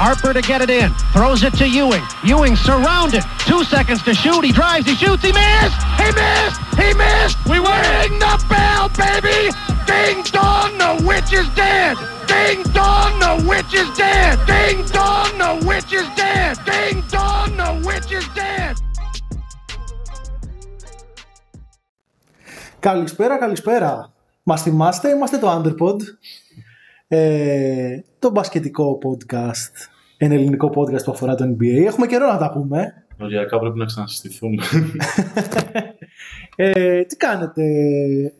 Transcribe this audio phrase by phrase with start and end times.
[0.00, 0.90] Harper to get it in.
[1.12, 2.04] Throws it to Ewing.
[2.24, 3.22] Ewing surrounded.
[3.50, 4.42] Two seconds to shoot.
[4.44, 4.86] He drives.
[4.86, 5.22] He shoots.
[5.22, 5.80] He missed.
[6.02, 6.60] He missed.
[6.82, 7.38] He missed.
[7.50, 9.40] We ring the bell, baby.
[9.86, 11.96] Ding dong, the witch is dead.
[12.26, 14.34] Ding dong, the witch is dead.
[14.46, 16.52] Ding dong, the witch is dead.
[16.70, 18.74] Ding dong, the witch is dead.
[22.80, 24.12] Καλησπέρα, καλησπέρα.
[24.42, 25.96] Μα θυμάστε, είμαστε το Underpod.
[27.08, 29.89] Ε, το μπασκετικό podcast.
[30.23, 31.85] Ένα ελληνικό podcast που αφορά το NBA.
[31.85, 33.05] Έχουμε καιρό να τα πούμε.
[33.21, 34.63] Οριακά πρέπει να ξανασυστηθούμε.
[36.55, 37.63] Ε, τι κάνετε,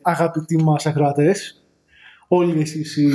[0.01, 1.63] αγαπητοί μας ακροατές,
[2.27, 3.11] όλοι εσείς οι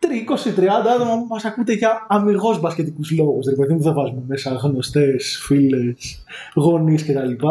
[0.00, 3.46] 20-30 άτομα που μας ακούτε για αμυγός μπασκετικούς λόγους.
[3.46, 6.24] Ρε παιδί μου, δεν βάζουμε μέσα γνωστές, φίλες,
[6.54, 7.46] γονείς κτλ.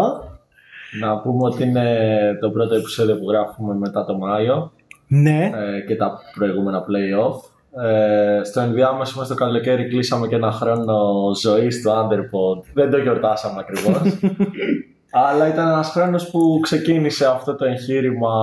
[0.99, 4.71] Να πούμε ότι είναι το πρώτο επεισόδιο που γράφουμε μετά το Μάιο
[5.07, 7.52] Ναι, ε, και τα προηγούμενα play-off.
[7.81, 12.63] Ε, στο ενδιάμεσο μας το καλοκαίρι κλείσαμε και ένα χρόνο ζωής του Underpod.
[12.73, 14.01] Δεν το γιορτάσαμε ακριβώς.
[15.27, 18.35] Αλλά ήταν ένας χρόνος που ξεκίνησε αυτό το εγχείρημα.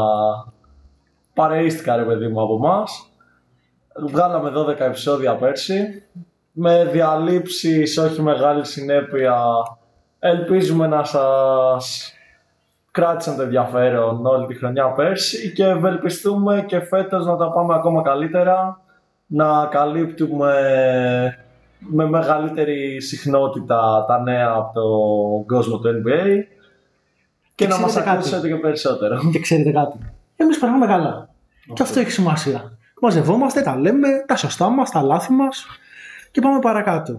[1.34, 3.10] Παρείστηκα ρε παιδί μου από μας.
[4.08, 6.02] Βγάλαμε 12 επεισόδια πέρσι.
[6.52, 9.44] Με διαλύψεις, όχι μεγάλη συνέπεια.
[10.18, 12.14] Ελπίζουμε να σας
[12.90, 18.02] κράτησαν το ενδιαφέρον όλη τη χρονιά πέρσι και ευελπιστούμε και φέτος να τα πάμε ακόμα
[18.02, 18.80] καλύτερα,
[19.32, 20.54] να καλύπτουμε
[21.78, 26.44] με μεγαλύτερη συχνότητα τα νέα από τον κόσμο του NBA
[27.54, 28.18] και, να μας ξέρετε κάτι.
[28.18, 29.30] ακούσετε και περισσότερο.
[29.32, 29.98] και ξέρετε κάτι.
[30.36, 31.28] Εμείς περνάμε καλά.
[31.72, 32.78] Και αυτό έχει σημασία.
[33.00, 35.66] Μαζευόμαστε, τα λέμε, τα σωστά μας, τα λάθη μας
[36.30, 37.18] και πάμε παρακάτω.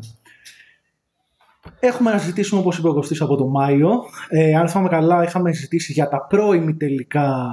[1.79, 4.03] Έχουμε να συζητήσουμε, όπως είπε ο Κωστής, από το Μάιο.
[4.29, 7.47] Ε, αν θυμάμαι καλά, είχαμε συζητήσει για τα πρώιμη τελικά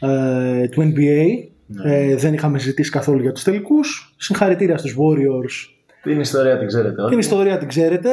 [0.00, 1.53] ε, του NBA.
[1.84, 4.14] Ε, δεν είχαμε συζητήσει καθόλου για τους τελικούς.
[4.16, 5.72] Συγχαρητήρια στους Warriors.
[6.02, 7.10] Την ιστορία την ξέρετε όλοι.
[7.10, 8.10] Την ιστορία την ξέρετε.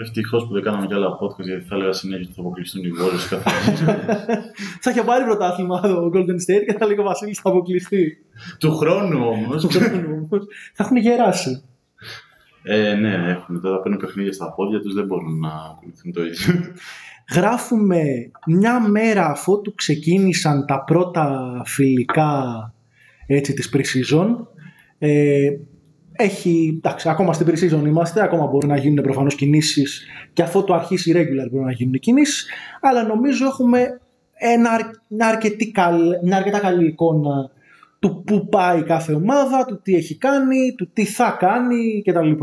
[0.00, 2.90] Ευτυχώς που δεν κάναμε κι άλλα podcast γιατί θα έλεγα συνέχεια ότι θα αποκλειστούν οι
[3.00, 3.94] Warriors κάθε φορά.
[4.82, 8.16] θα είχε πάρει πρωτάθλημα το Golden State και θα λέει ο Βασίλης θα αποκλειστεί.
[8.58, 9.66] Του χρόνου όμως.
[10.74, 11.62] θα έχουν γεράσει.
[12.62, 13.60] ε, ναι, έχουν.
[13.60, 16.72] Τώρα παίρνουν παιχνίδια στα πόδια τους, δεν μπορούν να ακολουθούν το ίδιο.
[17.34, 18.02] Γράφουμε
[18.46, 22.73] μια μέρα αφού του ξεκίνησαν τα πρώτα φιλικά
[23.26, 24.46] έτσι, της pre-season.
[24.98, 25.48] Ε,
[26.16, 30.74] έχει, εντάξει, ακόμα στην pre-season είμαστε, ακόμα μπορούν να γίνουν προφανώς κινήσεις και αφού το
[30.74, 32.48] αρχίσει η regular μπορούν να γίνουν κινήσεις,
[32.80, 34.00] αλλά νομίζω έχουμε
[34.34, 37.50] ένα, αρ- μια, αρκετή καλ- μια αρκετά καλή εικόνα
[37.98, 42.30] του πού πάει κάθε ομάδα, του τι έχει κάνει, του τι θα κάνει κτλ.
[42.30, 42.34] Ε,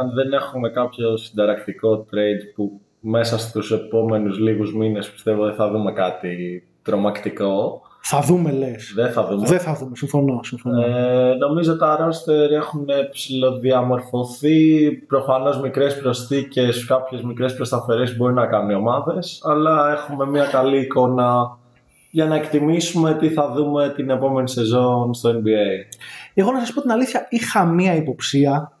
[0.00, 5.70] αν δεν έχουμε κάποιο συνταρακτικό trade που μέσα στους επόμενους λίγους μήνες πιστεύω δεν θα
[5.70, 7.82] δούμε κάτι τρομακτικό.
[8.04, 8.92] Θα δούμε λες.
[8.94, 9.46] Δεν θα δούμε.
[9.46, 10.40] Δεν θα δούμε, συμφωνώ.
[10.42, 10.82] συμφωνώ.
[10.82, 14.92] Ε, νομίζω τα ρόστερ έχουν ψηλοδιαμορφωθεί.
[14.92, 19.40] Προφανώς μικρές προσθήκες, κάποιες μικρές προσταφερέ μπορεί να κάνουν οι ομάδες.
[19.44, 21.58] Αλλά έχουμε μια καλή εικόνα
[22.10, 25.96] για να εκτιμήσουμε τι θα δούμε την επόμενη σεζόν στο NBA.
[26.34, 28.72] Εγώ να σας πω την αλήθεια, είχα μία υποψία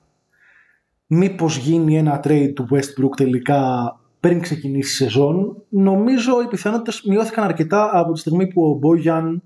[1.06, 5.62] μήπως γίνει ένα trade του Westbrook τελικά πριν ξεκινήσει η σεζόν.
[5.68, 9.42] Νομίζω οι πιθανότητες μειώθηκαν αρκετά από τη στιγμή που ο Μπόγιαν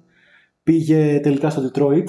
[0.63, 2.05] πήγε τελικά στο Detroit.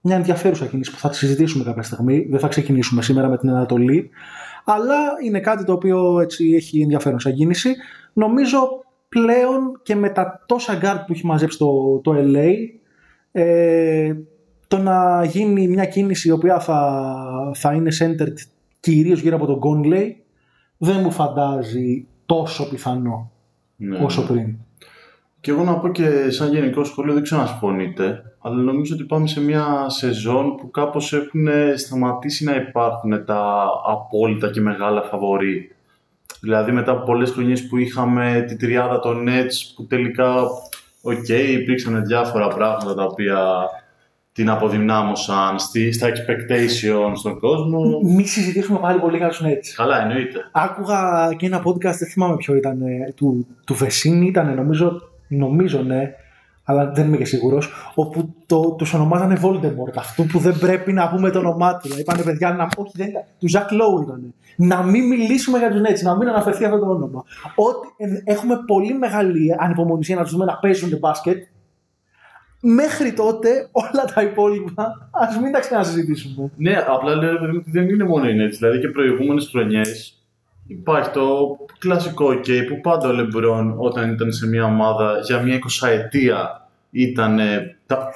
[0.00, 2.26] Μια ενδιαφέρουσα κίνηση που θα τη συζητήσουμε κάποια στιγμή.
[2.30, 4.10] Δεν θα ξεκινήσουμε σήμερα με την Ανατολή.
[4.64, 7.74] Αλλά είναι κάτι το οποίο έτσι έχει ενδιαφέρον σαν κίνηση.
[8.12, 8.58] Νομίζω
[9.08, 12.52] πλέον και με τα τόσα guard που έχει μαζέψει το, το LA
[13.32, 14.14] ε,
[14.68, 18.34] το να γίνει μια κίνηση η οποία θα, θα είναι centered
[18.80, 20.23] κυρίως γύρω από τον Conley
[20.84, 23.30] δεν μου φαντάζει τόσο πιθανό
[23.76, 24.26] Ναι, όσο ναι.
[24.26, 24.56] πριν.
[25.40, 29.04] Και εγώ να πω και σαν γενικό σχόλιο, δεν ξέρω αν συμφωνείτε, αλλά νομίζω ότι
[29.04, 35.76] πάμε σε μια σεζόν που κάπως έχουν σταματήσει να υπάρχουν τα απόλυτα και μεγάλα φαβορή.
[36.40, 40.34] Δηλαδή μετά από πολλές χρονιές που είχαμε τη τριάδα των Nets που τελικά,
[41.02, 43.68] οκ, υπήρξαν διάφορα πράγματα τα οποία
[44.34, 48.00] την αποδυνάμωσαν στη, στα expectations στον κόσμο.
[48.02, 49.72] Μη συζητήσουμε πάλι πολύ για τους Nets.
[49.76, 50.38] Καλά, εννοείται.
[50.52, 55.82] Άκουγα και ένα podcast, δεν θυμάμαι ποιο ήταν, ε, του, του Vecenie ήταν, νομίζω, νομίζω
[55.82, 56.10] ναι,
[56.64, 61.08] αλλά δεν είμαι και σίγουρος, όπου το, τους ονομάζανε Voldemort, αυτού που δεν πρέπει να
[61.08, 61.88] πούμε το όνομά του.
[61.98, 64.34] Είπανε παιδιά, να, όχι δεν ήταν, του Zach Lowe ήταν.
[64.56, 67.24] Να μην μιλήσουμε για τους Nets, να μην αναφερθεί αυτό το όνομα.
[67.54, 71.42] Ότι ε, έχουμε πολύ μεγάλη ανυπομονησία να τους δούμε να παίζουν μπάσκετ,
[72.66, 76.50] μέχρι τότε όλα τα υπόλοιπα ας μην τα ξανασυζητήσουμε.
[76.56, 78.56] Ναι, απλά λέω ρε παιδί μου ότι δεν είναι μόνο οι Nets.
[78.58, 80.18] Δηλαδή και προηγούμενες χρονιές
[80.66, 85.58] υπάρχει το κλασικό OK που πάντα ο Λεμπρόν όταν ήταν σε μια ομάδα για μια
[85.82, 87.38] 20 ετία ήταν
[87.86, 88.08] τα,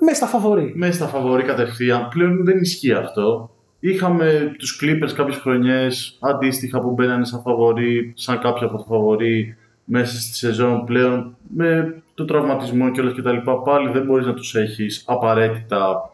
[0.00, 0.72] Μέσα στα φαβορή.
[0.76, 2.08] μέσα στα φαβορή κατευθείαν.
[2.08, 3.50] Πλέον δεν ισχύει αυτό.
[3.80, 9.56] Είχαμε τους Clippers κάποιες χρονιές αντίστοιχα που μπαίνανε σαν φαβορή, σαν κάποια από το φαβορή
[9.84, 14.26] μέσα στη σεζόν πλέον με το τραυματισμό και όλα και τα λοιπά πάλι δεν μπορείς
[14.26, 16.10] να τους έχεις απαραίτητα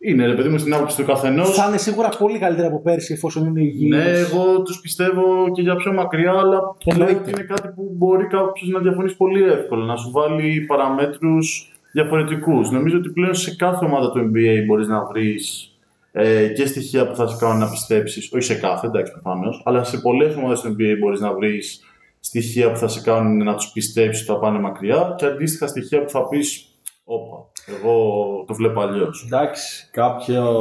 [0.00, 1.54] είναι ρε παιδί μου στην άποψη του καθενός.
[1.54, 3.88] Θα είναι σίγουρα πολύ καλύτερα από πέρσι εφόσον είναι υγιεί.
[3.90, 7.14] Ναι, εγώ τους πιστεύω και για πιο μακριά, αλλά Εννοείται.
[7.20, 9.84] ότι είναι κάτι που μπορεί κάποιος να διαφωνήσει πολύ εύκολα.
[9.84, 12.70] Να σου βάλει παραμέτρους διαφορετικούς.
[12.70, 15.72] Νομίζω ότι πλέον σε κάθε ομάδα του NBA μπορείς να βρεις
[16.12, 18.32] ε, και στοιχεία που θα σε κάνουν να πιστέψεις.
[18.32, 21.82] Όχι σε κάθε, εντάξει προφανώς, αλλά σε πολλές ομάδες του NBA μπορείς να βρεις
[22.28, 26.02] στοιχεία που θα σε κάνουν να τους πιστέψεις ότι θα πάνε μακριά και αντίστοιχα στοιχεία
[26.02, 26.68] που θα πεις.
[27.04, 27.36] Όπα,
[27.66, 27.94] εγώ
[28.46, 29.24] το βλέπω αλλιώς.
[29.26, 30.54] Εντάξει, κάποιο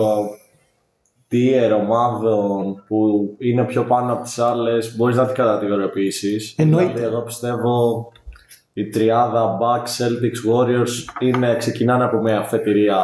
[1.31, 6.55] tier ομάδων που είναι πιο πάνω από τις άλλες μπορείς να την κατατηγοριοποιήσεις.
[6.57, 6.93] Εννοείται.
[6.93, 8.07] Δηλαδή, εγώ πιστεύω
[8.73, 12.97] η τριάδα Bucks, Celtics, Warriors είναι, ξεκινάνε από μια αφετηρία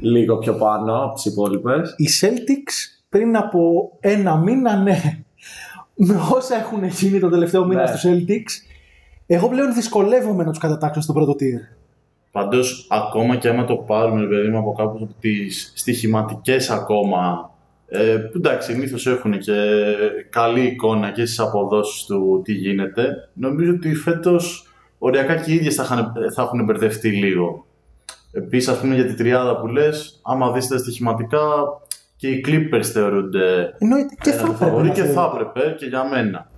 [0.00, 1.94] λίγο πιο πάνω από τις υπόλοιπες.
[1.96, 5.21] Οι Celtics πριν από ένα μήνα, ναι,
[5.94, 7.86] με όσα έχουν γίνει το τελευταίο μήνα Ναι.
[7.96, 8.72] στους Celtics,
[9.26, 11.76] εγώ πλέον δυσκολεύομαι να τους κατατάξω στο πρώτο tier.
[12.30, 17.50] Πάντως, ακόμα και άμα το πάρουμε, ρε παιδί μου, από κάπου από τις στοιχηματικές ακόμα.
[17.88, 19.52] Ε, που εντάξει, συνήθως έχουν και
[20.30, 23.28] καλή εικόνα και στις αποδόσεις του τι γίνεται.
[23.32, 24.66] Νομίζω ότι φέτος
[24.98, 27.66] οριακά και οι ίδιες θα, είχαν- θα έχουν μπερδευτεί λίγο.
[28.32, 31.40] Επίσης, ας πούμε για τη τριάδα που λες, άμα δεις τα στοιχηματικά,
[32.22, 34.64] και οι Clippers θεωρούνται Εννοείται και ένα θα έπρεπε.
[34.64, 35.14] φαβορί να και θεωρούν.
[35.14, 36.50] θα έπρεπε και για μένα.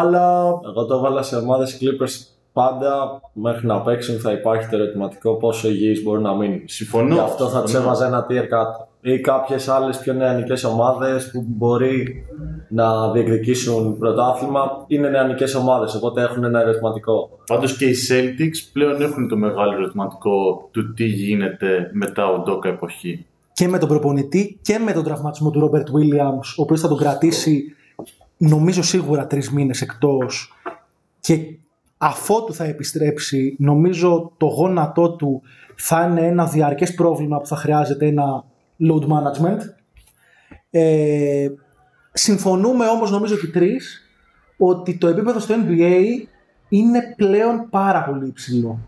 [0.00, 5.36] Αλλά Εγώ το έβαλα σε ομάδες Clippers πάντα μέχρι να παίξουν θα υπάρχει το ερωτηματικό
[5.36, 6.60] πόσο υγιείς μπορούν να μείνουν.
[6.64, 7.14] συμφωνώ.
[7.14, 7.88] Γι' αυτό θα του συμφωνώ.
[7.90, 8.88] έβαζα ένα tier κάτω.
[9.00, 12.24] Ή κάποιες άλλες πιο νεανικές ομάδες που μπορεί
[12.68, 17.38] να διεκδικήσουν πρωτάθλημα είναι νεανικές ομάδες, οπότε έχουν ένα ερωτηματικό.
[17.46, 22.68] Πάντως και οι Celtics πλέον έχουν το μεγάλο ερωτηματικό του τι γίνεται μετά ο Ντόκα
[22.68, 23.26] εποχή.
[23.60, 26.98] Και με τον προπονητή και με τον τραυματισμό του Ρόμπερτ Williams, ο οποίος θα τον
[26.98, 27.64] κρατήσει
[28.36, 30.52] νομίζω σίγουρα τρεις μήνες εκτός
[31.20, 31.58] και
[31.98, 35.42] αφότου θα επιστρέψει νομίζω το γόνατό του
[35.76, 38.44] θα είναι ένα διαρκές πρόβλημα που θα χρειάζεται ένα
[38.90, 39.60] load management.
[40.70, 41.48] Ε,
[42.12, 44.10] συμφωνούμε όμως νομίζω και οι τρεις
[44.58, 46.02] ότι το επίπεδο στο NBA
[46.68, 48.78] είναι πλέον πάρα πολύ υψηλό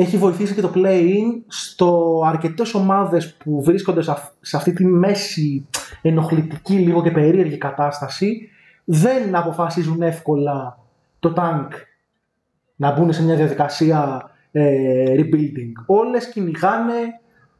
[0.00, 4.84] έχει βοηθήσει και το play-in στο αρκετές ομάδες που βρίσκονται σε, αυ- σε αυτή τη
[4.84, 5.66] μέση
[6.02, 8.48] ενοχλητική λίγο και περίεργη κατάσταση
[8.84, 10.78] δεν αποφασίζουν εύκολα
[11.18, 11.68] το tank
[12.76, 15.72] να μπουν σε μια διαδικασία ε, rebuilding.
[15.86, 16.94] Όλες κυνηγάνε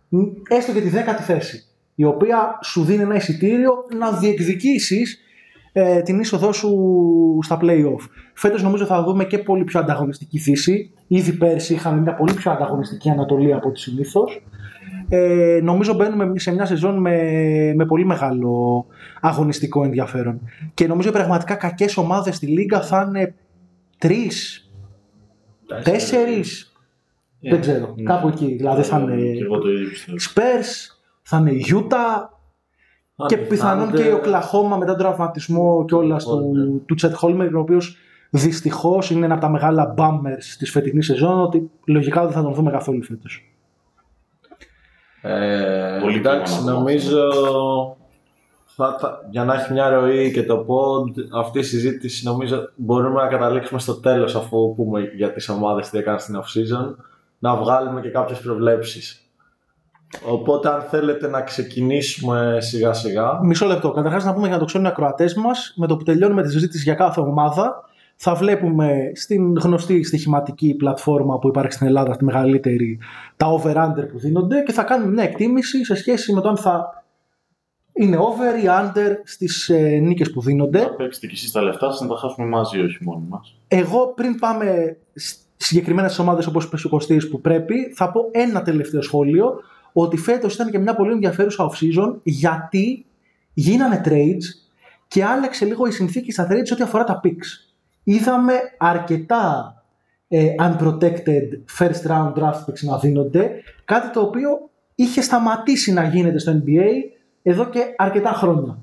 [0.08, 0.19] μ,
[0.49, 1.64] έστω και τη δέκατη θέση
[1.94, 5.20] η οποία σου δίνει ένα εισιτήριο να διεκδικήσεις
[5.80, 6.70] ε, την είσοδό σου
[7.42, 8.08] στα play-off.
[8.34, 10.92] Φέτος νομίζω θα δούμε και πολύ πιο ανταγωνιστική φύση.
[11.06, 14.42] Ήδη πέρσι είχαμε μια πολύ πιο ανταγωνιστική Ανατολή από ό,τι συνήθως.
[15.08, 17.16] Ε, νομίζω μπαίνουμε σε μια σεζόν με,
[17.76, 18.86] με πολύ μεγάλο
[19.20, 20.40] αγωνιστικό ενδιαφέρον.
[20.75, 23.34] Και νομίζω πραγματικά κακές ομάδες στη Λίγκα θα είναι
[23.98, 24.70] τρεις,
[25.82, 26.72] τέσσερις,
[27.40, 28.02] δεν ξέρω, Ναι.
[28.02, 28.54] κάπου εκεί.
[28.56, 30.16] Δηλαδή θα Και είναι εγώ το ίδιο πιστεύω.
[30.34, 32.38] Spurs, θα είναι η Utah,
[33.26, 37.61] και πιθανόν και η Οκλαχώμα μετά τον τραυματισμό και όλα του, του Τσετ Χόλμερ, ο
[37.61, 37.97] οποίος
[38.31, 42.54] δυστυχώς είναι ένα από τα μεγάλα bummers της φετινής σεζόν, ότι λογικά δεν θα τον
[42.54, 43.52] δούμε καθόλου φέτος.
[45.23, 47.23] Ε, Πολύ εντάξει, κρίμα να το νομίζω
[48.64, 53.23] θα, θα- για να έχει μια ροή και το pod, αυτή η συζήτηση νομίζω μπορούμε
[53.23, 56.95] να καταλήξουμε στο τέλος αφού πούμε για τις ομάδες τι έκαναν στην off-season,
[57.38, 59.27] να βγάλουμε και κάποιες προβλέψεις.
[60.29, 63.91] Οπότε αν θέλετε να ξεκινήσουμε σιγά σιγά, Μισό λεπτό.
[63.91, 66.50] Καταρχάς, να πούμε για να το ξέρουν οι ακροατές μας, με το που τελειώνουμε τη
[66.50, 67.83] συζήτηση για κάθε ομάδα,
[68.17, 72.99] θα βλέπουμε στην γνωστή στοιχηματική πλατφόρμα που υπάρχει στην Ελλάδα, τη μεγαλύτερη,
[73.37, 77.03] τα over-under που δίνονται και θα κάνουμε μια εκτίμηση σε σχέση με το αν θα
[77.93, 80.79] είναι over ή under στις ε, νίκες που δίνονται.
[80.79, 83.57] Θα παίξετε κι εσείς τα λεφτά σας να τα χάσουμε μαζί, όχι μόνοι μας.
[83.69, 88.62] Εγώ πριν πάμε σ- συγκεκριμένες ομάδες όπως είπε ο Κωστής που πρέπει, θα πω ένα
[88.62, 89.61] τελευταίο σχόλιο,
[90.02, 93.07] ότι φέτος ήταν και μια πολύ ενδιαφέρουσα off-season γιατί
[93.52, 94.69] γίνανε trades
[95.09, 97.73] και άλλαξε λίγο η συνθήκη στα trades ό,τι αφορά τα picks.
[98.05, 99.75] Είδαμε αρκετά
[100.28, 103.50] ε, unprotected first round draft picks να δίνονται,
[103.85, 106.90] κάτι το οποίο είχε σταματήσει να γίνεται στο NBA
[107.43, 108.78] εδώ και αρκετά χρόνια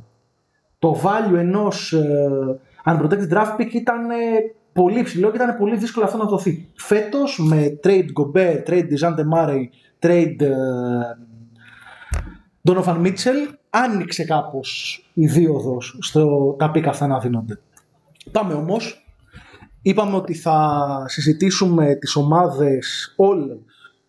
[0.80, 4.16] το value ενός ε, unprotected draft pick ήταν ε,
[4.76, 6.68] πολύ ψηλό και ήταν πολύ δύσκολο αυτό να δοθεί.
[6.76, 9.64] Φέτος με trade Gobert, trade DeJounte Murray,
[10.00, 10.50] trade ε,
[12.64, 17.60] Donovan Mitchell άνοιξε κάπως η δίωδος στο τα pick αυτά να δίνονται.
[18.32, 19.06] Πάμε όμως.
[19.82, 23.58] Είπαμε ότι θα συζητήσουμε τις ομάδες όλες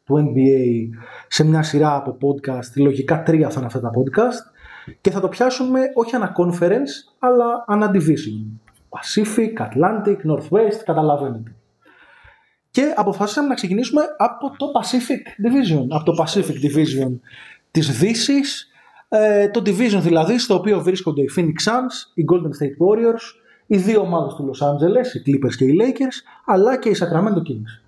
[0.04, 0.88] του NBA
[1.28, 2.76] σε μια σειρά από podcast.
[2.76, 4.54] Λογικά τρία θα είναι αυτά τα podcast.
[5.00, 8.65] και θα το πιάσουμε όχι ανα conference, αλλά ανα division.
[8.96, 11.54] Pacific, Atlantic, Northwest, καταλαβαίνετε.
[12.70, 17.18] Και αποφασίσαμε να ξεκινήσουμε από το Pacific Division, από το Pacific Division
[17.70, 18.70] της Δύσης,
[19.08, 23.22] ε, το Division δηλαδή στο οποίο βρίσκονται οι Phoenix Suns, οι Golden State Warriors,
[23.66, 27.50] οι δύο ομάδες του Los Angeles, οι Clippers και οι Lakers, αλλά και οι Sacramento
[27.50, 27.82] Kings.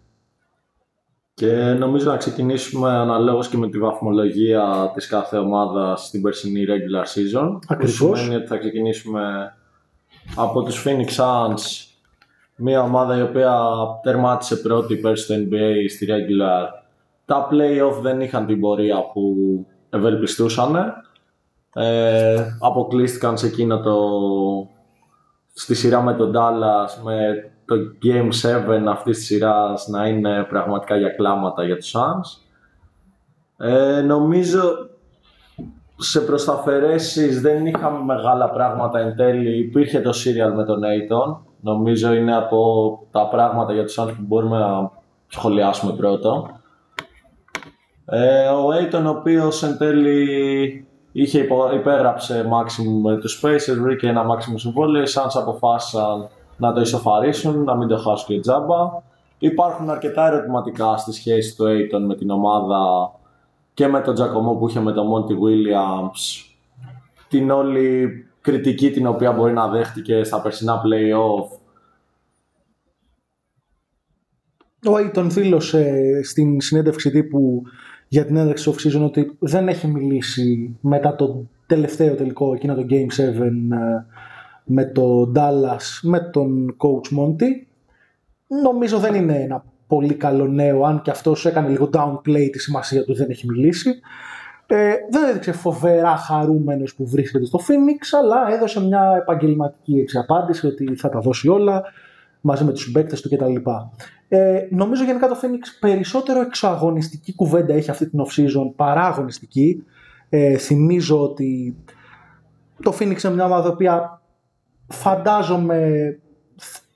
[1.35, 7.05] Και νομίζω να ξεκινήσουμε αναλόγως και με τη βαθμολογία της κάθε ομάδας στην περσινή regular
[7.05, 7.59] season.
[7.67, 8.11] Ακριβώς.
[8.11, 9.55] Που σημαίνει ότι θα ξεκινήσουμε
[10.37, 11.89] από τους Phoenix Suns,
[12.57, 13.61] μια ομάδα η οποία
[14.03, 16.67] τερμάτισε πρώτη πέρσι στο NBA στη regular.
[17.25, 19.37] Τα play-off δεν είχαν την πορεία που
[19.91, 20.95] ευελπιστούσαν.
[21.75, 23.97] Ε, αποκλείστηκαν σε εκείνο το
[25.53, 30.97] στη σειρά με τον Dallas με το Game 7 αυτής της σειράς να είναι πραγματικά
[30.97, 32.43] για κλάματα για τους Suns.
[33.67, 34.89] Ε, νομίζω
[35.99, 39.59] σε προσταφαιρέσεις δεν είχαμε μεγάλα πράγματα εν τέλει.
[39.59, 41.37] Υπήρχε το serial με τον Aiton.
[41.61, 44.91] Νομίζω είναι από τα πράγματα για τους Suns που μπορούμε να
[45.27, 46.49] σχολιάσουμε πρώτο.
[48.05, 54.09] Ε, ο Aiton ο οποίος εν τέλει είχε υπο, υπέγραψε maximum με τους Spacers, βρήκε
[54.09, 58.77] ένα maximum συμβόλαιο, οι Suns αποφάσισαν να το ισοφαρίσουν, να μην το χάσουν και τζάμπα.
[59.39, 63.13] Υπάρχουν αρκετά ερωτηματικά στη σχέση του Aiton με την ομάδα
[63.79, 66.45] και με τον Τζακωμό που είχε με τον Monty Williams.
[67.29, 68.09] Την όλη
[68.41, 71.59] κριτική την οποία μπορεί να δέχτηκε στα περσινά play-off.
[74.87, 77.63] Ο Aiton δήλωσε στην συνέντευξη τύπου
[78.09, 82.87] για την ένταξη off season ότι δεν έχει μιλήσει μετά το τελευταίο τελικό εκείνο το
[82.91, 83.51] Game 7 ε,
[84.65, 87.67] με το Dallas με τον coach Monty.
[88.63, 93.05] Νομίζω δεν είναι ένα πολύ καλό νέο, αν και αυτός έκανε λίγο downplay τη σημασία
[93.05, 94.01] του, δεν έχει μιλήσει.
[94.67, 100.97] Ε, δεν έδειξε φοβερά χαρούμενος που βρίσκεται στο Phoenix, αλλά έδωσε μια επαγγελματική απάντηση ότι
[100.97, 101.85] θα τα δώσει όλα
[102.41, 103.55] μαζί με τους συμπαίκτες του κτλ.
[104.29, 109.85] Ε, νομίζω γενικά το Phoenix περισσότερο εξωαγωνιστική κουβέντα έχει αυτή την off-season παρά αγωνιστική.
[110.29, 111.77] Ε, θυμίζω ότι
[112.83, 113.85] το Phoenix είναι μια ομάδα που
[114.87, 116.19] φαντάζομαι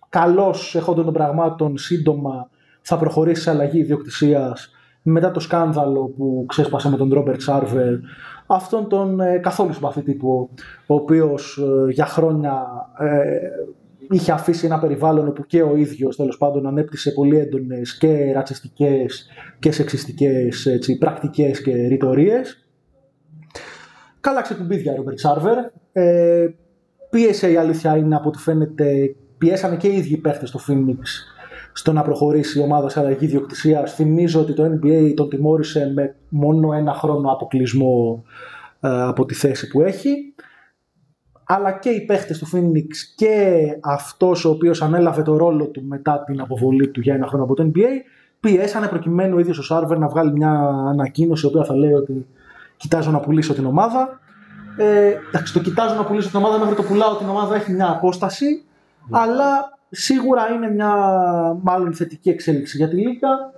[0.08, 2.50] καλώς έχοντας των πραγμάτων σύντομα
[2.82, 4.70] θα προχωρήσει σε αλλαγή ιδιοκτησίας
[5.02, 7.94] μετά το σκάνδαλο που ξέσπασε με τον Ρόμπερτ Σάρβερ
[8.46, 10.50] αυτόν τον ε, καθόλου συμπαθή τύπου
[10.86, 12.66] ο οποίος ε, για χρόνια
[12.98, 13.38] ε,
[14.10, 19.26] είχε αφήσει ένα περιβάλλον όπου και ο ίδιος τέλος πάντων ανέπτυσε πολύ έντονες και ρατσιστικές
[19.58, 22.66] και σεξιστικές έτσι, πρακτικές και ρητορίες.
[24.20, 25.58] Καλά ξεκουμπίδια Ρόμπερτ Σάρβερ.
[25.92, 26.48] Ε,
[27.10, 30.98] πίεσε η αλήθεια είναι από ό,τι φαίνεται πιέσανε και οι ίδιοι παίχτες στο Phoenix
[31.72, 33.94] στο να προχωρήσει η ομάδα σε αλλαγή ιδιοκτησίας.
[33.94, 38.24] Θυμίζω ότι το NBA τον τιμώρησε με μόνο ένα χρόνο αποκλεισμό
[38.80, 40.34] ε, από τη θέση που έχει.
[41.44, 42.86] Αλλά και οι παίχτες του Phoenix
[43.16, 47.44] και αυτός ο οποίος ανέλαβε το ρόλο του μετά την αποβολή του για ένα χρόνο
[47.44, 47.88] από το NBA
[48.40, 50.50] πιέσανε προκειμένου ο ίδιος ο Σάρβερ να βγάλει μια
[50.88, 52.26] ανακοίνωση η οποία θα λέει ότι
[52.76, 54.20] κοιτάζω να πουλήσω την ομάδα.
[54.76, 57.90] Ε, εντάξει, το κοιτάζω να πουλήσω την ομάδα μέχρι το πουλάω την ομάδα έχει μια
[57.90, 58.64] απόσταση
[59.10, 60.94] αλλά σίγουρα είναι μια
[61.62, 63.52] μάλλον θετική εξέλιξη για τη Λίγκα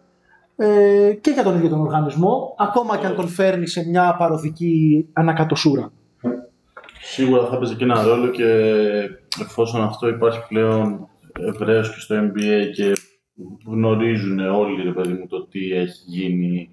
[0.56, 5.06] ε, και για τον ίδιο τον οργανισμό, ακόμα και αν τον φέρνει σε μια παροδική
[5.12, 5.92] ανακατοσούρα.
[7.00, 8.44] Σίγουρα θα παίζει και ένα ρόλο και
[9.40, 11.08] εφόσον αυτό υπάρχει πλέον
[11.40, 12.92] ευρέως και στο NBA και
[13.66, 16.70] γνωρίζουν όλοι ρε παιδί μου το τι έχει γίνει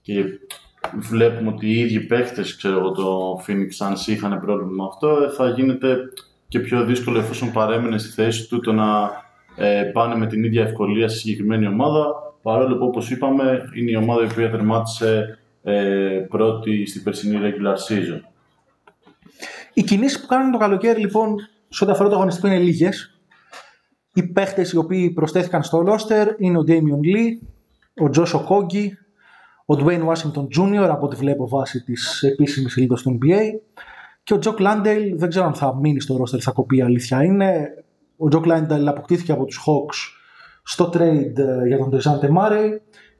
[0.00, 0.24] και
[0.94, 5.48] βλέπουμε ότι οι ίδιοι παίχτες, ξέρω εγώ, το Phoenix Suns είχαν πρόβλημα με αυτό, θα
[5.48, 5.98] γίνεται
[6.50, 9.10] και πιο δύσκολο εφόσον παρέμεινε στη θέση του το να
[9.56, 12.12] ε, πάνε με την ίδια ευκολία στη συγκεκριμένη ομάδα.
[12.42, 15.74] Παρόλο που όπως είπαμε είναι η ομάδα η οποία τερμάτισε ε,
[16.28, 18.20] πρώτη στην περσινή regular season.
[19.74, 21.34] Οι κινήσεις που κάνουν το καλοκαίρι λοιπόν
[21.68, 23.20] σε ό,τι αφορά το αγωνιστικό είναι λίγες.
[24.14, 27.46] Οι παίχτες οι οποίοι προσθέθηκαν στο roster είναι ο Damian Lee,
[28.06, 28.88] ο Josh Okogie,
[29.66, 30.88] ο Dwayne Washington Jr.
[30.90, 33.40] από ό,τι βλέπω βάσει της επίσημης σελίδας του NBA,
[34.30, 37.24] και ο Jock Landale δεν ξέρω αν θα μείνει στο ρόστερ, θα κοπεί η αλήθεια
[37.24, 37.68] είναι.
[38.16, 39.96] Ο Jock Landale αποκτήθηκε από τους Hawks
[40.62, 42.68] στο trade ε, για τον Dejounte Murray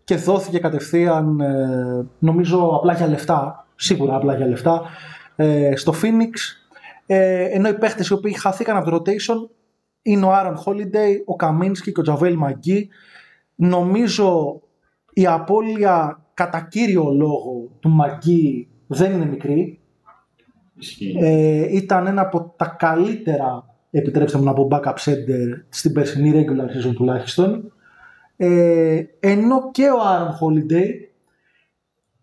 [0.04, 4.82] και δόθηκε κατευθείαν, ε, νομίζω απλά για λεφτά, σίγουρα απλά για λεφτά,
[5.36, 6.32] ε, στο Phoenix.
[7.06, 9.50] Ενώ οι παίχτες οι οποίοι χαθήκαν από το rotation
[10.02, 12.88] είναι ο Aaron Holiday, ο Kaminsky και ο JaVale McGee.
[13.54, 14.60] Νομίζω
[15.12, 19.79] η απώλεια κατά κύριο λόγο του McGee δεν είναι μικρή.
[21.20, 26.88] Ε, ήταν ένα από τα καλύτερα, επιτρέψτε μου να πω, backup center στην περσινή regular
[26.88, 27.72] season τουλάχιστον.
[28.36, 30.88] Ε, ενώ και ο Aaron Holiday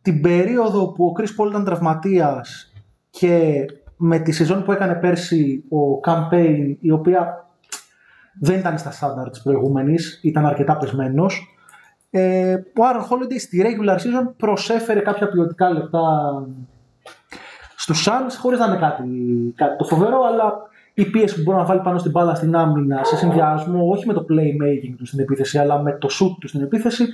[0.02, 2.74] την περίοδο που ο Chris Paul ήταν τραυματίας
[3.10, 3.66] και
[3.98, 7.50] με τη σεζόν που έκανε πέρσι ο Campaign, η οποία
[8.40, 11.58] δεν ήταν στα στάνταρ της προηγούμενης, ήταν αρκετά πεσμένος,
[12.10, 16.02] ε, ο Aaron Holiday στη regular season προσέφερε κάποια ποιοτικά λεπτά
[17.88, 19.04] στους Suns, χωρίς να είναι κάτι,
[19.56, 20.54] κάτι το φοβερό, αλλά
[20.94, 24.14] η πίεση που μπορεί να βάλει πάνω στην μπάλα στην άμυνα σε συνδυασμό όχι με
[24.14, 27.08] το playmaking του στην επίθεση, αλλά με το shoot του στην επίθεση,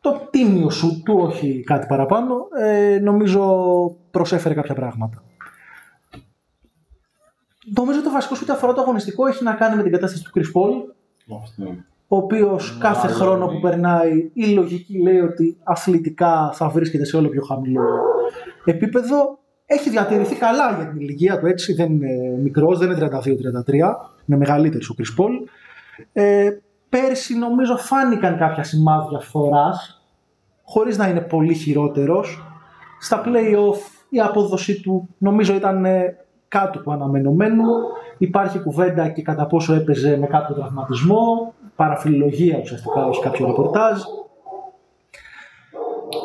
[0.00, 3.42] το τίμιο shoot του, όχι κάτι παραπάνω, ε, νομίζω
[4.10, 5.22] προσέφερε κάποια πράγματα.
[7.76, 10.60] Νομίζω το βασικό σου αφορά το αγωνιστικό έχει να κάνει με την κατάσταση του Chris
[10.60, 10.94] Paul,
[11.42, 11.64] Αυτό.
[12.08, 13.54] ο οποίος κάθε Άλλο χρόνο είναι.
[13.54, 17.84] που περνάει η λογική λέει ότι αθλητικά θα βρίσκεται σε όλο πιο χαμηλό
[18.64, 19.38] επίπεδο.
[19.66, 23.14] Έχει διατηρηθεί καλά για την ηλικία του έτσι, δεν είναι μικρός, δεν είναι 32-33,
[24.26, 25.48] είναι μεγαλύτερος ο Chris Paul.
[26.12, 26.50] Ε,
[26.88, 30.02] πέρσι νομίζω φάνηκαν κάποια σημάδια φθοράς,
[30.62, 32.42] χωρίς να είναι πολύ χειρότερος.
[33.00, 36.16] Στα play-off η απόδοσή του νομίζω ήταν ε,
[36.48, 37.64] κάτω του αναμενωμένου.
[38.18, 44.00] Υπάρχει κουβέντα και κατά πόσο έπαιζε με κάποιο τραυματισμό, παραφιλολογία ουσιαστικά, όχι κάποιο ρεπορτάζ.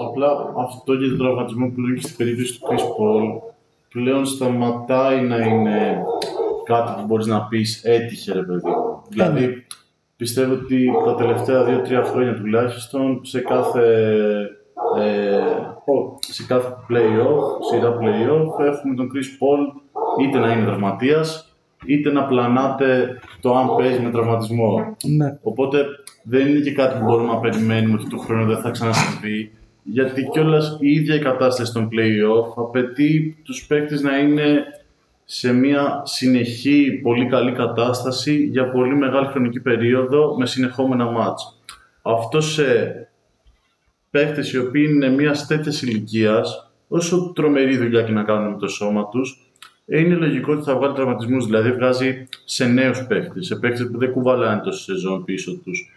[0.07, 3.41] Απλά αυτό για τον τραυματισμό που λένε και στην περίπτωση του Chris Paul
[3.93, 6.03] πλέον σταματάει να είναι
[6.63, 9.01] κάτι που μπορείς να πεις έτυχε ρε παιδί μου.
[9.09, 9.65] Δηλαδή
[10.15, 13.85] πιστεύω ότι τα τελευταία 2-3 χρόνια τουλάχιστον σε κάθε,
[14.99, 15.37] ε,
[15.91, 19.81] ο- σε κάθε play-off, σειρά play-off έχουμε τον Chris Paul
[20.21, 21.45] είτε να είναι τραυματίας
[21.85, 24.95] είτε να πλανάται το αν παίζει με τραυματισμό.
[25.17, 25.37] Ναι.
[25.43, 25.85] Οπότε
[26.23, 29.51] δεν είναι και κάτι που μπορούμε να περιμένουμε ότι του χρόνου δεν θα ξανασυμβεί.
[29.83, 34.63] Γιατί κιόλας η ίδια η κατάσταση των play-off απαιτεί τους παίκτες να είναι
[35.25, 41.59] σε μια συνεχή πολύ καλή κατάσταση για πολύ μεγάλη χρονική περίοδο με συνεχόμενα μάτς.
[42.01, 42.65] Αυτό σε
[44.09, 48.67] παίκτες οι οποίοι είναι μια τέτοια ηλικίας, όσο τρομερή δουλειά και να κάνουν με το
[48.67, 49.51] σώμα τους,
[49.85, 53.97] ε, είναι λογικό ότι θα βγάλει τραυματισμούς, δηλαδή βγάζει σε νέους παίκτες, σε παίκτες που
[53.97, 55.91] δεν κουβαλάνε τόση σεζόν πίσω τους.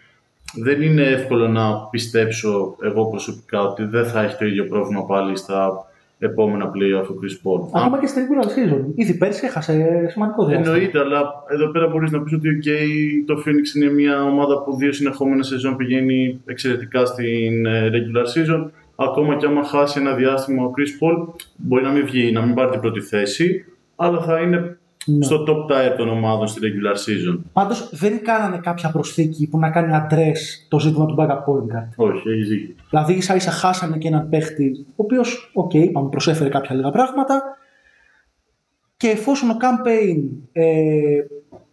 [0.55, 5.37] Δεν είναι εύκολο να πιστέψω εγώ προσωπικά ότι δεν θα έχει το ίδιο πρόβλημα πάλι
[5.37, 5.85] στα
[6.19, 7.67] επόμενα play-off ο Chris Paul.
[7.73, 8.81] Ακόμα και στην regular season.
[8.95, 10.75] Ήδη πέρσι έχασε σημαντικό διάστημα.
[10.75, 14.75] Εννοείται, αλλά εδώ πέρα μπορείς να πεις ότι okay, το Phoenix είναι μια ομάδα που
[14.75, 18.69] δύο συνεχόμενες σεζόν πηγαίνει εξαιρετικά στην ε, regular season.
[18.95, 22.55] Ακόμα και άμα χάσει ένα διάστημα ο Chris Paul, μπορεί να μην βγει, να μην
[22.55, 23.65] πάρει την πρώτη θέση,
[23.95, 25.25] αλλά θα είναι Ναι.
[25.25, 27.39] στο top tier των ομάδων στη regular season.
[27.53, 30.37] Πάντως δεν κάνανε κάποια προσθήκη που να κάνει address
[30.67, 31.89] το ζήτημα του backup point guard.
[31.95, 32.75] Όχι, έχει δίκιο.
[32.89, 37.43] Δηλαδή ίσα ίσα χάσανε και έναν παίχτη, ο οποίος, οκ, είπαμε, προσέφερε κάποια λίγα πράγματα.
[38.97, 40.17] Και εφόσον ο Cam Payne
[40.51, 40.65] ε,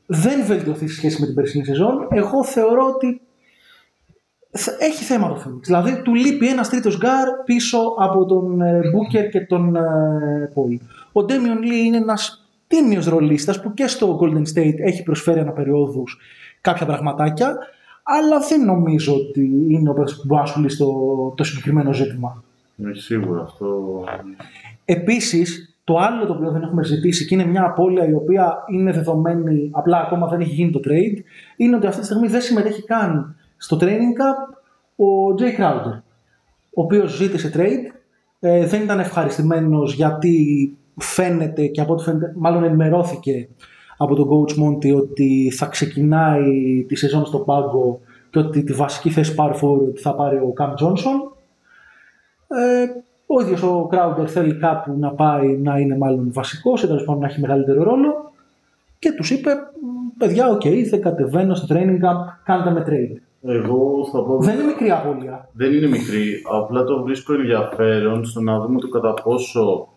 [0.07, 3.21] δεν βελτιωθεί σε σχέση με την περσινή σεζόν, εγώ θεωρώ ότι
[4.51, 5.61] θα- έχει θέμα το Phoenix.
[5.63, 10.79] Δηλαδή του λείπει ένας τρίτος γκάρ πίσω από τον ε, Booker και τον ε, Paul.
[11.13, 12.42] Ο Damian Lee είναι ένας
[12.73, 16.19] τίμιο ρολίστας που και στο Golden State έχει προσφέρει αναπεριόδους
[16.61, 17.57] κάποια πραγματάκια,
[18.03, 20.93] αλλά δεν νομίζω ότι είναι ο παίκτης που μπορεί να σου λύσει το,
[21.37, 22.45] το συγκεκριμένο ζήτημα.
[22.91, 24.05] Όχι σίγουρα αυτό.
[24.85, 28.93] Επίσης, το άλλο το οποίο δεν έχουμε ζητήσει και είναι μια απώλεια η οποία είναι
[28.93, 31.19] δεδομένη, απλά ακόμα δεν έχει γίνει το trade,
[31.57, 34.57] είναι ότι αυτή τη στιγμή δεν συμμετέχει καν στο training camp
[34.97, 36.01] ο Jay Crowder,
[36.75, 37.97] ο οποίος ζήτησε trade.
[38.41, 40.37] Ε, δεν ήταν ευχαριστημένος γιατί
[40.99, 43.49] φαίνεται και από ό,τι φαίνεται, μάλλον ενημερώθηκε
[43.97, 48.01] από τον coach Monty ότι θα ξεκινάει τη σεζόν στο πάγκο
[48.31, 51.33] και ότι τη βασική θέση power forward θα πάρει ο Cam Johnson.
[52.49, 52.87] Ε,
[53.27, 57.21] ο ίδιος ο Crowder θέλει κάπου να πάει να είναι μάλλον βασικός, ή τέλος πάντων
[57.21, 58.33] να έχει μεγαλύτερο ρόλο.
[58.99, 63.21] Και τους είπε: «Μ, Παιδιά, οκ, δεν κατεβαίνω στο training camp, κάντε με trade.
[63.43, 64.39] Εγώ θα πω.
[64.39, 65.49] Δεν είναι μικρή απώλεια.
[65.53, 66.43] δεν είναι μικρή.
[66.53, 69.89] Απλά το βρίσκω ενδιαφέρον στο να δούμε το κατά πόσο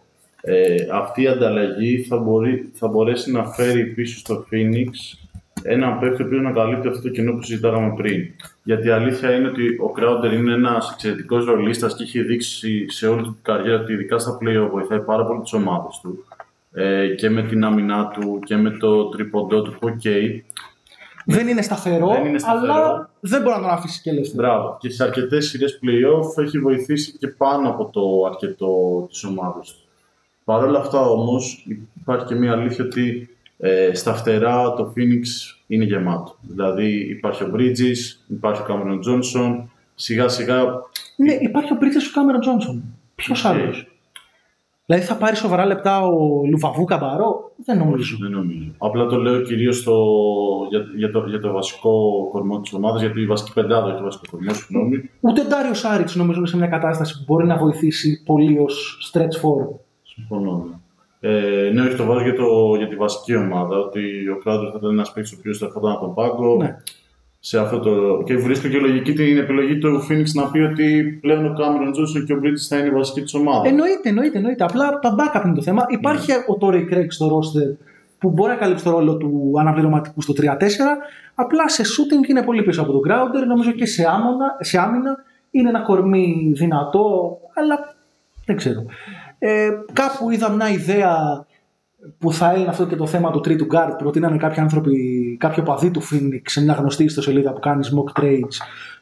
[0.46, 4.90] ε, αυτή η ανταλλαγή θα, μπορεί, θα μπορέσει να φέρει πίσω στο Phoenix
[5.64, 8.32] έναν παίκτη ο οποίος να καλύπτει αυτό το κενό που συζητάγαμε πριν.
[8.64, 13.08] Γιατί η αλήθεια είναι ότι ο Crowder είναι ένας εξαιρετικός ρολίστας και έχει δείξει σε
[13.08, 16.26] όλη την καριέρα ότι ειδικά στα playoff βοηθάει πάρα πολύ τις ομάδες του.
[16.74, 20.02] Ε, και με την άμυνά του και με το τρίποντό του που οκ.
[21.26, 22.74] Δεν είναι σταθερό, Δεν είναι σταθερό.
[22.74, 24.36] αλλά δεν μπορεί να τον αφήσει και ελεύθερο.
[24.36, 24.78] Μπράβο.
[24.80, 29.85] Και σε αρκετές σειρές playoff έχει βοηθήσει και πάνω από το αρκετό της ομάδας του.
[30.46, 31.68] Παρ' όλα αυτά όμως
[32.02, 35.24] υπάρχει και μια αλήθεια ότι ε, στα φτερά το Phoenix
[35.68, 36.36] είναι γεμάτο.
[36.42, 39.64] Δηλαδή υπάρχει ο Bridges, υπάρχει ο Cameron Johnson,
[39.96, 40.64] σιγά σιγά
[41.16, 42.84] Ναι, υπάρχει ο Bridges, ο Cameron Johnson.
[43.16, 43.52] Ποιος Οκ.
[43.52, 43.88] άλλος;
[44.86, 48.18] Δηλαδή θα πάρει σοβαρά λεπτά ο Luwawu-Cabarrot; Δεν νομίζω.
[48.22, 48.72] δεν νομίζω.
[48.78, 49.88] Απλά το λέω κυρίως
[50.70, 54.04] για, για, το, για το βασικό κορμό της ομάδας, γιατί η βασική πεντάδα έχει το
[54.04, 55.10] βασικό κορμό, συγγνώμη.
[55.20, 59.00] Ούτε ο Ντάριο Σάριτς νομίζω είναι σε μια κατάσταση που μπορεί να βοηθήσει πολύ ως
[59.12, 59.85] stretch forward.
[60.16, 60.66] Συμφωνώ.
[60.70, 60.76] ναι.
[61.20, 63.78] Ε, ναι, όχι, το βάζω για, το, για τη βασική ομάδα.
[63.78, 66.56] Ότι ο Crowder θα ήταν ένας παίκτης ο οποίος θα ερχόταν από τον πάγκο.
[66.56, 66.78] Ναι.
[67.40, 68.24] Σε αυτό το...
[68.26, 72.26] Και βρίσκω και λογική την επιλογή του Phoenix να πει ότι πλέον ο Cameron Johnson
[72.26, 73.68] και ο Bridges θα είναι η βασική τη ομάδα.
[73.68, 74.64] Εννοείται, εννοείται, εννοείται.
[74.64, 75.86] Απλά τα backup είναι το θέμα.
[75.90, 77.86] Υπάρχει ο Torrey Craig στο roster
[78.20, 80.42] που μπορεί να καλύψει το ρόλο του αναπληρωματικού στο 3-4.
[81.36, 83.48] Απλά σε shooting είναι πολύ πίσω από τον Crowder.
[83.48, 85.18] Νομίζω και σε, άμυνα, σε άμυνα
[85.52, 87.96] είναι ένα κορμί δυνατό, αλλά
[88.46, 88.86] δεν ξέρω.
[89.40, 91.46] Ε, κάπου είδα μια ιδέα
[92.18, 93.96] που θα έλεγε αυτό και το θέμα του τρίτου guard.
[93.98, 94.98] Προτείνανε κάποιοι άνθρωποι,
[95.40, 98.56] κάποιοι οπαδοί του Phoenix σε μια γνωστή ιστοσελίδα που κάνει mock trades.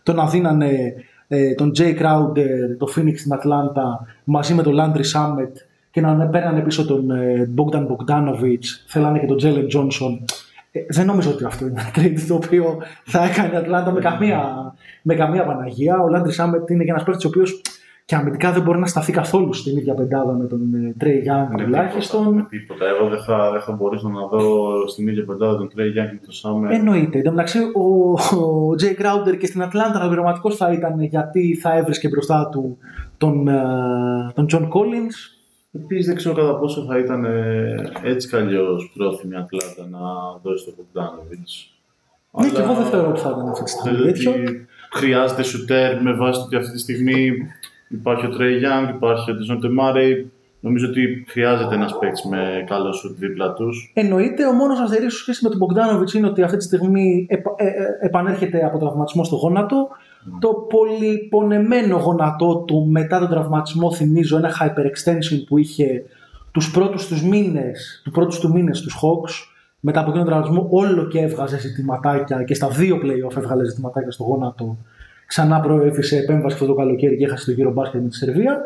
[0.03, 0.93] Το να δίνανε
[1.27, 5.51] ε, τον Jae Crowder, το Phoenix στην Ατλάντα μαζί με τον Landry Shamet
[5.91, 10.19] και να παίρνανε πίσω τον ε, Bogdan Bogdanovic, θέλανε και τον Jalen Johnson.
[10.71, 13.99] Ε, δεν νομίζω ότι αυτό είναι ένα trade το οποίο θα έκανε η Ατλάντα με
[13.99, 15.99] καμία, με καμία Παναγία.
[15.99, 17.61] Ο Landry Shamet είναι και ένας παίκτης ο οποίος
[18.05, 20.59] και αμυντικά δεν μπορεί να σταθεί καθόλου στην ίδια πεντάδα με τον
[20.97, 22.23] Trey Young Ναι, τουλάχιστον.
[22.25, 22.85] Τίποτα, τίποτα.
[22.85, 26.25] Εγώ δεν θα, δεν θα μπορούσα να δω στην ίδια πεντάδα τον Trey Young και
[26.25, 26.71] τον Shamet.
[26.71, 27.17] Εννοείται.
[27.17, 28.11] Εν τω μεταξύ, ο,
[28.71, 32.77] ο Jae Crowder και στην Ατλάντα αναπληρωματικό θα ήταν γιατί θα έβρισκε μπροστά του
[33.17, 33.61] τον, ε,
[34.35, 35.15] τον John Collins.
[35.71, 39.99] Επίσης δεν ξέρω κατά πόσο θα ήταν ε, έτσι κι αλλιώς πρόθυμη η Ατλάντα να
[40.43, 41.67] δώσει τον Bogdanovic.
[42.41, 44.31] Ναι, και εγώ δεν θεωρώ ότι θα ήταν αυτή τη στιγμή Νομίζω τέτοιο.
[44.31, 47.31] ότι χρειάζεται σουτέρ με βάση το ότι αυτή τη στιγμή
[47.87, 50.25] υπάρχει ο Trey Young, υπάρχει ο Dejounte Murray.
[50.59, 53.91] Νομίζω ότι χρειάζεται ένας παίκτης με καλό σουτ δίπλα τους.
[53.93, 57.53] Εννοείται, ο μόνος αστερίσκος σε σχέση με τον Bogdanovic είναι ότι αυτή τη στιγμή επα-
[57.57, 59.87] ε, ε, επανέρχεται από τραυματισμό στο γόνατο.
[60.39, 66.03] Το πολυπονεμένο γόνατό του μετά τον τραυματισμό θυμίζω ένα hyperextension που είχε
[66.51, 69.31] τους πρώτους τους μήνες, του πρώτους του μήνες στους Hawks
[69.79, 74.11] μετά από εκείνον τον τραυματισμό όλο και έβγαζε ζητηματάκια και στα δύο playoff έβγαλε ζητηματάκια
[74.11, 74.77] στο γόνατο.
[75.33, 78.61] Ξανά προέβησε επέμβαση αυτό το καλοκαίρι και έχασε το γύρο μπάσκετ με τη Σερβία.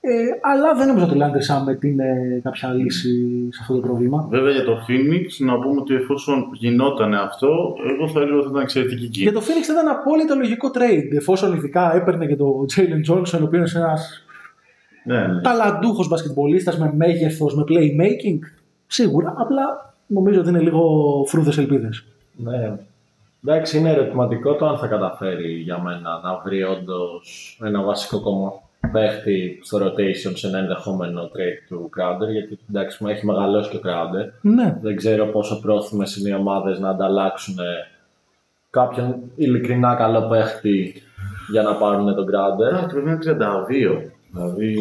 [0.00, 2.06] Ε, αλλά δεν νομίζω ότι ο Λάντερ Σάμετ είναι
[2.42, 3.10] κάποια λύση
[3.52, 4.26] σε αυτό το πρόβλημα.
[4.30, 8.50] Βέβαια για το Phoenix, να πούμε ότι εφόσον γινόταν αυτό, εγώ θα έλεγα ότι θα
[8.50, 9.32] ήταν εξαιρετική Για κίνηση.
[9.34, 11.16] το Phoenix θα ήταν απόλυτο λογικό trade.
[11.16, 14.24] Εφόσον ειδικά έπαιρνε και το Jalen Johnson, ο οποίος είναι ένας
[15.04, 15.40] Ναι, ναι.
[15.40, 18.38] ταλαντούχος μπασκετμπολίστας με μέγεθος, με playmaking.
[18.86, 19.34] Σίγουρα.
[19.36, 20.82] Απλά νομίζω ότι είναι λίγο
[21.28, 22.04] φρούδες ελπίδες.
[22.36, 22.72] Ναι.
[23.44, 28.52] Εντάξει, είναι ερωτηματικό το αν θα καταφέρει για μένα να βρει όντως ένα βασικό κόμμα
[28.92, 32.30] παίχτη στο rotation σε ένα ενδεχόμενο trade του Crowder.
[32.32, 34.32] Γιατί εντάξει, μου έχει μεγαλώσει και ο Crowder.
[34.40, 34.78] Ναι.
[34.82, 37.56] Δεν ξέρω πόσο πρόθυμες είναι οι ομάδες να ανταλλάξουν
[38.70, 41.02] κάποιον ειλικρινά καλό παίχτη
[41.50, 42.68] για να πάρουν τον Crowder.
[42.68, 44.10] Εντάξει, βέβαια είναι 32.
[44.32, 44.74] Δηλαδή.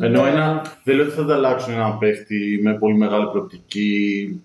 [0.00, 0.62] Ενώ ένα.
[0.84, 4.42] Δεν λέω ότι θα ανταλλάξουν έναν παίχτη με πολύ μεγάλη προοπτική,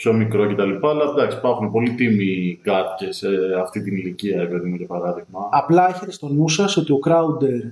[0.00, 0.86] πιο μικρό κτλ.
[0.86, 3.28] Αλλά εντάξει, υπάρχουν πολύ τίμοι κάρτες σε
[3.62, 5.48] αυτή την ηλικία, παιδί μου, για παράδειγμα.
[5.50, 7.70] Απλά έχετε στο νου σας ότι ο Crowder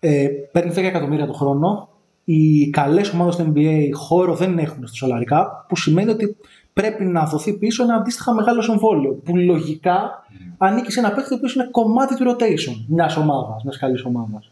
[0.00, 1.88] ε, παίρνει 10 εκατομμύρια το χρόνο.
[2.24, 6.36] Οι καλές ομάδες του NBA χώρο δεν έχουν στο σολαρικά, που σημαίνει ότι
[6.72, 9.12] πρέπει να δοθεί πίσω ένα αντίστοιχα μεγάλο συμβόλαιο.
[9.12, 10.26] Που λογικά
[10.58, 14.50] ανήκει σε ένα παίχτη ο οποίος είναι κομμάτι του rotation μιας ομάδας, μιας καλής ομάδας.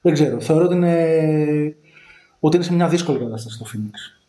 [0.00, 0.40] Δεν ξέρω.
[0.40, 1.76] Θεωρώ ότι είναι,
[2.40, 4.23] ότι είναι σε μια δύσκολη κατάσταση το Phoenix.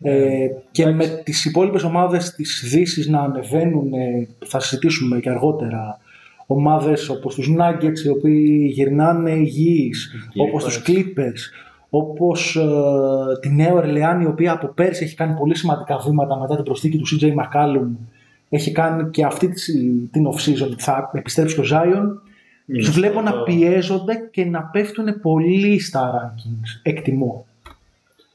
[0.00, 5.98] Ε, και με τις υπόλοιπες ομάδες της Δύσης να ανεβαίνουν, ε, θα συζητήσουμε και αργότερα,
[6.46, 11.40] ομάδες όπως τους Nuggets οι οποίοι γυρνάνε υγιείς, όπως τους Clippers,
[11.90, 12.60] όπως ε,
[13.40, 16.98] τη Νέο Ορλεάνη η οποία από πέρσι έχει κάνει πολύ σημαντικά βήματα μετά την προσθήκη
[16.98, 17.86] του CJ McCallum
[18.48, 19.72] έχει κάνει και αυτή τη-
[20.10, 22.06] την off-season θα επιστρέψει και ο Zion
[22.78, 26.80] τους βλέπω να πιέζονται και να πέφτουν πολύ στα rankings.
[26.82, 27.46] Εκτιμώ.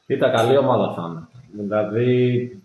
[0.07, 1.19] Κοίτα, καλή ομάδα θα είναι.
[1.51, 2.61] Δηλαδή,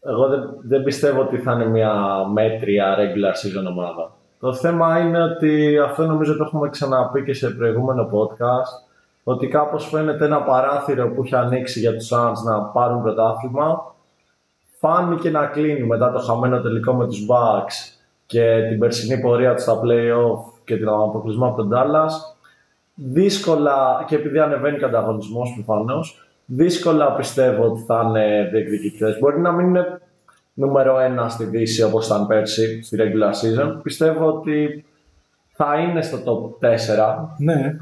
[0.00, 1.94] εγώ δεν, δεν πιστεύω ότι θα είναι μια
[2.32, 4.12] μέτρια regular season ομάδα.
[4.40, 8.92] Το θέμα είναι ότι αυτό νομίζω το έχουμε ξαναπεί και σε προηγούμενο podcast
[9.24, 13.94] ότι κάπως φαίνεται ένα παράθυρο που έχει ανοίξει για τους Suns να πάρουν πρωτάθλημα
[14.78, 19.62] φάνηκε να κλείνει μετά το χαμένο τελικό με τους Bucks και την περσινή πορεία τους
[19.62, 22.34] στα play-off και την αποκλεισμό από τον Dallas
[22.94, 29.18] δύσκολα και επειδή ανεβαίνει και ο ανταγωνισμό προφανώς, δύσκολα πιστεύω ότι θα είναι διεκδικητές.
[29.18, 30.00] Μπορεί να μην είναι
[30.54, 33.78] νούμερο ένα στη Δύση όπως ήταν πέρσι στη regular season.
[33.82, 34.84] Πιστεύω ότι
[35.52, 36.18] θα είναι στο
[36.60, 37.28] top 4.
[37.38, 37.76] Ναι.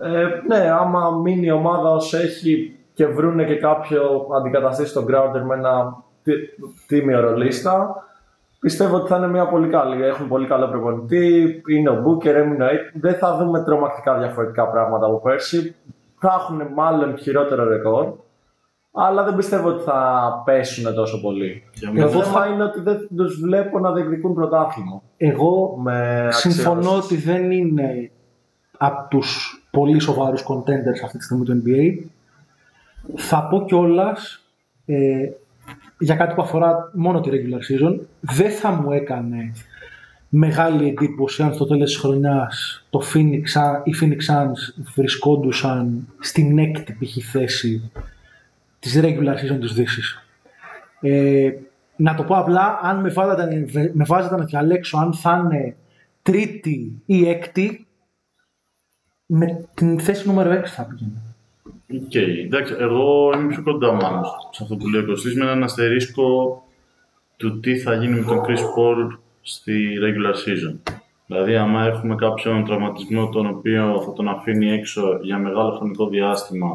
[0.00, 5.40] Ε, ναι, άμα μείνει η ομάδα όσο έχει και βρούνε και κάποιο αντικαταστήσει τον Crowder
[5.46, 6.32] με ένα τι-
[6.86, 8.04] τίμιο ρολίστα,
[8.60, 10.04] πιστεύω ότι θα είναι μια πολύ καλή.
[10.04, 12.98] Έχουν πολύ καλό προπονητή, είναι ο Booker, έμεινε ο Aiton.
[13.00, 15.74] Δεν θα δούμε τρομακτικά διαφορετικά πράγματα από πέρσι.
[16.28, 18.12] Θα έχουν μάλλον χειρότερο ρεκόρ,
[18.92, 21.62] αλλά δεν πιστεύω ότι θα πέσουν τόσο πολύ.
[21.74, 25.02] Για Το μένα- Εγώ θέμα θα- είναι ότι δεν τους βλέπω να διεκδικούν πρωτάθλημα.
[25.16, 27.04] Εγώ Με συμφωνώ αξιώσεις.
[27.04, 28.10] ότι δεν είναι
[28.78, 32.10] από τους πολύ σοβαρούς contenders αυτή τη στιγμή του NBA.
[33.16, 34.40] Θα πω κιόλας
[34.86, 35.28] ε,
[35.98, 39.52] για κάτι που αφορά μόνο τη regular season, δεν θα μου έκανε
[40.36, 43.44] μεγάλη εντύπωση αν στο τέλος της χρονιάς το Phoenix,
[43.84, 47.30] οι Phoenix Suns βρισκόντουσαν στην έκτη π.χ.
[47.30, 47.90] θέση
[48.78, 50.22] της regular season της Δύσης.
[51.00, 51.52] Ε,
[51.96, 55.76] να το πω απλά, αν με βάζατε, με βάζατε να διαλέξω αν θα είναι
[56.22, 57.86] τρίτη ή έκτη,
[59.26, 61.22] με την θέση νούμερο 6 θα πήγαινε.
[62.04, 65.62] Οκ, εντάξει, εγώ είμαι πιο κοντά μάλλον σε αυτό που λέει ο Κωστής, με έναν
[65.62, 66.62] αστερίσκο
[67.36, 70.92] του τι θα γίνει με τον Chris Paul στη regular season.
[71.26, 76.68] Δηλαδή, άμα έχουμε κάποιον τραυματισμό τον οποίο θα τον αφήνει έξω για μεγάλο χρονικό διάστημα,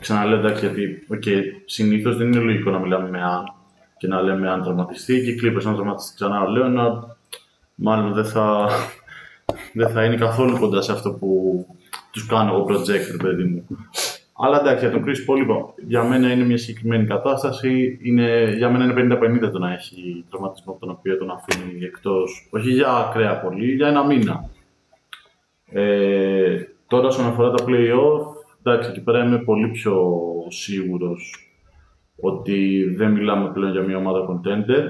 [0.00, 3.44] ξαναλέω εντάξει, γιατί okay, συνήθως δεν είναι λογικό να μιλάμε με αν
[3.98, 7.02] και να λέμε αν τραυματιστεί και οι Clippers αν τραυματιστεί ξανά ο Λέοναρντ,
[7.74, 8.68] μάλλον δεν θα,
[9.72, 11.66] δεν θα είναι καθόλου κοντά σε αυτό που
[12.10, 13.66] τους κάνω εγώ project, παιδί μου.
[14.40, 17.98] Αλλά εντάξει, για τον Chris Paul, λοιπόν, για μένα είναι μια συγκεκριμένη κατάσταση.
[18.02, 22.48] Είναι, για μένα είναι 50-50 το να έχει τραυματισμό τον οποίο τον αφήνει εκτός.
[22.50, 24.50] Όχι για ακραία πολύ, για ένα μήνα.
[25.70, 28.24] Ε, τώρα, όσον αφορά τα playoff,
[28.62, 30.14] εντάξει, εκεί πέρα είμαι πολύ πιο
[30.48, 31.52] σίγουρος
[32.20, 34.84] ότι δεν μιλάμε πλέον για μια ομάδα contender.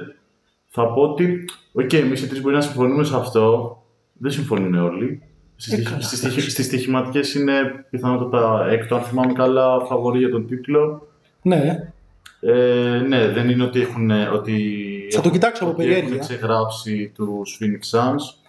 [0.67, 3.77] Θα πω ότι, OK, okay, εμείς οι τρεις μπορεί να συμφωνούμε σε αυτό.
[4.13, 5.23] Δεν συμφωνούν όλοι.
[5.59, 7.53] Στις στοιχηματικές είναι
[7.91, 11.09] πιθανότατα έκτο, αν θυμάμαι καλά, φαβορή για τον τίτλο.
[11.43, 11.93] Ναι.
[12.41, 14.11] Ε, ναι, δεν είναι ότι έχουν.
[14.11, 16.07] Ότι Θα το κοιτάξω από περιέργεια.
[16.07, 18.47] Έχουν ξεγράψει τους Phoenix Suns.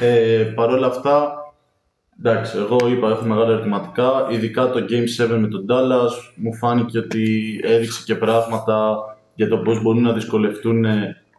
[0.00, 1.32] Ε, Παρ' όλα αυτά,
[2.18, 4.28] εντάξει, εγώ είπα έχω μεγάλα ερωτηματικά.
[4.30, 8.96] Ειδικά το Game 7 με τον Dallas μου φάνηκε ότι έδειξε και πράγματα
[9.34, 10.84] για το πώς μπορούν να δυσκολευτούν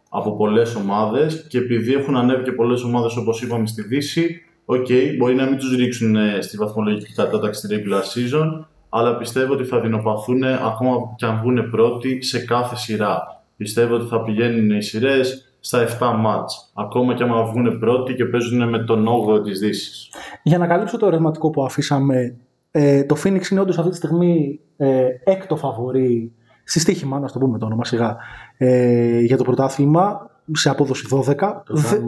[0.08, 4.86] από πολλές ομάδες και επειδή έχουν ανέβει και πολλές ομάδες όπως είπαμε στη Δύση, OK,
[4.88, 9.52] okay, μπορεί να μην τους ρίξουν ε, στη βαθμολογική κατάταξη στη regular season, αλλά πιστεύω
[9.52, 13.42] ότι θα δεινοπαθούν ακόμα και αν βγουν πρώτοι σε κάθε σειρά.
[13.56, 18.24] Πιστεύω ότι θα πηγαίνουν οι σειρές στα 7 ματς, ακόμα και αν βγουν πρώτοι και
[18.24, 20.08] παίζουν με τον 8ο της Δύσης.
[20.42, 22.36] Για να καλύψω το ερωτηματικό που αφήσαμε,
[22.70, 26.32] ε, το Phoenix είναι όντως αυτή τη στιγμή ε, έκτο φαβορή
[26.64, 28.16] στη στοίχημα, να το πούμε το όνομα σιγά,
[28.56, 31.34] ε, για το πρωτάθλημα σε απόδοση 12.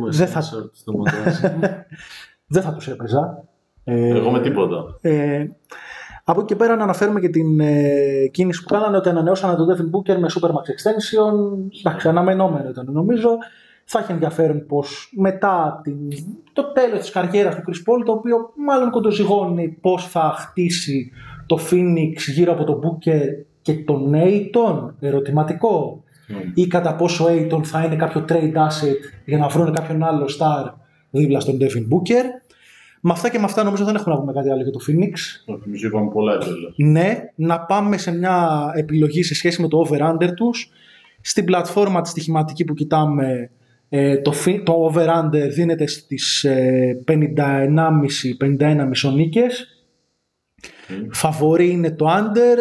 [0.09, 0.43] Δεν θα...
[2.47, 3.45] δεν θα τους έπαιζα.
[3.85, 4.99] Εγώ με τίποτα.
[5.01, 5.47] Ε,
[6.25, 9.67] από εκεί και πέρα να αναφέρουμε και την ε, κίνηση που κάνανε ότι ανανεώσανε τον
[9.69, 11.35] Devin Booker με Supermax Extension.
[11.79, 13.31] Εντάξει, αναμενόμενο ήταν νομίζω.
[13.85, 15.97] Θα έχει ενδιαφέρον πως μετά την,
[16.53, 21.13] το τέλος της καριέρας του Chris Paul, το οποίο μάλλον κοντοζυγώνει πώ θα χτίσει
[21.47, 23.29] το Phoenix γύρω από τον Booker
[23.63, 26.03] και τον Aiton, ερωτηματικό.
[26.29, 26.51] Mm.
[26.55, 30.29] Ή κατά πόσο ο Aiton θα είναι κάποιο trade asset για να βρουν κάποιον άλλο
[30.39, 30.73] star
[31.17, 32.25] δίπλα στον Devin Booker.
[33.01, 35.13] Με αυτά και με αυτά νομίζω δεν έχουμε να πούμε κάτι άλλο για το Phoenix.
[35.65, 36.73] Νομίζω είπαμε πολλά έντολα.
[36.77, 40.71] Ναι, να πάμε σε μια επιλογή σε σχέση με το over-under τους.
[41.21, 43.51] Στην πλατφόρμα τη στοιχηματική που κοιτάμε
[43.89, 44.33] ε, το,
[44.65, 49.85] το over-under δίνεται στις ε, 51,5-51,5 νίκες.
[50.63, 50.69] Mm.
[51.11, 52.57] Φαβορή είναι το under.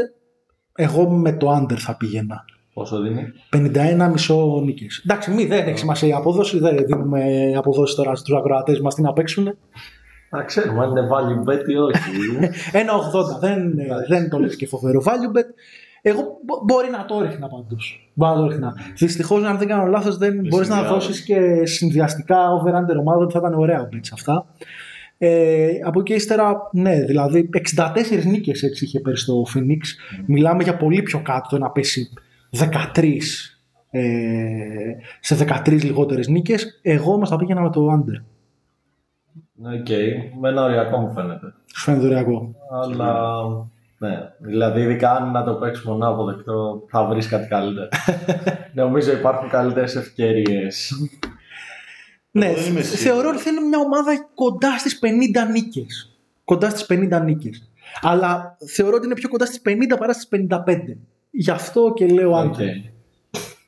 [0.75, 2.45] Εγώ με το under θα πήγαινα.
[2.75, 5.01] Πόσο δίνει; 51 μισό νίκες.
[5.05, 6.59] Εντάξει, μη, δεν έχει σημασία η απόδοση.
[6.59, 9.57] Δεν δίνουμε αποδόσεις τώρα στους ακροατές μας τι να παίξουν.
[10.29, 11.99] Να ξέρουμε αν είναι value bet ή όχι.
[12.81, 13.39] Ένα 80.
[13.39, 13.73] Δεν,
[14.07, 15.45] δεν το λες και φοβερό value bet.
[16.01, 16.21] Εγώ
[16.65, 18.09] μπορεί να το ρίχνα πάντως.
[18.13, 18.73] Μπορεί να το ρίχνα.
[18.97, 23.29] Δυστυχώς, αν δεν κάνω λάθος, δεν μπορείς να δώσεις και συνδυαστικά over-under ομάδα.
[23.29, 24.45] Θα ήταν ωραία bets αυτά.
[25.17, 29.59] Ε, από εκεί ύστερα, ναι, δηλαδή 64 νίκες έτσι είχε πέρυσι το Phoenix.
[29.59, 30.23] Mm.
[30.25, 32.09] Μιλάμε για πολύ πιο κάτω το να πέσει
[32.59, 33.13] 13
[33.89, 36.79] ε, σε 13 λιγότερες νίκες.
[36.81, 38.23] Εγώ όμως θα πήγαινα με το under.
[39.61, 40.09] OK, okay.
[40.39, 41.53] με ένα οριακό μου φαίνεται.
[41.75, 42.55] Σου φαίνεται οριακό.
[42.83, 43.23] Αλλά,
[43.97, 47.87] ναι, δηλαδή ειδικά αν να το παίξει μονά αποδεκτό θα βρεις κάτι καλύτερο.
[48.73, 50.91] Νομίζω υπάρχουν καλύτερες ευκαιρίες.
[52.31, 56.17] ναι, θεωρώ ότι θέλει μια ομάδα κοντά στις 50 νίκες.
[56.43, 57.69] Κοντά στις 50 νίκες.
[58.01, 60.97] Αλλά θεωρώ ότι είναι πιο κοντά στις 50 παρά στις 55.
[61.37, 62.89] Γι' αυτό και λέω okay.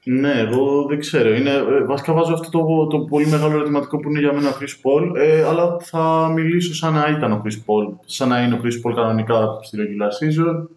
[0.09, 1.33] Ναι, εγώ δεν ξέρω.
[1.33, 4.53] Είναι, ε, βασικά βάζω αυτό το, το πολύ μεγάλο ερωτηματικό που είναι για μένα ο
[4.59, 8.55] Chris Paul, ε, αλλά θα μιλήσω σαν να ήταν ο Chris Paul, σαν να είναι
[8.55, 10.67] ο Chris Paul κανονικά στη regular season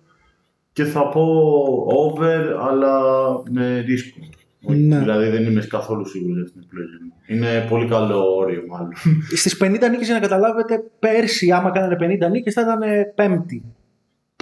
[0.72, 1.22] και θα πω
[1.86, 3.00] over, αλλά
[3.50, 4.18] με ρίσκο.
[4.60, 4.98] Ναι.
[4.98, 8.92] Δηλαδή δεν είμαι καθόλου σίγουρος για την επιλογή Είναι πολύ καλό όριο, μάλλον.
[9.34, 12.80] Στις 50 νίκες, για να καταλάβετε, πέρσι, άμα κάνανε 50 νίκες, θα ήταν
[13.14, 13.64] πέμπτη.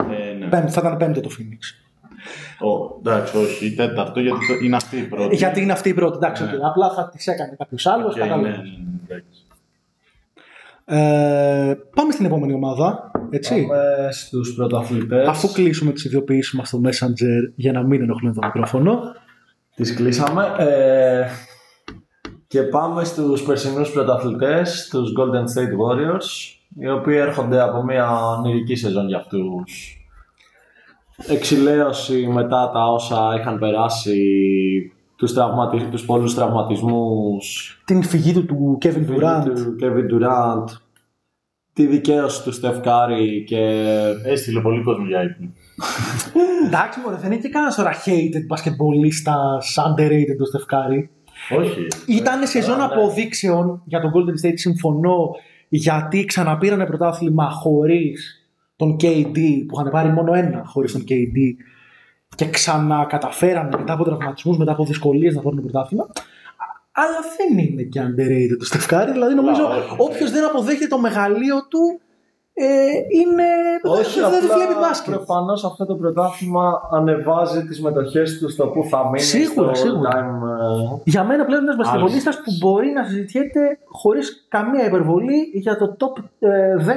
[0.01, 0.47] Ε, ναι.
[0.47, 0.73] πέμπτη.
[0.73, 1.88] Θα ήταν πέμπτη το Phoenix.
[2.61, 5.37] Oh, εντάξει, όχι, η τέταρτο, γιατί το, είναι αυτή η πρώτη.
[5.37, 6.43] Γιατί είναι αυτή η πρώτη, εντάξει.
[6.43, 6.51] Ναι.
[6.51, 6.61] Okay.
[6.63, 8.15] Απλά θα τη έκανε κάποιος άλλος.
[8.17, 9.23] Okay, ναι, ναι,
[10.85, 13.11] Ε, πάμε στην επόμενη ομάδα.
[13.31, 13.67] Έτσι.
[13.67, 15.29] Πάμε στους πρωταθλητές.
[15.29, 19.01] Αφού κλείσουμε τις ιδιοποιήσεις μας στο Messenger για να μην ενοχλούν το μικρόφωνο.
[19.75, 20.55] Τις κλείσαμε.
[20.59, 21.27] Ε,
[22.47, 28.75] και πάμε στους περσινούς πρωταθλητές, τους Golden State Warriors, οι οποίοι έρχονται από μια ονειρική
[28.75, 29.98] σεζόν για αυτούς.
[31.27, 34.23] Εξηλαίωση μετά τα όσα είχαν περάσει,
[35.17, 35.85] τους, τραυματι...
[35.91, 39.43] τους πολλούς τραυματισμούς, Την φυγή του του Kevin Durant.
[39.45, 40.65] του Kevin Durant,
[41.73, 43.93] τη δικαίωση του Steph Curry και
[44.25, 45.49] Έστειλε πολύ κόσμο για ύπνο.
[46.67, 51.09] Εντάξει, μωρέ, δεν είναι και κανένας τώρα hated μπασκετμπολίστα underrated το Steph Curry.
[51.59, 51.87] Όχι.
[52.07, 52.85] Ήταν σεζόν ναι.
[52.85, 55.31] αποδείξεων για τον Golden State, συμφωνώ,
[55.69, 58.38] γιατί ξαναπήρανε πρωτάθλημα χωρίς
[58.79, 61.65] τον KD, που είχαν πάρει μόνο ένα χωρίς τον KD,
[62.37, 66.09] και ξανακαταφέρανε μετά από τραυματισμούς, μετά από δυσκολίες να πάρουν πρωτάθλημα.
[66.93, 69.97] Αλλά δεν είναι και underrated το Steph Curry, δηλαδή νομίζω όχι, όχι.
[69.99, 72.01] όποιος δεν αποδέχεται το μεγαλείο του
[72.59, 72.67] ε,
[73.21, 73.45] είναι.
[74.31, 75.15] δεν δεν βλέπει μπάσκετ.
[75.15, 79.21] Προφανώς αυτό το πρωτάθλημα ανεβάζει τις μετοχές τους στο που θα μείνει.
[79.21, 80.11] Σίγουρα, στο σίγουρα.
[80.13, 85.51] Time, ε, Για μένα πλέον είναι ένα μπασκετμπολίστας που μπορεί να συζητιέται χωρίς καμία υπερβολή
[85.55, 86.91] για το top ε, 10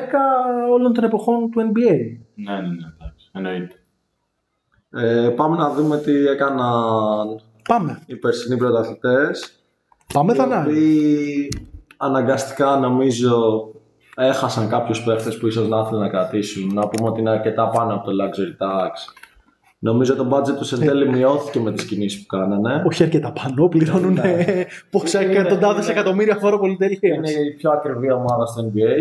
[0.74, 1.96] όλων των εποχών του NBA.
[2.36, 3.30] Ναι, ναι, ναι, εντάξει.
[3.34, 3.76] Εννοείται.
[4.94, 8.02] ε, πάμε να δούμε τι έκαναν Πάμε.
[8.06, 9.56] οι περσινοί πρωταθλητές.
[10.14, 10.62] Πάμε οι Θανάη.
[10.62, 11.48] οποίοι
[11.98, 13.66] αναγκαστικά νομίζω
[14.16, 16.74] έχασαν κάποιους παίχτες που ίσως να ήθελαν να κρατήσουν.
[16.74, 18.90] Να πούμε ότι είναι αρκετά πάνω από το luxury tax.
[19.84, 22.84] Νομίζω το budget τους εν τέλει μειώθηκε με τις κινήσεις που κάνανε.
[22.88, 24.46] Όχι αρκετά πάνω, πληρώνουν Ναι.
[24.90, 27.14] πόσα Είναι- εκατοντάδες είναι- εκατομμύρια φόρο πολυτελεία.
[27.16, 28.96] Είναι η πιο ακριβή ομάδα στο NBA.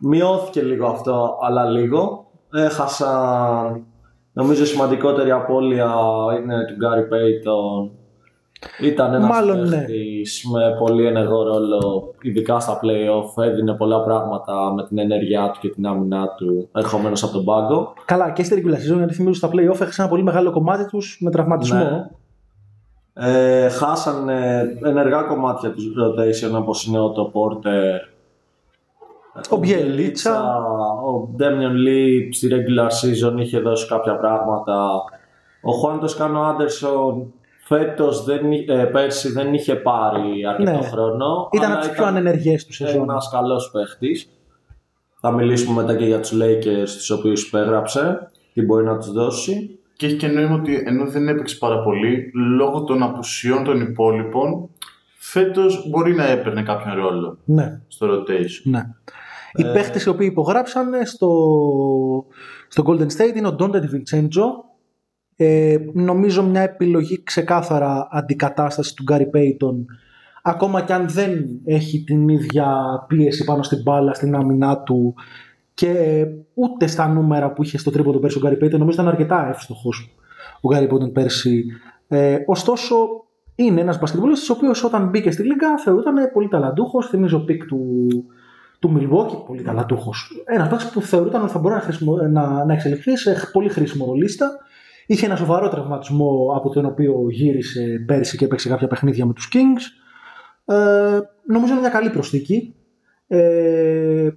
[0.00, 2.26] Μειώθηκε λίγο αυτό, αλλά λίγο.
[2.52, 3.84] Έχασαν,
[4.32, 5.94] νομίζω η σημαντικότερη απώλεια
[6.42, 7.90] είναι του Γκάρι Πέιτον.
[8.80, 9.76] Ήταν ένας Μάλλον, ναι.
[9.76, 13.42] παίχτης με πολύ ενεργό ρόλο, ειδικά στα play-off.
[13.44, 17.92] Έδινε πολλά πράγματα με την ενέργειά του και την άμυνά του, ερχομένος από τον πάγκο.
[18.04, 21.18] Καλά, και στη regular season, γιατί θυμίζω στα playoff έχασαν ένα πολύ μεγάλο κομμάτι τους
[21.20, 21.78] με τραυματισμό.
[21.78, 22.10] Ναι.
[23.16, 24.28] Ε, χάσαν
[24.84, 27.98] ενεργά κομμάτια τους rotation όπως είναι ο το Porter,
[29.50, 30.56] Ο Μπιελίτσα.
[31.06, 34.94] ο Damian Lee στη regular season είχε δώσει κάποια πράγματα.
[35.62, 37.22] Ο Juan Toscano Anderson
[37.78, 40.82] φέτος δεν, εί- ε, πέρσι δεν είχε πάρει αρκετό Ναι.
[40.86, 41.48] χρόνο.
[41.52, 43.02] Ήταν αλλά από τις πιο ανενεργές του σεζόν.
[43.02, 44.28] ένας καλός παίχτης.
[45.20, 49.78] Θα μιλήσουμε μετά και για τους Lakers, τους οποίους υπέγραψε, τι μπορεί να τους δώσει.
[49.96, 54.68] Και έχει και νόημα ότι ενώ δεν έπαιξε πάρα πολύ, λόγω των απουσιών των υπόλοιπων,
[55.18, 58.62] φέτος μπορεί να έπαιρνε κάποιον ρόλο Ναι, στο rotation.
[58.64, 58.82] ναι.
[59.56, 61.28] Οι Ε, παίχτες οι οποίοι υπογράψανε στο,
[62.68, 64.44] στο Golden State είναι ο Donte DiVincenzo.
[65.36, 69.86] Ε, νομίζω μια επιλογή ξεκάθαρα αντικατάσταση του Gary Payton
[70.42, 72.66] ακόμα και αν δεν έχει την ίδια
[73.08, 75.14] πίεση πάνω στην μπάλα, στην άμυνά του
[75.74, 79.48] και ούτε στα νούμερα που είχε στο τρίποντο πέρσι ο Gary Payton νομίζω ήταν αρκετά
[79.48, 80.14] εύστοχος
[80.60, 81.64] ο Gary Payton πέρσι.
[82.08, 82.96] Ε, ωστόσο
[83.54, 87.08] είναι ένας μπασκετμπολίστας ο οποίος όταν μπήκε στη Λίγκα θεωρούταν πολύ ταλαντούχος.
[87.08, 88.08] Θυμίζω pick του,
[88.78, 90.44] του Milwaukee, πολύ ταλαντούχος.
[90.44, 94.06] Ένας παίκτης που θεωρούταν ότι θα μπορεί να, χρησιμο- να, να εξελιχθεί σε πολύ χρήσιμο
[94.06, 94.58] ρολίστα
[95.06, 99.48] Είχε ένα σοβαρό τραυματισμό από τον οποίο γύρισε πέρσι και έπαιξε κάποια παιχνίδια με τους
[99.52, 99.82] Kings.
[100.74, 102.74] Ε, νομίζω είναι μια καλή προσθήκη.
[103.26, 104.30] Ε,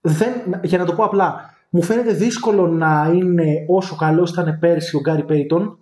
[0.00, 0.32] δεν,
[0.62, 5.00] για να το πω απλά, μου φαίνεται δύσκολο να είναι όσο καλός ήταν πέρσι ο
[5.00, 5.78] Γκάρι Πέιτον,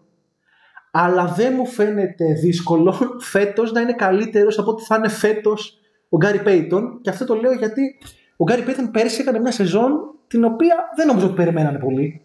[0.91, 2.95] αλλά δεν μου φαίνεται δύσκολο
[3.33, 7.01] φέτος να είναι καλύτερος από ό,τι θα είναι φέτος ο Γκάρι Πέιτον.
[7.01, 7.83] Και αυτό το λέω γιατί
[8.37, 9.93] ο Γκάρι Πέιτον πέρσι έκανε μια σεζόν
[10.27, 12.24] την οποία δεν νομίζω ότι περιμένανε πολύ.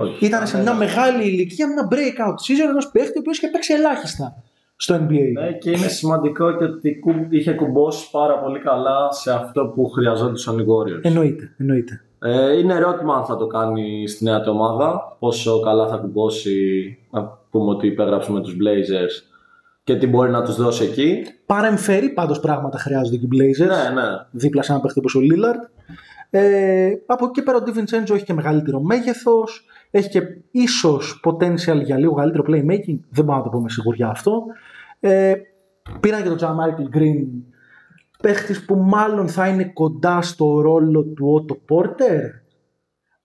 [0.00, 0.24] Όχι.
[0.26, 4.42] Ήταν σε μια μεγάλη ηλικία, μια breakout season ενός παίχτη ο οποίος είχε παίξει ελάχιστα
[4.76, 5.32] στο NBA.
[5.32, 9.88] Ναι, και είναι σημαντικό και ότι κου- είχε κουμπώσει πάρα πολύ καλά σε αυτό που
[9.88, 11.00] χρειαζόντουσαν οι Warriors.
[11.04, 12.02] Εννοείται, εννοείται.
[12.22, 16.58] Ε, είναι ερώτημα αν θα το κάνει στη νέα του ομάδα, πόσο καλά θα κουμπώσει,
[17.10, 19.24] να πούμε ότι υπέγραψε με τους Blazers
[19.84, 21.24] και τι μπορεί να τους δώσει εκεί.
[21.46, 23.66] Παρεμφερεί πάντως πράγματα χρειάζονται και οι Blazers.
[23.66, 24.06] Ναι, ναι.
[24.30, 25.70] Δίπλα σε ένα παίχτη όπως ο Lillard.
[26.30, 29.64] Ε, από εκεί και πέρα ο DiVincenzo έχει και μεγαλύτερο μέγεθος.
[29.90, 30.20] Έχει και
[30.50, 32.98] ίσως potential για λίγο καλύτερο playmaking.
[33.10, 34.42] Δεν μπορώ να το πω με σιγουριά αυτό.
[35.00, 35.32] Ε,
[36.00, 37.26] πήραν και τον Τζα Michael Green.
[38.22, 42.20] Παίχτης που μάλλον θα είναι κοντά στο ρόλο του Otto Porter.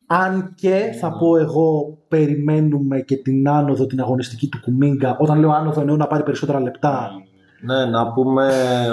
[0.08, 5.18] Αν και θα πω εγώ περιμένουμε και την άνοδο την αγωνιστική του Κουμίγκα.
[5.20, 7.12] Όταν λέω άνοδο εννοώ να πάρει περισσότερα λεπτά.
[7.62, 8.48] Ναι, να πούμε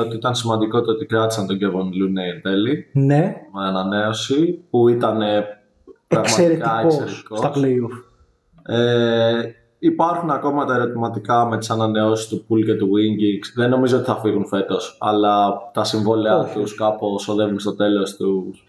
[0.05, 4.89] ότι ήταν σημαντικό το ότι κράτησαν τον Kevin Looney εν τέλει Ναι, με ανανέωση που
[4.89, 5.21] ήταν
[6.15, 7.39] πραγματικά εξαιρετικός εξαιρετικός.
[7.39, 8.05] στα playoff.
[8.63, 9.43] Ε,
[9.79, 13.53] υπάρχουν ακόμα τα ερωτηματικά με τις ανανεώσεις του Pool και του Wingix.
[13.55, 16.59] Δεν νομίζω ότι θα φύγουν φέτος, αλλά τα συμβόλαια Όχι.
[16.59, 18.65] τους κάπως οδεύουν στο τέλος τους.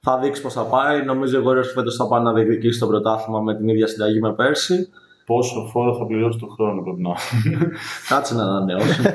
[0.00, 1.04] Θα δείξει πώς θα πάει.
[1.04, 4.32] Νομίζω οι Warriors φέτος θα πάνε να διεκδικήσει το πρωτάθλημα με την ίδια συνταγή με
[4.34, 4.88] πέρσι.
[5.26, 7.10] Πόσο φόρο θα πληρώσει το χρόνο πρέπει να.
[8.08, 9.02] Κάτσε να ανανεώσει.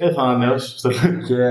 [0.00, 0.78] Ε, θα ανανεώσει.
[0.78, 1.22] στο λέω.
[1.26, 1.42] και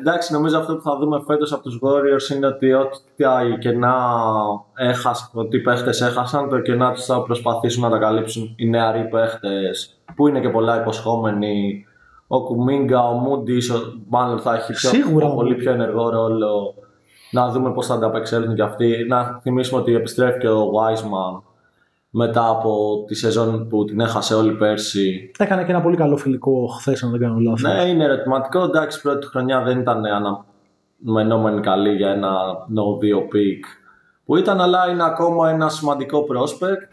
[0.00, 3.96] εντάξει, νομίζω αυτό που θα δούμε φέτος από τους Warriors είναι ότι ό,τι τα κενά
[4.76, 9.08] έχασαν, ότι οι παίχτες έχασαν, το κενά τους θα προσπαθήσουν να τα καλύψουν οι νεαροί
[9.08, 11.84] παίχτες που είναι και πολλά υποσχόμενοι.
[12.26, 15.28] Ο Κουμίγκα, ο Μούντι, ίσως- μάλλον θα έχει πιο, Σίγουρα.
[15.30, 16.74] πολύ πιο ενεργό ρόλο.
[17.30, 19.06] Να δούμε πώς θα ανταπεξέλθουν και αυτοί.
[19.08, 21.42] Να θυμίσουμε ότι επιστρέφει και ο Wiseman
[22.16, 26.66] μετά από τη σεζόν που την έχασε όλη πέρσι Έκανε και ένα πολύ καλό φιλικό
[26.66, 27.62] χθες, αν δεν κάνω λάθος.
[27.62, 28.62] ναι, είναι ερωτηματικό.
[28.62, 30.02] Εντάξει, πρώτη χρονιά δεν ήταν
[31.06, 32.30] αναμενόμενη καλή για ένα
[32.74, 33.62] no 2 pick
[34.24, 36.88] που ήταν, αλλά είναι ακόμα ένα σημαντικό prospect.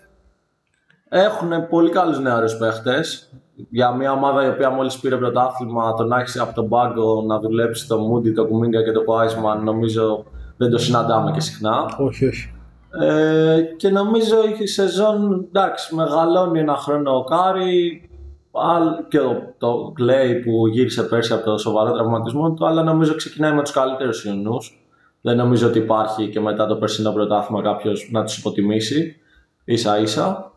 [1.09, 3.29] Έχουν πολύ καλούς νεαρούς παίχτες.
[3.69, 7.87] Για μια ομάδα η οποία μόλις πήρε πρωτάθλημα, τον άρχισε από τον πάγκο να δουλέψει
[7.87, 10.25] το Moody, το Kuminga και το Wiseman, νομίζω
[10.57, 11.95] δεν το συναντάμε και συχνά.
[11.97, 12.53] Όχι, όχι.
[12.99, 18.09] Ε, και νομίζω η σεζόν εντάξει, μεγαλώνει ένα χρόνο ο Κάρι
[18.51, 23.15] άλλ- και ο, το Klay που γύρισε πέρσι από το σοβαρό τραυματισμό του, αλλά νομίζω
[23.15, 24.85] ξεκινάει με τους καλύτερους οιωνούς.
[25.21, 29.15] Δεν νομίζω ότι υπάρχει και μετά το περσινό πρωτάθλημα κάποιος να τους υποτιμήσει
[29.65, 30.51] ίσα ίσα.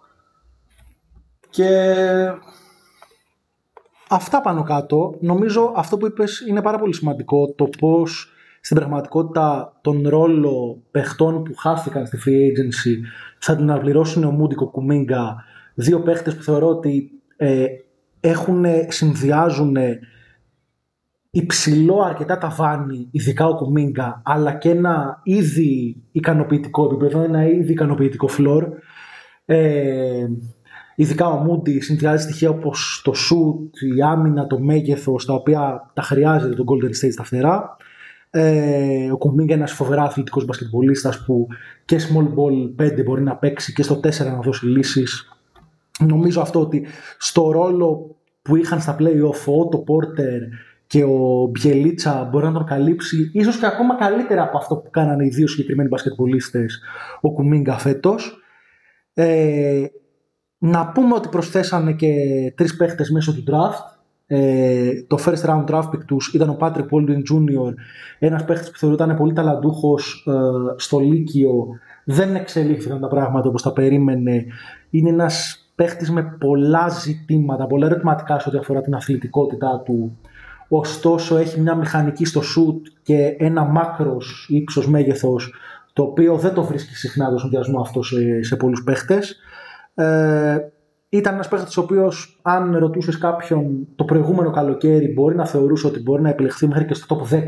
[1.50, 1.94] Και
[4.08, 5.14] Αυτά πάνω κάτω.
[5.20, 7.52] Νομίζω αυτό που είπες είναι πάρα πολύ σημαντικό.
[7.56, 8.28] Το πώς
[8.64, 13.06] στην πραγματικότητα τον ρόλο παιχτών που χάθηκαν στη free agency
[13.38, 15.44] θα την αναπληρώσουν ο Μούντικο Κουμίγκα.
[15.74, 17.66] Δύο παίχτες που θεωρώ ότι ε,
[18.20, 19.76] έχουν, συνδυάζουν
[21.30, 28.28] υψηλό αρκετά ταβάνι, ειδικά ο Κουμίγκα, αλλά και ένα ήδη ικανοποιητικό επίπεδο, ένα ήδη ικανοποιητικό
[28.38, 28.62] floor.
[29.44, 30.26] Ε,
[30.94, 36.02] ειδικά ο Μούντι συνδυάζει στοιχεία όπως το shoot, η άμυνα, το μέγεθος, τα οποία τα
[36.02, 37.76] χρειάζεται τον Golden State στα φτερά.
[38.36, 41.46] Ε, ο Κουμίγκα είναι ένας φοβερά αθλητικός μπασκετμπολίστας που
[41.84, 45.28] και small ball 5 μπορεί να παίξει και στο 4 να δώσει λύσεις.
[46.06, 46.86] Νομίζω αυτό ότι
[47.18, 50.40] στο ρόλο που είχαν στα play-off ο Otto Porter
[50.86, 55.24] και ο Μπιελίτσα μπορεί να τον καλύψει ίσως και ακόμα καλύτερα από αυτό που κάνανε
[55.24, 56.80] οι δύο συγκεκριμένοι μπασκετμπολίστες
[57.20, 58.38] ο Κουμίγκα φέτος.
[59.14, 59.84] Ε,
[60.58, 62.14] να πούμε ότι προσθέσανε και
[62.56, 64.02] τρεις παίχτες μέσω του draft.
[64.26, 67.74] Ε, το first round draft pick τους ήταν ο Patrick Baldwin Jr.
[68.18, 70.32] Ένας παίχτης που θεωρούταν πολύ ταλαντούχος ε,
[70.76, 71.66] στο Λύκειο.
[72.04, 74.44] Δεν εξελίχθηκαν τα πράγματα όπως τα περίμενε.
[74.90, 80.18] Είναι ένας παίχτης με πολλά ζητήματα, πολλά ερωτηματικά σε ό,τι αφορά την αθλητικότητά του.
[80.68, 85.54] Ωστόσο έχει μια μηχανική στο shoot και ένα μάκρος ύψος μέγεθος
[85.92, 89.36] το οποίο δεν το βρίσκει συχνά το συνδυασμό αυτό σε, σε πολλούς παίχτες.
[89.94, 90.58] Ε,
[91.16, 96.00] ήταν ένας παίχτης ο οποίος αν ρωτούσες κάποιον το προηγούμενο καλοκαίρι μπορεί να θεωρούσε ότι
[96.02, 97.38] μπορεί να επιλεχθεί μέχρι και στο top 10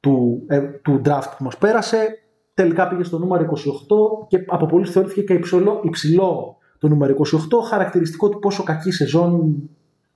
[0.00, 2.18] του, ε, του draft που μας πέρασε.
[2.54, 7.60] Τελικά πήγε στο νούμερο 28 και από πολλούς θεωρήθηκε και υψηλό, υψηλό το νούμερο 28,
[7.68, 9.54] χαρακτηριστικό του πόσο κακή σεζόν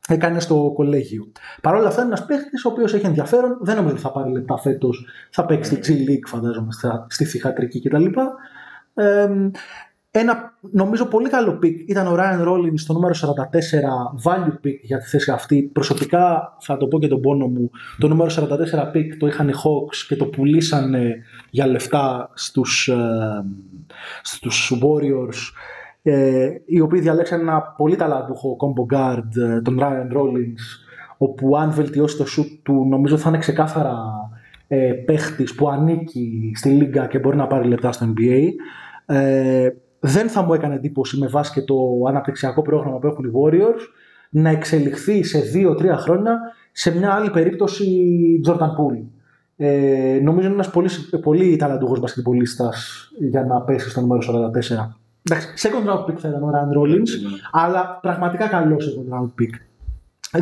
[0.09, 1.33] έκανε στο κολέγιο.
[1.63, 3.59] Παρ' όλα αυτά είναι ένας παίχτης ο οποίος έχει ενδιαφέρον.
[3.61, 5.07] Δεν νομίζω ότι θα πάρει λεπτά φέτος.
[5.31, 8.05] Θα παίξει στη G League, φαντάζομαι, στα- στη θηγατρική κτλ.
[8.95, 9.29] Ε,
[10.11, 14.99] ένα νομίζω πολύ καλό pick ήταν ο Ryan Rollins στο νούμερο 44 value pick για
[14.99, 15.63] τη θέση αυτή.
[15.63, 17.71] Προσωπικά θα το πω και τον πόνο μου.
[17.99, 21.17] Το νούμερο 44 pick το είχαν οι Hawks και το πουλήσανε
[21.51, 23.45] για λεφτά στους, ε,
[24.23, 25.53] στους Warriors
[26.03, 30.63] ε, οι οποίοι διαλέξαν ένα πολύ ταλαντούχο combo guard, ε, τον Ryan Rollins,
[31.19, 33.97] όπου αν βελτιώσει το shoot του νομίζω θα είναι ξεκάθαρα
[34.69, 38.49] ε, παίχτης που ανήκει στη λίγα και μπορεί να πάρει λεπτά στο NBA.
[39.07, 39.69] Ε,
[40.01, 41.77] δεν θα μου έκανε εντύπωση με βάση και το
[42.09, 43.81] αναπτυξιακό πρόγραμμα που έχουν οι Warriors
[44.31, 46.39] να εξελιχθεί σε 2-3 χρόνια
[46.73, 47.87] σε μια άλλη περίπτωση
[48.47, 49.05] Jordan Poole.
[49.57, 50.89] Ε, νομίζω είναι ένας πολύ,
[51.23, 55.01] πολύ ταλαντούχος μπασκετμπολίστας για να πέσει στο νούμερο 44.
[55.23, 57.09] Εντάξει, second round pick θα ήταν ο Ryan Rollins,
[57.53, 59.51] αλλά πραγματικά καλός second round pick.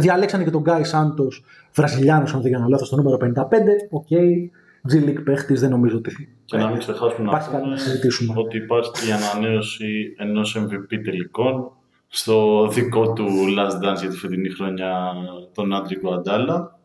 [0.01, 1.43] Διαλέξανε και τον Gui Santos,
[1.75, 3.89] Βραζιλιάνος αν δεν κάνω λάθος, στο νούμερο 55.
[3.91, 4.15] OK, G
[4.93, 8.35] League παίχτης, δεν νομίζω ότι Και να μην ξεχάσουμε να υπάρχει κάτι να πούμε συζητήσουμε.
[8.37, 11.73] ότι υπάρχει και η ανανέωση ενός MVP τελικών
[12.09, 13.27] στο δικό του
[13.59, 15.13] Last Dance για τη φετινή χρονιά,
[15.55, 16.79] τον Andre Iguodala,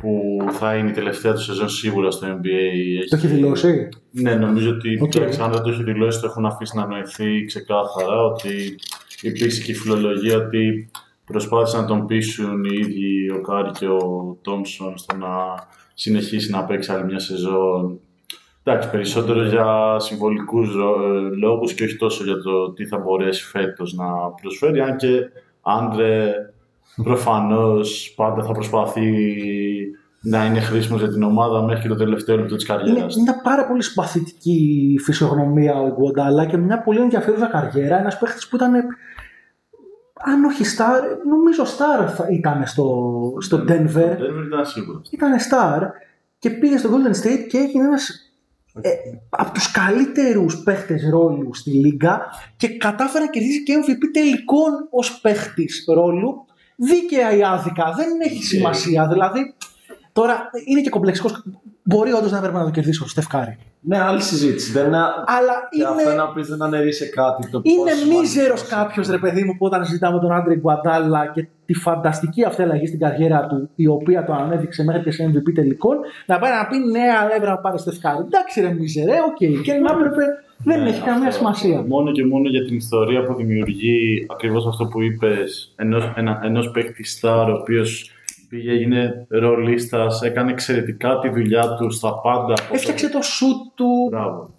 [0.00, 3.06] που θα είναι η τελευταία του σεζόν σίγουρα στο NBA.
[3.08, 5.10] Το έχει δηλώσει; Ναι, νομίζω ότι OK.
[5.14, 5.36] okay.
[5.40, 8.78] αν δεν το έχει δηλώσει, το έχουν αφήσει να εννοηθεί ξεκάθαρα ότι
[9.20, 10.90] υπήρξε και η φιλολογία ότι
[11.24, 15.28] προσπάθησαν να τον πείσουν οι ίδιοι ο Κάρι και ο Thompson στο να
[15.98, 18.00] συνεχίσει να παίξει άλλη μια σεζόν.
[18.62, 20.68] Εντάξει, περισσότερο για συμβολικούς
[21.40, 24.06] λόγους και όχι τόσο για το τι θα μπορέσει φέτος να
[24.42, 24.80] προσφέρει.
[24.80, 25.20] Αν και
[25.62, 26.32] Άντρε
[27.02, 29.12] προφανώς πάντα θα προσπαθεί
[30.20, 33.14] να είναι χρήσιμος για την ομάδα μέχρι και το τελευταίο λεπτό της καριέρας.
[33.14, 37.98] Είναι μια πάρα πολύ συμπαθητική φυσιογνωμία ο Γκουοντάλα και μια πολύ ενδιαφέρουσα καριέρα.
[37.98, 38.72] Ένας παίχτης που ήταν.
[40.24, 44.12] Αν όχι Star, νομίζω Star ήταν στο, στο Denver.
[44.12, 45.08] Denver ήταν σίγουρος.
[45.10, 45.80] Ήταν Star
[46.38, 48.32] και πήγε στο Golden State και έγινε ένας
[48.80, 48.90] ε,
[49.28, 52.20] από τους καλύτερους παίχτες ρόλου στη Λίγκα
[52.56, 56.46] και κατάφερε να κερδίσει και MVP τελικών ως παίχτης ρόλου
[56.78, 59.08] δίκαια ή άδικα, δεν έχει σημασία.
[59.08, 59.54] Δηλαδή,
[60.12, 61.44] τώρα είναι και κομπλεξικός,
[61.88, 63.56] μπορεί όντως να πρέπει να το κερδίσει ο Στεφκάρη.
[63.80, 64.72] Ναι, άλλη συζήτηση.
[64.72, 64.96] Δεν είναι...
[65.36, 67.50] Αλλά και είναι, αυτό να πεις δεν αναιρεί σε κάτι.
[67.50, 71.30] Το είναι πόσο μίζερος σημαντικός κάποιος ρε παιδί μου που όταν συζητάμε τον Άντρε Γκουαντάλα
[71.34, 75.24] και τη φανταστική αυτή αλλαγή στην καριέρα του, η οποία το ανέδειξε μέχρι και σε
[75.30, 78.18] MVP τελικών, να πάει να πει ναι, αλλά έπρεπε να πάρει Steph Curry.
[78.26, 79.62] Εντάξει, ρε μίζερε, οκ.
[79.62, 80.24] Και να έπρεπε,
[80.64, 81.38] δεν Ναι, έχει καμία αυτό.
[81.38, 81.84] σημασία.
[81.88, 86.70] Μόνο και μόνο για την ιστορία που δημιουργεί ακριβώς αυτό που είπες ενός, ένα, ενός
[86.70, 88.12] παίκτη star ο οποίος
[88.48, 92.54] πήγε, έγινε ρολίστας, έκανε εξαιρετικά τη δουλειά του στα πάντα.
[92.72, 94.50] Έφτιαξε το σουτ του, Μπράβο.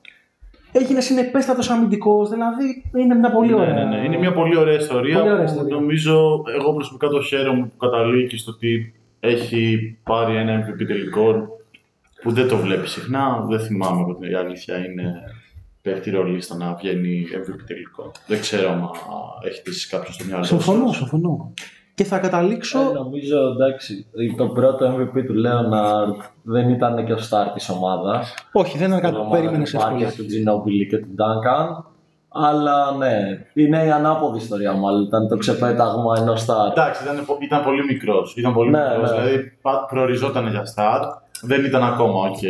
[0.72, 3.74] έγινε συνεπέστατος αμυντικός, δηλαδή είναι μια πολύ Ναι, ωραία.
[3.74, 4.06] ναι, ναι.
[4.06, 5.18] Είναι μια πολύ ωραία ιστορία.
[5.20, 5.76] Πολύ ωραία που ιστορία.
[5.76, 11.48] Νομίζω, εγώ προσωπικά το χαίρομαι που καταλήγει στο ότι έχει πάρει ένα MVP τελικό
[12.22, 13.46] που δεν το βλέπει συχνά.
[13.50, 15.14] Δεν θυμάμαι ότι η αλήθεια είναι
[15.82, 18.12] παίχτη ρολίστα να βγαίνει MVP τελικό.
[18.28, 18.90] Δεν ξέρω αν
[19.48, 20.96] έχετε εσείς κάποιον στο μυαλό Συμφωνώ, σας.
[20.98, 21.54] συμφωνώ.
[22.00, 22.80] Και θα καταλήξω.
[22.80, 24.06] Ε, νομίζω εντάξει,
[24.38, 28.34] το πρώτο MVP του Λέοναρντ δεν ήταν και ο star της ομάδας.
[28.52, 30.12] Όχι, δεν ήταν κάτι που περίμενες εύκολα.
[30.18, 31.86] του Τζινόμπιλι και του Ντάνκαν.
[32.30, 33.14] Αλλά ναι,
[33.54, 35.02] είναι η ανάποδη ιστορία μάλλον.
[35.04, 36.72] Ήταν το ξεπέταγμα ενός star.
[36.72, 38.36] Εντάξει, ήταν, πο- ήταν πολύ μικρός.
[38.38, 39.22] Ήταν πολύ Ναι, μικρός, ναι.
[39.22, 41.02] δηλαδή πα- προοριζόταν για star.
[41.41, 42.43] Δεν ήταν ακόμα, οκ,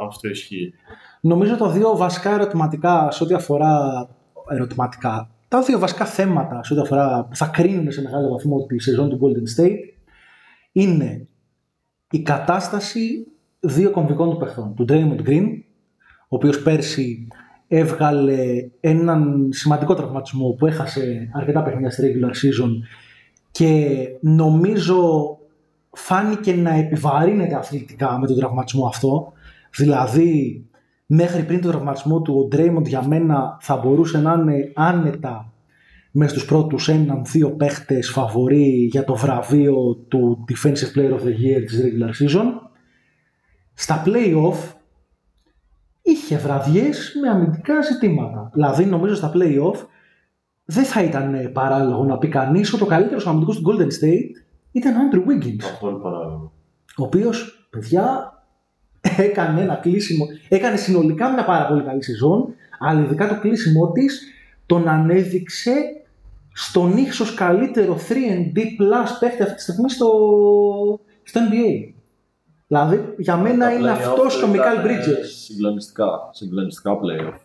[0.00, 0.72] Α, αυτό ισχύει.
[1.20, 4.06] Νομίζω τα δύο βασικά ερωτηματικά σε ό,τι αφορά.
[4.48, 5.28] Ερωτηματικά.
[5.52, 9.08] Τα δύο βασικά θέματα σε ό,τι αφορά που θα κρίνουν σε μεγάλο βαθμό τη σεζόν
[9.08, 9.78] του Golden State
[10.72, 11.26] είναι
[12.10, 13.26] η κατάσταση
[13.60, 14.74] δύο κομβικών του παιχτών.
[14.74, 15.46] Του Draymond Green,
[16.22, 17.28] ο οποίος πέρσι
[17.68, 22.70] έβγαλε έναν σημαντικό τραυματισμό που έχασε αρκετά παιχνίδια στη regular season
[23.50, 25.38] και νομίζω
[25.90, 29.32] φάνηκε να επιβαρύνεται αθλητικά με τον τραυματισμό αυτό.
[29.76, 30.64] Δηλαδή,
[31.06, 35.52] μέχρι πριν τον τραυματισμό του, ο Draymond για μένα θα μπορούσε να είναι άνετα
[36.12, 41.64] μες στους πρώτους έναν-δύο παίχτες φαβορεί για το βραβείο του Defensive Player of the Year
[41.66, 42.44] της regular season.
[43.74, 44.74] Στα play-off
[46.02, 48.50] είχε βραδιές με αμυντικά ζητήματα.
[48.52, 49.86] Δηλαδή νομίζω στα play-off
[50.64, 54.30] δεν θα ήταν παράλογο να πει κανείς ότι ο καλύτερος αμυντικός του Golden State
[54.72, 56.52] ήταν ο Andrew Wiggins Καθόλου παράλογο.
[56.96, 58.31] ο οποίος, παιδιά,
[59.16, 64.22] έκανε ένα κλείσιμο, έκανε συνολικά μια πάρα πολύ καλή σεζόν, αλλά ειδικά το κλείσιμό της
[64.66, 65.72] τον ανέδειξε
[66.52, 70.10] στον ίσως καλύτερο 3D plus παίχτη αυτή τη στιγμή στο,
[71.22, 71.92] στο NBA.
[72.66, 75.26] Δηλαδή, για μένα Τα είναι play-off αυτός και ο ήταν, Μικάλ ε, Bridges.
[75.44, 77.38] Συγκλονιστικά, συγκλονιστικά playoff.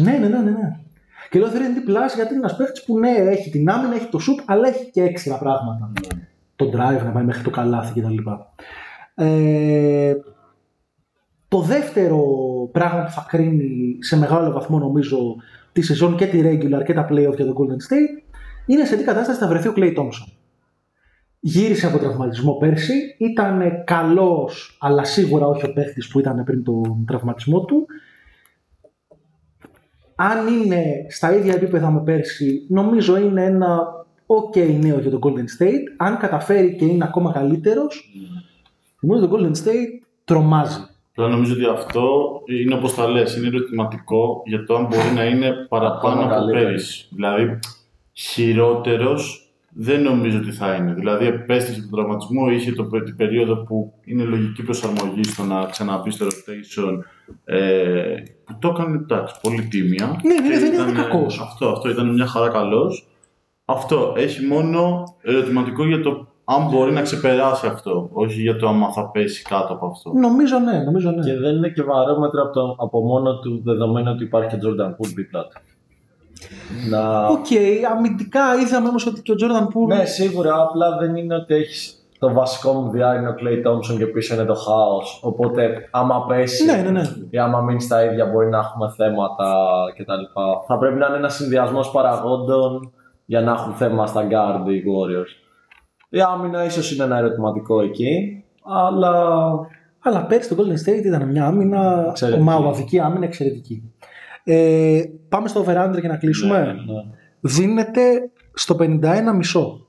[0.00, 0.50] Ναι, ναι, ναι, ναι.
[0.50, 0.78] ναι.
[1.30, 4.18] Και λέω 3D plus γιατί είναι ένας παίχτης που ναι, έχει την άμυνα, έχει το
[4.18, 5.92] shoot, αλλά έχει και έξτρα πράγματα.
[6.56, 8.16] Το drive να πάει μέχρι το καλάθι κτλ.
[9.14, 10.14] Ε,
[11.54, 12.20] το δεύτερο
[12.72, 15.36] πράγμα που θα κρίνει σε μεγάλο βαθμό νομίζω
[15.72, 18.22] τη σεζόν και τη regular και τα playoff για το Golden State
[18.66, 20.32] είναι σε τι κατάσταση θα βρεθεί ο Clay Thompson.
[21.40, 27.04] Γύρισε από τραυματισμό πέρσι, ήταν καλός αλλά σίγουρα όχι ο παίχτης που ήταν πριν τον
[27.06, 27.86] τραυματισμό του.
[30.14, 33.82] Αν είναι στα ίδια επίπεδα με πέρσι, νομίζω είναι ένα
[34.26, 35.84] ok νέο για το Golden State.
[35.96, 38.14] Αν καταφέρει και είναι ακόμα καλύτερος,
[39.00, 40.88] νομίζω το Golden State τρομάζει.
[41.16, 42.02] Απλά νομίζω ότι αυτό
[42.62, 46.34] είναι όπως τα λες, είναι ερωτηματικό για το αν μπορεί να είναι παραπάνω Ακόμα από
[46.34, 46.64] καλύτερο.
[46.66, 47.06] πέρυσι.
[47.10, 47.58] Δηλαδή,
[48.12, 50.92] χειρότερος δεν νομίζω ότι θα είναι.
[50.92, 56.10] Δηλαδή, επέστρεψε τον τραυματισμό, είχε το, την περίοδο που είναι λογική προσαρμογή στο να ξαναμπεί
[56.10, 56.98] στο rotation.
[57.44, 60.20] Ε, που το έκανε εντάξει, πολύ τίμια.
[60.22, 61.40] Ναι, ναι, Και δεν ήταν ήταν, κακός.
[61.40, 63.08] Αυτό, αυτό ήταν μια χαρά καλός.
[63.64, 68.08] Αυτό έχει μόνο ερωτηματικό για το αν μπορεί να ξεπεράσει αυτό.
[68.12, 70.12] Όχι για το άμα θα πέσει κάτω από αυτό.
[70.12, 71.24] Νομίζω ναι, νομίζω ναι.
[71.24, 74.90] Και δεν είναι και βαρόμετρο από, το, από μόνο του δεδομένο ότι υπάρχει και Jordan
[74.90, 75.60] Poole δίπλα του.
[76.90, 77.26] Να...
[77.26, 77.46] Οκ,
[77.94, 81.98] αμυντικά είδαμε όμως ότι και ο Jordan Poole Ναι, σίγουρα, απλά δεν είναι ότι έχεις
[82.18, 85.20] το βασικό μου δυάρι είναι ο Klay Thompson και πίσω είναι το χάος.
[85.22, 87.02] Οπότε, άμα πέσει Ναι, ναι, ναι.
[87.30, 89.54] ή άμα μείνει στα ίδια, μπορεί να έχουμε θέματα
[89.96, 90.40] κτλ.
[90.66, 92.92] Θα πρέπει να είναι ένας συνδυασμός παραγόντων
[93.24, 95.43] για να έχουν θέμα στα guard οι Warriors.
[96.14, 99.50] Η άμυνα ίσως είναι ένα ερωτηματικό εκεί, αλλά
[100.00, 102.48] Αλλά πέρσι το Golden State ήταν μια άμυνα, Εξαιρετική.
[102.52, 103.92] ομαδική άμυνα εξαιρετική.
[104.44, 106.58] Ε, πάμε στο over για να κλείσουμε.
[106.58, 107.02] Ναι, Ναι.
[107.40, 109.86] Δίνεται στο 51 μισό.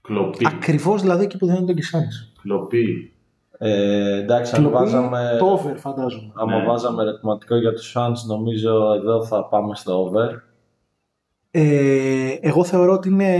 [0.00, 0.46] Κλοπή.
[0.46, 2.32] Ακριβώς δηλαδή εκεί που δίνεται τον Κισάνης.
[2.42, 3.12] Κλοπή.
[3.58, 6.32] Ε, εντάξει, αν Κλοπή, βάζαμε, Το over φαντάζομαι.
[6.34, 6.64] άμα Ναι.
[6.66, 10.28] βάζαμε ερωτηματικό για τους fans, νομίζω εδώ θα πάμε στο over.
[11.50, 13.36] Ε, εγώ θεωρώ ότι είναι.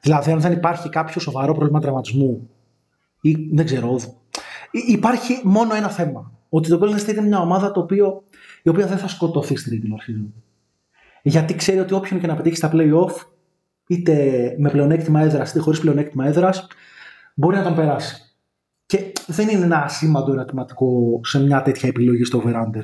[0.00, 2.50] Δηλαδή, αν δεν υπάρχει κάποιο σοβαρό πρόβλημα τραυματισμού
[3.20, 3.98] ή δεν ξέρω.
[4.70, 6.32] υ- Υπάρχει μόνο ένα θέμα.
[6.48, 8.22] Ότι το Golden State είναι μια ομάδα το οποίο,
[8.62, 10.32] η οποία δεν θα σκοτωθεί στην regular season.
[11.22, 13.12] Γιατί ξέρει ότι όποιον και να πετύχει στα playoff,
[13.86, 14.14] είτε
[14.58, 16.66] με πλεονέκτημα έδρας είτε χωρίς πλεονέκτημα έδρας,
[17.34, 18.22] μπορεί να τον περάσει.
[18.86, 22.82] Και δεν είναι ένα ασήμαντο ερωτηματικό σε μια τέτοια επιλογή στο over-under.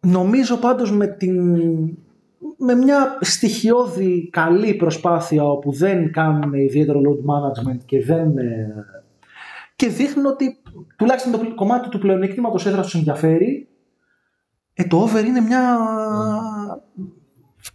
[0.00, 1.54] Νομίζω πάντως με, την,
[2.56, 8.74] με μια στοιχειώδη καλή προσπάθεια όπου δεν κάνουν ιδιαίτερο load management και δεν ε,
[9.76, 10.62] και δείχνουν ότι
[10.96, 13.68] τουλάχιστον το πλ- κομμάτι του πλεονεκτήματος έδρας τους ενδιαφέρει
[14.74, 15.78] ε, το over είναι μια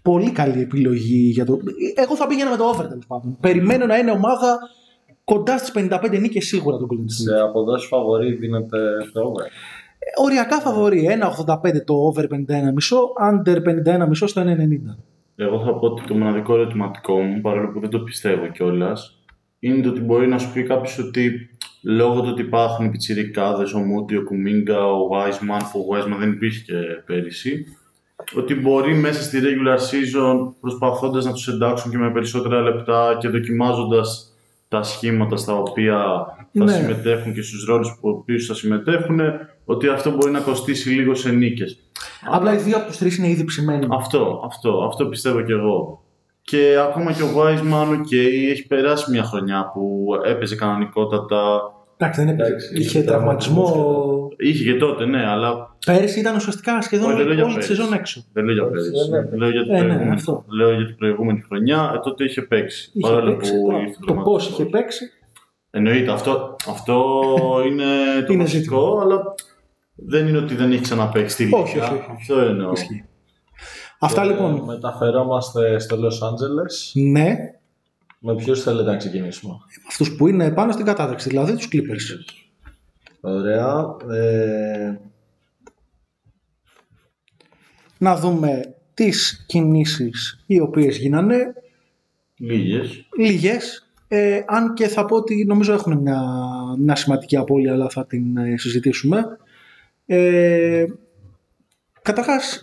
[0.02, 1.60] πολύ καλή επιλογή για το...
[1.96, 3.38] Εγώ θα πήγαινα με το over τέλος πάντων.
[3.40, 4.60] Περιμένω να είναι ομάδα
[5.24, 7.34] κοντά στις 55 νίκες σίγουρα το Golden State.
[7.34, 8.78] Σε αποδόσεις φαβορή δίνεται
[9.14, 9.44] το over.
[10.16, 11.08] Οριακά φαβορεί.
[11.08, 12.30] 1,85 το over 51,5,
[13.32, 14.96] under 51,5 στο 1,90.
[15.36, 19.20] Εγώ θα πω ότι το μοναδικό ερωτηματικό μου, παρόλο που δεν το πιστεύω κιόλας,
[19.60, 21.32] είναι το ότι μπορεί να σου πει κάποιος ότι
[21.84, 26.18] λόγω του ότι υπάρχουν οι πιτσιρικάδες, ο Μούντι, ο Κουμίγκα, ο Wiseman, που ο Wiseman
[26.20, 26.74] δεν υπήρχε και
[27.06, 27.66] πέρυσι,
[28.38, 33.28] ότι μπορεί μέσα στη regular season προσπαθώντας να τους εντάξουν και με περισσότερα λεπτά και
[33.28, 34.32] δοκιμάζοντας
[34.68, 35.98] τα σχήματα στα οποία
[36.54, 36.72] θα Ναι.
[36.72, 39.20] συμμετέχουν και στους ρόλους που οποίους θα συμμετέχουν,
[39.70, 41.80] ότι αυτό μπορεί να κοστίσει λίγο σε νίκες.
[42.32, 43.88] Απλά οι δύο από τους τρεις είναι ήδη ψημένοι.
[43.92, 46.02] Αυτό, αυτό, αυτό πιστεύω κι εγώ.
[46.42, 48.14] Και ακόμα και ο Wiseman, ok,
[48.52, 51.72] έχει περάσει μια χρονιά που έπαιζε κανονικότατα.
[51.98, 52.50] Εντάξει, δεν έπαιζε.
[52.50, 53.64] Εντάξει, Είχε είχε τραυματισμό.
[53.64, 57.46] τραυματισμό Είχε και τότε, ναι, αλλά Πέρυσι ήταν ουσιαστικά σχεδόν Όχι, δεν λέω όλη για
[57.48, 57.76] τη πέρυσι.
[57.76, 58.24] σεζόν έξω.
[58.34, 58.92] δεν λέω για Όχι, πέρυσι.
[59.10, 59.36] δεν έπαιζε.
[59.38, 60.44] Λέω για την Ε, ναι, προηγούμενη, αυτό.
[60.48, 62.92] λέω για την προηγούμενη χρονιά, ε, τότε είχε παίξει.
[62.94, 63.52] Είχε παρόλο παίξει.
[63.52, 63.80] που τώρα.
[63.82, 64.48] ήρθε Το πώς τραυματισμός.
[64.60, 65.12] είχε παίξει.
[65.72, 67.14] Εννοείται, αυτό, αυτό
[67.68, 67.86] είναι
[68.28, 69.22] το Είναι βασικό, αλλά
[70.06, 71.58] δεν είναι ότι δεν έχει ξαναπαίξει τη λίγα.
[71.58, 72.06] Όχι, όχι, όχι.
[72.16, 72.72] Αυτό εννοώ.
[72.72, 73.04] Ισχύει.
[74.00, 74.64] Αυτά Και λοιπόν.
[74.66, 77.02] Μεταφερόμαστε στο Los Angeles.
[77.12, 77.36] Ναι,
[78.20, 79.54] Με ποιους θέλετε να ξεκινήσουμε;
[79.88, 82.34] αυτούς που είναι πάνω στην κατάταξη, δηλαδή τους Clippers.
[83.22, 83.96] Ωραία.
[84.10, 84.98] Ε,
[87.98, 91.54] Να δούμε τις κινήσεις οι οποίες γίνανε
[92.38, 93.06] Λίγες.
[93.18, 96.22] λίγες ε, αν και θα πω ότι νομίζω έχουν μια,
[96.78, 99.38] μια σημαντική απώλεια αλλά θα την ε, συζητήσουμε
[100.08, 100.86] ε,
[102.02, 102.60] καταρχάς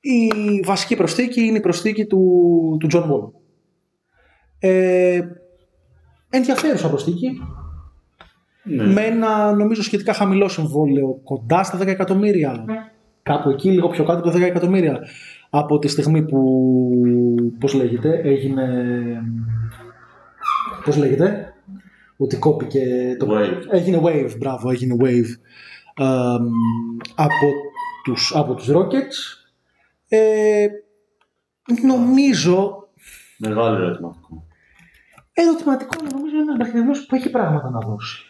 [0.00, 0.30] η
[0.64, 3.30] βασική προσθήκη είναι η προσθήκη του, του John Wall.
[4.58, 5.20] Ε,
[6.30, 7.40] ενδιαφέρουσα προσθήκη.
[8.62, 8.86] Ναι.
[8.86, 12.64] με ένα νομίζω σχετικά χαμηλό συμβόλαιο κοντά στα 10 εκατομμύρια.
[13.22, 14.98] Κάπου εκεί λίγο πιο κάτω από τα 10 εκατομμύρια.
[15.50, 16.40] Από τη στιγμή που
[17.58, 18.64] πώς λέγεται έγινε
[20.84, 21.54] πώς λέγεται
[22.16, 23.66] ότι κόπηκε το Wave.
[23.70, 25.04] έγινε wave μπράβο έγινε wave.
[25.04, 25.36] εμ,
[27.14, 27.52] από
[28.04, 29.38] τους, από τους Rockets
[30.08, 30.66] ε,
[31.82, 32.88] νομίζω
[33.38, 34.46] Μεγάλο ερωτηματικό.
[35.32, 38.22] ερωτηματικό αλλά νομίζω είναι ένας παιχνιδισμός που έχει πράγματα να δώσει.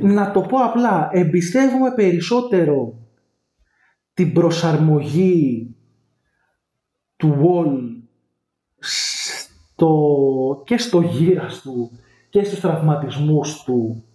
[0.00, 2.98] Να το πω απλά, εμπιστεύομαι περισσότερο
[4.14, 5.76] την προσαρμογή
[7.16, 7.96] του Wall
[8.78, 11.90] στο, και στο γήρας του
[12.28, 14.05] και στους τραυματισμούς του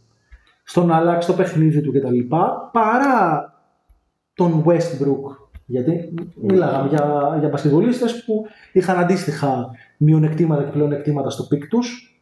[0.71, 2.19] στο να αλλάξει το παιχνίδι του κτλ.
[2.71, 3.53] παρά
[4.33, 5.35] τον Westbrook.
[5.65, 12.17] Γιατί μιλάγαμε για, για μπασκετμπολίστες που είχαν αντίστοιχα μειονεκτήματα και πλεονεκτήματα στο peak τους.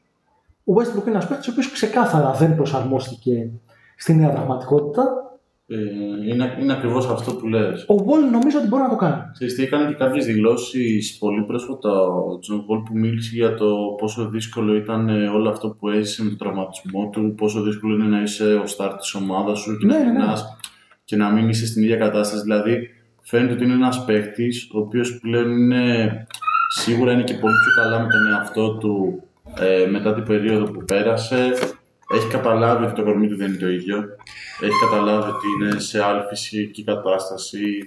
[0.64, 3.50] Ο Westbrook είναι ένας παίκτης ο οποίος ξεκάθαρα δεν προσαρμόστηκε
[3.98, 5.29] στη νέα πραγματικότητα.
[5.72, 7.86] Ε, είναι, είναι ακριβώς αυτό που λες.
[7.88, 9.22] Ο Wall νομίζω ότι μπορεί να το κάνει.
[9.34, 13.76] Ξέρεις τι, έκανε και κάποιες δηλώσεις πολύ πρόσφατα ο Τζον Wall που μίλησε για το
[13.98, 18.18] πόσο δύσκολο ήταν ε, όλο αυτό που έζησε με τον τραυματισμό του, πόσο δύσκολο είναι
[18.18, 20.12] να είσαι ο star της ομάδας σου και Ναι, να ναι, ναι.
[20.12, 20.58] γυρνάς
[21.04, 22.42] και να μην είσαι στην ίδια κατάσταση.
[22.42, 22.90] Δηλαδή
[23.22, 26.28] φαίνεται ότι είναι ένας παίκτης ο οποίος πλέον είναι,
[26.76, 29.24] σίγουρα είναι και πολύ πιο καλά με τον εαυτό του
[29.60, 31.54] ε, μετά την περίοδο που πέρασε.
[32.16, 33.98] Έχει καταλάβει ότι το κορμί του δεν είναι το ίδιο.
[34.62, 37.86] Έχει καταλάβει ότι είναι σε άλλη φυσική κατάσταση.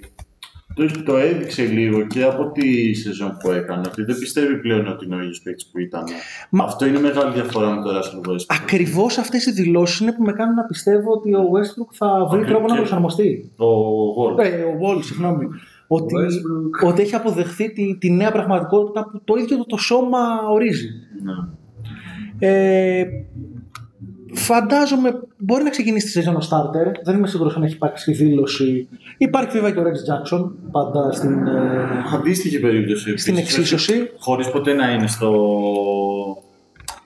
[0.75, 5.05] Το, το έδειξε λίγο και από τη σεζόν που έκανε ότι δεν πιστεύει πλέον ότι
[5.05, 6.03] είναι ο ίδιος παίκτης που ήταν.
[6.49, 8.45] Μα- Αυτό είναι μεγάλη διαφορά με τον Russell Westbrook.
[8.61, 12.23] Ακριβώς αυτές οι δηλώσεις είναι που με κάνουν να πιστεύω ότι ο Westbrook θα βρει
[12.25, 12.47] Ακριβώς.
[12.47, 13.51] τρόπο να Και- προσαρμοστεί.
[13.57, 13.65] Ο
[14.23, 14.39] Wall.
[14.43, 15.47] Ε, ο Wall, συγγνώμη.
[15.87, 16.87] Ότι, Westbrook.
[16.89, 20.19] ότι έχει αποδεχθεί τη, τη νέα πραγματικότητα που το ίδιο το, το σώμα
[20.49, 20.89] ορίζει.
[21.23, 21.33] Ναι.
[22.39, 23.03] Ε,
[24.33, 26.91] Φαντάζομαι μπορεί να ξεκινήσει τη σεζόν ο starter.
[27.03, 28.87] Δεν είμαι σίγουρος αν έχει υπάρξει δήλωση.
[29.17, 29.95] Υπάρχει βέβαια και ο Rex
[30.37, 33.17] Jackson πάντα στην, ε, Αντίστοιχη περίπτωση.
[33.17, 34.09] στην επίσης, εξίσωση.
[34.19, 35.31] Χωρίς ποτέ να είναι στο,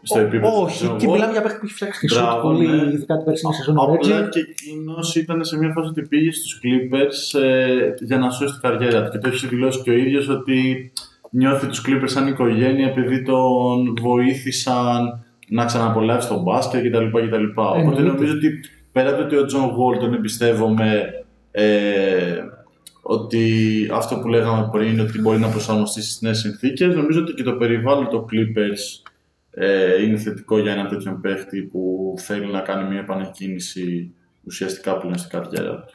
[0.02, 0.50] στο επίπεδο.
[0.52, 1.12] του Όχι, John και Wall.
[1.12, 2.92] μιλάμε για παίχτη που έχει φτιάξει και σουτ Μπράβο, πολύ, ναι.
[2.94, 3.78] ειδικά την περσινή σεζόν.
[3.78, 4.30] ο Απλά Reggie.
[4.30, 8.62] και εκείνος ήταν σε μια φάση ότι πήγε στους Clippers ε, για να σώσει την
[8.62, 9.12] καριέρα του.
[9.12, 10.92] Και το έχει δηλώσει και ο ίδιος ότι
[11.30, 17.06] νιώθει τους Clippers σαν οικογένεια επειδή τον βοήθησαν να ξαναπολαύσει τον μπάσκετ κτλ.
[17.06, 17.44] κτλ.
[17.56, 18.02] Οπότε Εννοείται.
[18.02, 18.60] νομίζω ότι
[18.92, 21.04] πέρα από το ότι ο Τζον Wall τον εμπιστεύομαι
[21.52, 22.38] ε,
[23.02, 23.44] ότι
[23.94, 27.54] αυτό που λέγαμε πριν ότι μπορεί να προσαρμοστεί στις νέες συνθήκες νομίζω ότι και το
[27.54, 29.10] περιβάλλον των Clippers
[29.52, 35.18] ε, είναι θετικό για έναν τέτοιον παίχτη που θέλει να κάνει μια επανεκκίνηση ουσιαστικά πλέον
[35.18, 35.94] στην καριέρα του.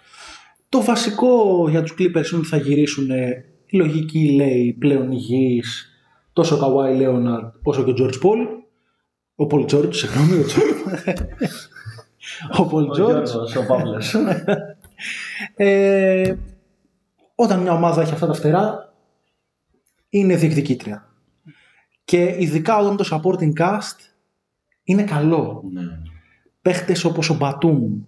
[0.68, 5.90] Το βασικό για τους Clippers είναι ότι θα γυρίσουν ε, η λογική λέει πλέον υγιείς
[6.32, 8.61] τόσο ο Kawhi Leonard όσο και ο George Paul.
[9.34, 11.14] Ο Paul George, συγγνώμη, ο George.
[12.58, 12.94] ο Paul Ο George.
[12.94, 14.16] Γιώργος, ο Παύλος.
[15.56, 16.34] Ε,
[17.34, 18.94] όταν μια ομάδα έχει αυτά τα φτερά,
[20.08, 21.08] είναι διεκδικήτρια.
[22.04, 23.96] Και ειδικά όταν το supporting cast
[24.84, 25.64] είναι καλό.
[25.72, 25.82] Ναι.
[26.62, 28.00] Παίχτες όπως ο Μπατούμ,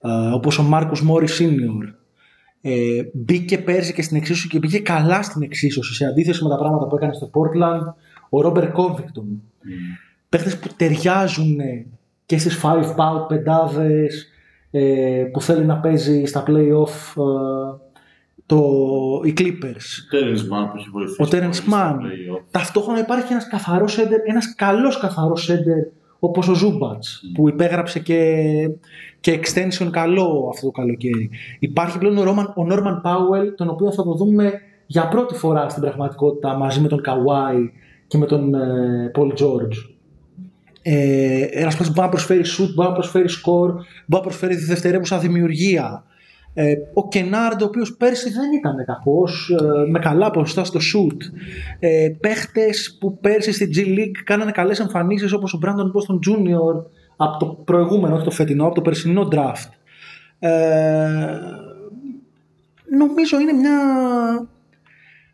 [0.00, 1.94] ε, όπως ο Μάρκους Μόρις Senior,
[2.60, 6.56] ε, μπήκε πέρσι και στην εξίσωση και πήγε καλά στην εξίσωση σε αντίθεση με τα
[6.56, 7.94] πράγματα που έκανε στο Portland
[8.28, 9.42] ο Ρόμπερ Κόβικτον.
[10.36, 11.56] Παίχτες που ταιριάζουν
[12.26, 12.66] και στις 5
[12.96, 14.28] out πεντάδες
[14.70, 17.76] ε, που θέλει να παίζει στα play-off ε,
[18.46, 18.60] το,
[19.24, 19.88] οι Clippers.
[20.02, 21.22] Ο Terrence Mann που έχει βοηθήσει.
[21.22, 21.92] Ο Terrence πολύ στο Mann.
[21.92, 22.42] play-off.
[22.50, 25.84] Ταυτόχρονα υπάρχει ένας καθαρός σέντερ, ένας καλός καθαρός σέντερ
[26.18, 28.42] όπως ο Ζούμπατς που υπέγραψε και,
[29.20, 31.30] και extension καλό αυτό το καλοκαίρι.
[31.58, 34.52] Υπάρχει πλέον ο, Roman, ο Norman Powell τον οποίο θα το δούμε
[34.86, 37.68] για πρώτη φορά στην πραγματικότητα μαζί με τον Kawhi
[38.06, 39.95] και με τον ε, Paul George.
[40.88, 44.54] Ε, ένας παίκτης που μπορεί να προσφέρει shoot, μπορεί να προσφέρει score, μπορεί να προσφέρει
[44.54, 46.04] δευτερεύουσα δημιουργία.
[46.54, 51.16] Ε, ο Κενάρντ, ο οποίος πέρσι δεν ήταν κακός, ε, με καλά ποσοστά στο shoot.
[51.78, 56.84] Ε, παίχτες που πέρσι στη G League κάνανε καλές εμφανίσεις όπως ο Brandon Boston Jr.
[57.16, 59.70] από το προηγούμενο, όχι το φετινό, από το περσινό draft.
[60.38, 60.50] Ε,
[62.98, 63.78] νομίζω είναι μια,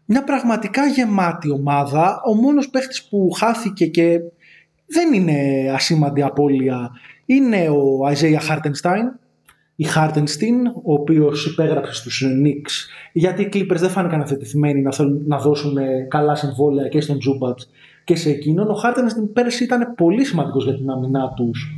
[0.04, 2.20] μια πραγματικά γεμάτη ομάδα.
[2.26, 4.20] Ο μόνος παίχτης που χάθηκε και
[4.92, 6.90] δεν είναι ασήμαντη απώλεια
[7.26, 9.20] είναι ο Isaiah Hartenstein
[9.76, 12.70] η Hartenstein, ο οποίος υπέγραψε στους Knicks
[13.12, 17.18] γιατί οι Clippers δεν φάνηκαν αθετημένοι να θέλουν να δώσουν ε, καλά συμβόλαια και στον
[17.18, 17.70] Τζούμπατς
[18.04, 18.70] και σε εκείνον.
[18.70, 21.70] Ο Hartenstein πέρσι ήταν πολύ σημαντικός για την αμυνά τους.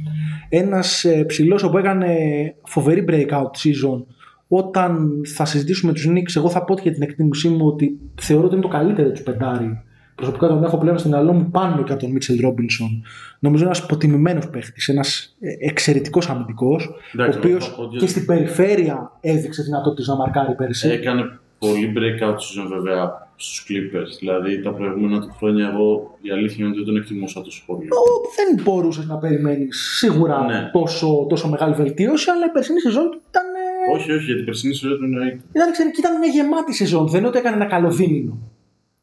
[0.48, 2.16] Ένας ε, ψηλός που έκανε
[2.64, 4.04] φοβερή breakout season
[4.48, 8.54] όταν θα συζητήσουμε τους Knicks εγώ θα πω και την εκτίμησή μου ότι θεωρώ ότι
[8.54, 9.82] είναι το καλύτερο του πεντάρι
[10.14, 13.04] Προσωπικά τον έχω πλέον στην μυαλό μου πάνω και από τον Μίτσελ Ρόμπινσον.
[13.38, 18.26] Νομίζω ένας υποτιμημένος παίχτης, ένας εξαιρετικός αμυντικός, ο Εντάξει, οποίος θα πω ότι- και στην
[18.26, 20.88] περιφέρεια έδειξε δυνατότητες να μαρκάρει πέρσι.
[20.88, 24.16] Έκανε πολύ breakout season βέβαια στους Clippers.
[24.18, 27.84] Δηλαδή τα προηγούμενα του χρόνια εγώ η αλήθεια είναι ότι δεν τον εκτιμούσα τόσο πολύ.
[27.86, 28.02] Ο,
[28.36, 30.70] δεν μπορούσες να περιμένεις σίγουρα Ναι.
[30.72, 34.44] τόσο, τόσο μεγάλη βελτίωση, αλλά η περσινή σεζόν του ήταν, ε, Όχι, όχι, για την
[34.44, 35.40] περσινή σεζόν του εννοείται.
[35.54, 37.08] ήταν, εξαιρετική, ήταν μια γεμάτη σεζόν.
[37.08, 38.38] Δεν είναι ότι έκανε ένα καλό δίμηνο.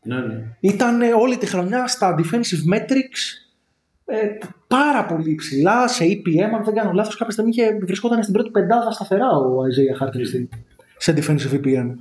[0.04, 0.58] Ναι, ναι.
[0.60, 3.42] Ήταν ε, όλη τη χρονιά στα defensive metrics
[4.06, 4.38] ε,
[4.68, 8.50] πάρα πολύ υψηλά, σε EPM, αν δεν κάνω λάθος, κάποια στιγμή είχε, βρισκόταν στην πρώτη
[8.50, 10.48] πεντάδα σταθερά ο Isaiah Hartenstein
[10.98, 11.96] σε defensive EPM.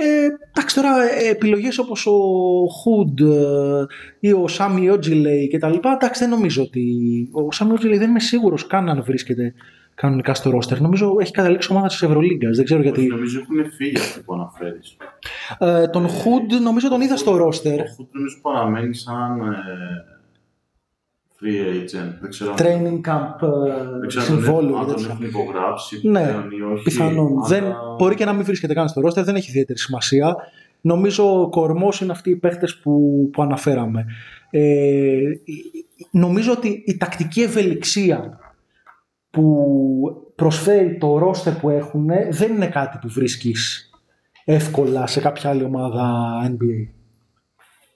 [0.00, 2.18] Ε, εντάξει τώρα ε, επιλογές όπως ο
[2.62, 3.84] Hood ε,
[4.20, 6.82] ή ο Sammy Ojile και τα λοιπά, εντάξει δεν νομίζω ότι
[7.32, 9.54] ο Sammy Ojile δεν είμαι σίγουρος καν αν βρίσκεται
[10.00, 10.78] κανονικά στο roster.
[10.80, 12.98] Νομίζω έχει καταλήξει ομάδα της Ευρωλίγκας, δεν ξέρω γιατί.
[13.00, 14.96] Όχι, νομίζω έχουν φύγει αυτοί που αναφέρεις.
[15.58, 17.78] Ε, τον Hood νομίζω τον είδα στο roster.
[17.78, 19.54] Ο Χουτ νομίζω παραμένει σαν ε,
[21.40, 22.12] free agent.
[22.20, 25.12] Δεν ξέρω, αν- training camp ε, δεν ξέρω αν τον- συμβόλαιο αν και τον τέτοια.
[25.12, 26.82] έχουν υπογράψει Ναι, πλέον ή όχι.
[26.82, 27.32] πιθανόν.
[27.38, 30.36] αλλά- Δεν, μπορεί και να μην βρίσκεται καν στο roster, δεν έχει ιδιαίτερη σημασία.
[30.80, 34.04] Νομίζω ο κορμός είναι αυτοί οι παίχτες που, που αναφέραμε.
[34.50, 35.18] Ε,
[36.10, 38.38] νομίζω ότι η τακτική ευελιξία
[39.30, 43.90] που προσφέρει το roster που έχουν δεν είναι κάτι που βρίσκεις
[44.44, 46.88] εύκολα σε κάποια άλλη ομάδα NBA.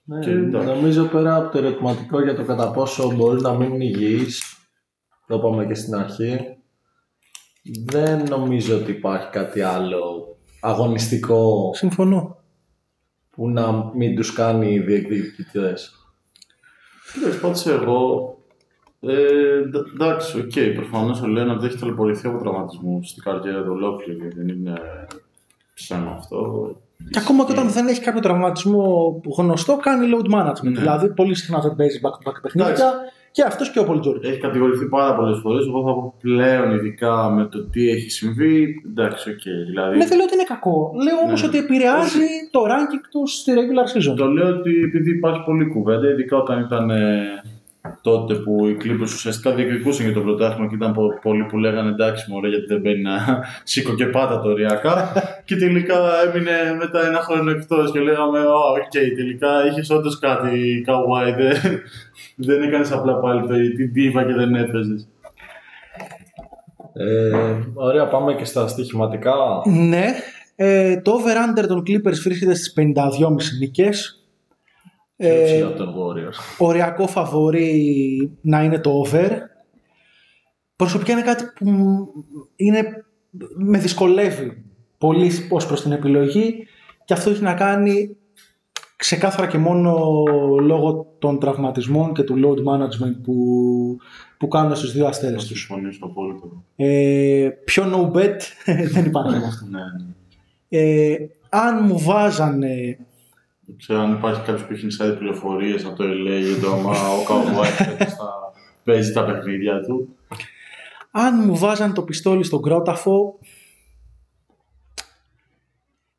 [0.05, 0.69] Ναι, Και εντάξει.
[0.69, 4.43] νομίζω πέρα από το ερωτηματικό για το κατά πόσο μπορεί να μείνουν υγιείς,
[5.27, 6.39] το είπαμε και στην αρχή,
[7.85, 12.37] δεν νομίζω ότι υπάρχει κάτι άλλο αγωνιστικό Συμφωνώ.
[13.31, 15.97] που να μην τους κάνει διεκδικητές.
[17.13, 18.37] Κοίταξε, πάτησε εγώ.
[19.07, 19.13] Ε,
[19.59, 24.29] εντ- εντάξει, OK, okay, προφανώς ο Λέοναρντ έχει ταλαιπωρηθεί από τραυματισμούς στην καριέρα του ολόκληρη.
[24.37, 24.73] Δεν είναι
[25.75, 26.71] ψέμα αυτό.
[27.11, 30.63] Και ακόμα και όταν δεν έχει κάποιο τραυματισμό γνωστό, κάνει load management.
[30.73, 30.81] Ναι.
[30.81, 32.75] Δηλαδή, πολύ συχνά δεν παίζει back-to-back παιχνίδια.
[33.31, 34.29] Και αυτός και ο Πολ Τζόρτζ.
[34.29, 35.67] Έχει κατηγορηθεί πάρα πολλές φορές.
[35.67, 38.83] Εγώ θα πω πλέον, ειδικά με το τι έχει συμβεί.
[38.91, 39.41] Εντάξει, οκ.
[39.67, 39.97] δηλαδή.
[39.99, 40.93] Ναι, δεν λέω ότι είναι κακό.
[41.05, 41.49] Λέω όμως Ναι.
[41.49, 44.17] ότι επηρεάζει το ranking του στη regular season.
[44.17, 47.21] Το λέω ότι επειδή υπάρχει πολλή κουβέντα, ειδικά όταν ήταν ε,
[48.03, 51.91] τότε που οι Clippers ουσιαστικά διεκδικούσαν για το πρωτάθλημα και ήταν πο- πολλοί που λέγανε
[51.91, 55.13] εντάξει μωρέ γιατί δεν μπαίνει να σήκω και πάτα το ωριακά
[55.47, 55.97] και τελικά
[56.27, 61.57] έμεινε μετά ένα χρόνο εκτός και λέγαμε «Ω, οκ, τελικά είχες όντως κάτι καουάι, δεν,
[62.49, 65.09] δεν έκανες απλά πάλι το, την ντίβα και δεν έπαιζες».
[66.95, 69.35] Ε, ωραία, πάμε και στα στοιχηματικά.
[69.65, 70.05] Ναι.
[70.57, 72.85] Ε, το over-under των Clippers βρίσκεται στις 52,5
[73.59, 74.22] νίκες.
[75.23, 76.57] Πιο Ε, ψηλά από των Warriors.
[76.59, 79.31] οριακό φαβορή να είναι το over.
[80.77, 81.67] Προσωπικά είναι κάτι που
[82.57, 83.05] είναι,
[83.57, 84.65] με δυσκολεύει
[84.99, 86.67] πολύ ως προς την επιλογή
[87.05, 88.17] και αυτό έχει να κάνει
[88.97, 90.23] ξεκάθαρα και μόνο
[90.61, 93.35] λόγω των τραυματισμών και του load management που,
[94.39, 95.59] που κάνουν στους δύο Θα αστέρες τους.
[95.59, 96.47] συμφωνήσω απόλυτα.
[96.77, 98.37] Ε, πιο no bet
[98.93, 99.67] δεν υπάρχει με αυτό.
[99.71, 99.81] Ναι.
[100.69, 101.17] Ε,
[101.49, 102.99] αν μου βάζανε
[103.73, 106.91] Δεν ξέρω αν υπάρχει κάποιος που έχει inside πληροφορίες από το LA για το άμα
[106.91, 108.53] ο Καουάι φέτος θα
[108.85, 110.17] παίζει τα παιχνίδια του.
[111.11, 113.39] αν μου βάζαν το πιστόλι στον κρόταφο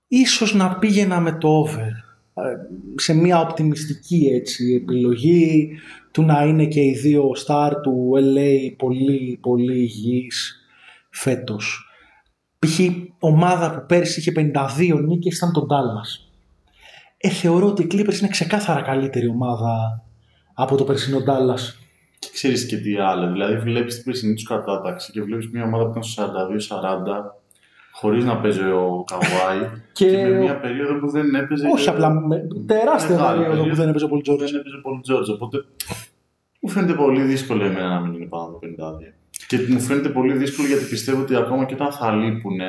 [0.07, 1.91] ίσως να πήγαινα με το over
[2.33, 2.41] Ε,
[2.95, 5.71] σε μια οπτιμιστική έτσι, επιλογή
[6.11, 10.65] του να είναι και οι δύο star του LA πολύ πολύ υγιείς
[11.09, 11.87] φέτος.
[12.59, 12.79] Π.χ.
[13.19, 16.32] ομάδα που πέρσι είχε 52 νίκες ήταν τον Dallas.
[17.25, 20.03] Ε, θεωρώ ότι οι Clippers είναι ξεκάθαρα καλύτερη ομάδα
[20.53, 21.61] από το περσινό Dallas.
[22.19, 23.31] Και ξέρεις και τι άλλο.
[23.31, 27.35] Δηλαδή, βλέπεις την περσινή τους κατάταξη και βλέπεις μια ομάδα που ήταν στο 42-40
[27.91, 31.67] χωρίς να παίζει ο Καουάι Και- και, με μια περίοδο που δεν έπαιζε.
[31.73, 33.81] Όχι και- απλά με τεράστια Μεγάλη περίοδο που περίοδο.
[33.81, 34.43] δεν έπαιζε ο Πολ Τζόρτζ.
[34.43, 35.29] Δεν έπαιζε πολύ Τζόρτζ.
[35.29, 35.57] Οπότε
[36.59, 39.13] μου φαίνεται πολύ δύσκολο εμένα να μην είναι πάνω από 52.
[39.47, 42.59] Και μου φαίνεται πολύ δύσκολο γιατί πιστεύω ότι ακόμα και όταν θα λείπουν,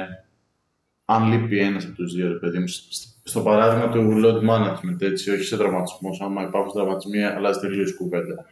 [1.05, 2.83] αν λείπει ένας από τους δύο, ρε παιδί μου, σ-
[3.25, 7.95] στο παράδειγμα του load management, έτσι, όχι σε τραυματισμό, άμα υπάρχουν τραυματισμοί, αλλάζει τελείως η
[7.95, 8.45] κουβέντα.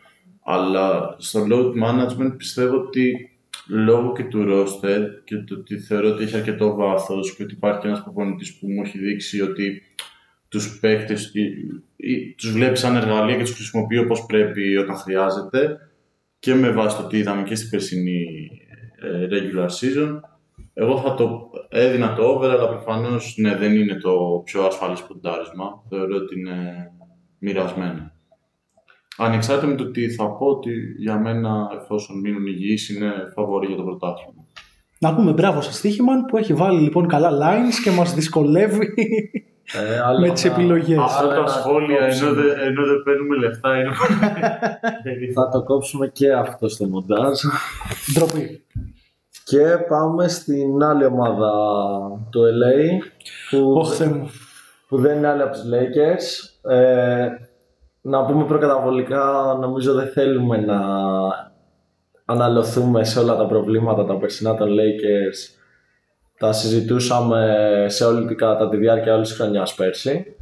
[0.45, 3.31] Αλλά στο load management πιστεύω ότι
[3.69, 7.87] λόγω και του roster και το ότι θεωρώ ότι έχει αρκετό βάθος και ότι υπάρχει
[7.87, 9.83] ένας προπονητής που μου έχει δείξει ότι
[10.49, 11.53] τους παίχτες ή-
[11.97, 15.79] ή τους βλέπεις σαν εργαλεία και τους χρησιμοποιεί όπως πρέπει όταν χρειάζεται
[16.39, 18.51] και με βάση το τι είδαμε και στην περσινή
[19.03, 20.21] ε, regular season
[20.75, 25.65] εγώ θα το έδινα το over αλλά προφανώς ναι, δεν είναι το πιο ασφαλές ποντάρισμα
[25.89, 26.91] θεωρώ ότι είναι
[27.39, 28.11] μοιρασμένο
[29.19, 33.77] Ανεξάρτητα με το τι θα πω ότι για μένα εφόσον μείνουν υγιείς είναι φαβορή για
[33.77, 34.45] το πρωτάθλημα.
[34.99, 38.95] Να πούμε μπράβο σε Στίχημαν που έχει βάλει λοιπόν καλά lines και μας δυσκολεύει
[39.75, 40.97] Ε, άλλο με τις ένα- επιλογές.
[40.97, 42.29] άλλο Αυτά τα ένα σχόλια κόψιμο.
[42.31, 43.91] ενώ δεν, ενώ δεν παίρνουμε λεφτά είναι
[45.35, 47.39] Θα το κόψουμε και αυτό στο μοντάζ.
[48.15, 48.63] Ντροπή.
[49.53, 51.51] Και πάμε στην άλλη ομάδα
[52.31, 53.05] του LA
[53.51, 54.31] που, Ωχ, Θεέ μου.
[54.89, 56.71] που δεν είναι άλλη από τους Lakers.
[56.71, 57.29] Ε,
[58.01, 60.81] να πούμε προκαταβολικά, νομίζω δεν θέλουμε να
[62.25, 65.61] αναλωθούμε σε όλα τα προβλήματα τα περσινά των Lakers.
[66.39, 67.57] Τα συζητούσαμε
[67.89, 70.37] σε όλη την, κατά τη διάρκεια όλης της χρονιάς πέρσι.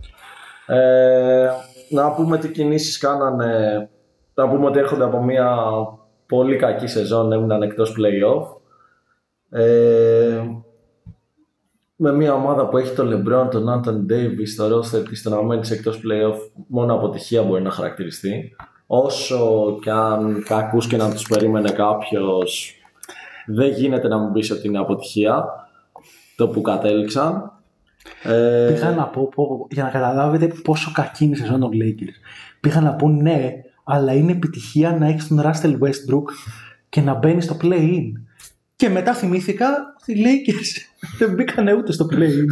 [0.67, 1.49] Ε,
[1.91, 3.89] να πούμε τι κινήσεις κάνανε.
[4.35, 5.57] Να πούμε ότι έρχονται από μια
[6.27, 8.60] πολύ κακή σεζόν, έμειναν εκτός play-off.
[9.51, 10.43] Ε,
[11.97, 15.43] με μια ομάδα που έχει τον LeBron, τον Anthony Davis, το roster της, το να
[15.43, 18.57] μένεις εκτός play-off, μόνο αποτυχία μπορεί να χαρακτηριστεί.
[18.87, 22.75] Όσο και αν κακούς και να τους περίμενε κάποιος,
[23.47, 25.45] δεν γίνεται να μην πεις ότι είναι αποτυχία
[26.37, 27.53] το που κατέληξαν.
[28.23, 31.71] Ε, Πήγα να πω, πω, πω, για να καταλάβετε πόσο κακή είναι η σεζόν των
[31.73, 32.15] Lakers.
[32.61, 33.53] Πήγα να πω ναι,
[33.85, 36.25] αλλά είναι επιτυχία να έχεις τον Russell Westbrook
[36.89, 38.13] και να μπαίνεις στο play-in.
[38.81, 42.45] Και μετά θυμήθηκα ότι οι Lakers δεν μπήκαν ούτε στο play-in.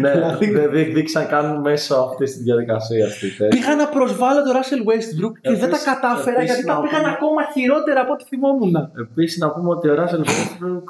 [0.00, 3.28] ναι, Δηλαδή- δεν διεκδίκησαν καν μέσω αυτής της διαδικασίας αυτή.
[3.48, 6.80] Πήγα να προσβάλλω τον Russell Westbrook και δεν τα Επίσης- κατάφερα επίσης γιατί τα να
[6.80, 8.74] πήγαν πούμε- ακόμα χειρότερα από ό,τι θυμόμουν.
[9.00, 10.84] Επίσης να πούμε ότι ο Russell Westbrook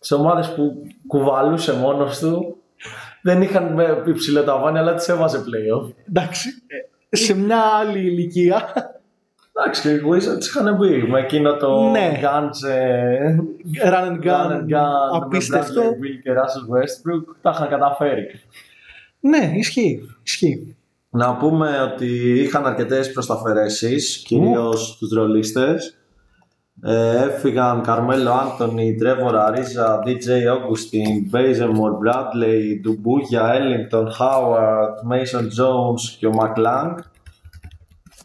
[0.00, 2.56] σε ομάδες που κουβαλούσε μόνος του
[3.22, 5.92] δεν είχαν με υψηλό ταβάνι, αλλά τις έβαζε playoff.
[6.08, 6.48] Εντάξει,
[7.10, 8.72] ε, σε μια άλλη ηλικία.
[9.60, 12.20] Εντάξει, και οι Wizards είχαν μπει με εκείνο το Ναι.
[12.22, 13.36] Guns, ε,
[13.84, 15.80] Run and Gun gun, and Gun, απίστευτο.
[15.82, 18.26] με Bradley Beal και Russell Westbrook, τα είχαν καταφέρει.
[19.20, 20.00] Ναι, ισχύει.
[20.22, 20.76] ισχύει.
[21.10, 25.92] Να πούμε ότι είχαν αρκετές προσθαφαιρέσεις, κυρίως στους ρολίστες.
[26.82, 36.16] Ε, έφυγαν Καρμέλο Άντονι, Τρέβορ Αρίζα, DJ Augustin, Μπέιζεμορ, Μπράντλεϊ, Ντουμπούγια, Έλιγκτον, Χάουαρντ, Μέισον Τζόουνς
[36.18, 36.96] και ο Μακλάνγκ.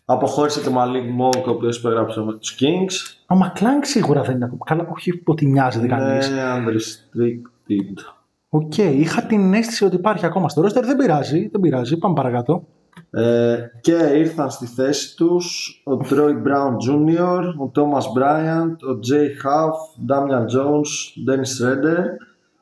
[0.05, 3.17] Αποχώρησε και ο Μαλίκ Μονκ, ο οποίος υπέγραψε με τους Kings.
[3.27, 4.63] Ο Μακλάνγκ σίγουρα δεν είναι ακόμα.
[4.65, 6.25] Καλά, όχι ότι νοιάζεται κανείς.
[6.25, 8.03] Είναι unrestricted.
[8.49, 10.85] OK, είχα την αίσθηση ότι υπάρχει ακόμα στο ρόστερ.
[10.85, 11.97] Δεν πειράζει, δεν πειράζει.
[11.97, 12.67] Πάμε παρακάτω.
[13.09, 19.45] Ε, και ήρθαν στη θέση τους ο Troy Brown Jr., ο Thomas Bryant, ο Jay
[19.45, 19.75] Huff,
[20.09, 20.91] Damian Jones,
[21.27, 22.05] Dennis Schroeder,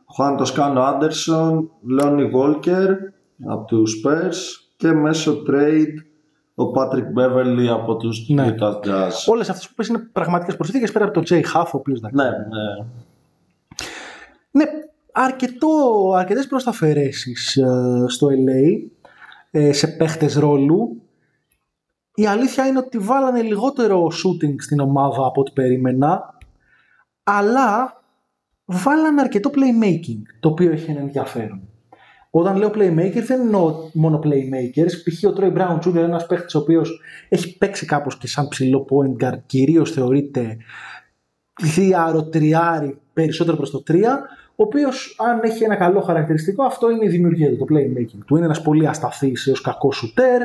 [0.05, 1.57] ο Juan Toscano Anderson,
[1.99, 2.95] Lonnie Walker
[3.47, 4.35] από τους Spurs
[4.77, 6.10] και μέσω trade
[6.61, 8.55] ο Patrick Beverly από τους Ναι.
[8.59, 9.11] Utah Jazz.
[9.27, 12.09] Όλες αυτές που πες είναι πραγματικές προσθήκες πέρα από τον Jay Huff, ο οποίος Ναι,
[12.23, 12.29] ναι.
[14.51, 14.63] Ναι,
[15.11, 15.67] αρκετό,
[16.15, 18.89] αρκετές προσταφαιρέσεις ε, στο LA
[19.51, 21.01] ε, σε παίχτες ρόλου.
[22.15, 26.37] Η αλήθεια είναι ότι βάλανε λιγότερο shooting στην ομάδα από ό,τι περίμενα,
[27.23, 28.01] αλλά
[28.65, 31.70] βάλανε αρκετό playmaking, το οποίο έχει ένα ενδιαφέρον.
[32.33, 34.91] Όταν λέω playmaker δεν εννοώ μόνο playmakers.
[35.03, 35.23] Π.χ.
[35.23, 35.85] ο Troy Brown Jr.
[35.85, 40.57] είναι ένας παίχτης ο οποίος έχει παίξει κάπως και σαν ψηλό point guard, κυρίως θεωρείται
[41.61, 43.93] διάρο τριάρι περισσότερο προς το 3
[44.55, 48.35] ο οποίος αν έχει ένα καλό χαρακτηριστικό αυτό είναι η δημιουργία του, το playmaking του.
[48.35, 50.41] Είναι ένας πολύ ασταθής έως κακός σουτέρ,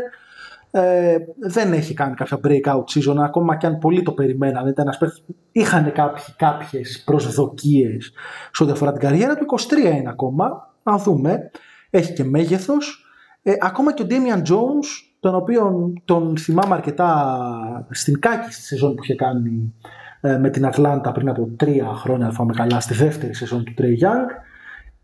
[0.70, 4.66] ε, δεν έχει κάνει κάποια breakout season ακόμα και αν πολλοί το περιμέναν.
[4.66, 8.12] Ήταν ένας παίκτης που είχαν κάποιοι, κάποιες προσδοκίες
[8.52, 9.44] σε ό,τι αφορά την καριέρα του.
[9.44, 11.50] 23 είναι ακόμα, να δούμε.
[11.96, 13.04] Έχει και μέγεθος.
[13.42, 14.86] Ε, ακόμα και ο Damian Jones,
[15.20, 19.74] τον οποίο τον θυμάμαι αρκετά στην κάκιστη σεζόν που είχε κάνει
[20.20, 23.74] ε, με την Ατλάντα πριν από τρία χρόνια, αν θυμάμαι καλά, στη δεύτερη σεζόν του
[23.78, 24.28] Trey Young.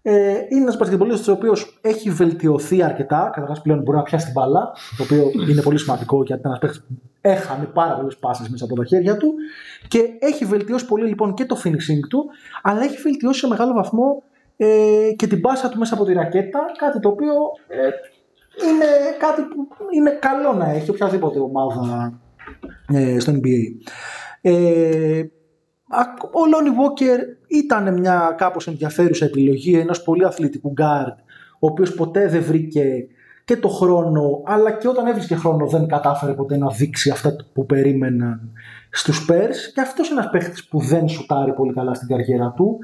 [0.03, 3.31] Ε, είναι ένας μπασκετμπολίστας ο οποίος έχει βελτιωθεί αρκετά.
[3.35, 6.59] Καταρχάς πλέον μπορεί να πιάσει την μπάλα, το οποίο είναι πολύ σημαντικό γιατί ήταν ένας
[6.59, 9.35] παίκτης που έχανε πάρα πολλές πάσες μέσα από τα χέρια του.
[9.89, 12.25] Και έχει βελτιώσει πολύ λοιπόν και το finishing του,
[12.63, 14.23] αλλά έχει βελτιώσει σε μεγάλο βαθμό
[14.57, 16.61] ε, και την πάσα του μέσα από τη ρακέτα.
[16.79, 17.33] Κάτι το οποίο
[17.69, 17.89] ε,
[18.69, 18.87] είναι
[19.19, 22.21] κάτι που είναι καλό να έχει οποιαδήποτε ομάδα
[22.93, 23.91] ε, στο NBA.
[24.41, 25.23] Ε,
[26.33, 31.17] ο Λόνι Walker ήταν μια κάπως ενδιαφέρουσα επιλογή ενός πολύ αθλητικού guard
[31.59, 33.07] ο οποίος ποτέ δεν βρήκε
[33.45, 37.67] και το χρόνο αλλά και όταν έβρισκε χρόνο δεν κατάφερε ποτέ να δείξει αυτά που
[37.67, 38.53] περίμεναν
[38.91, 42.79] στους Spurs και αυτός είναι ένας παίχτης που δεν σουτάρει πολύ καλά στην καριέρα του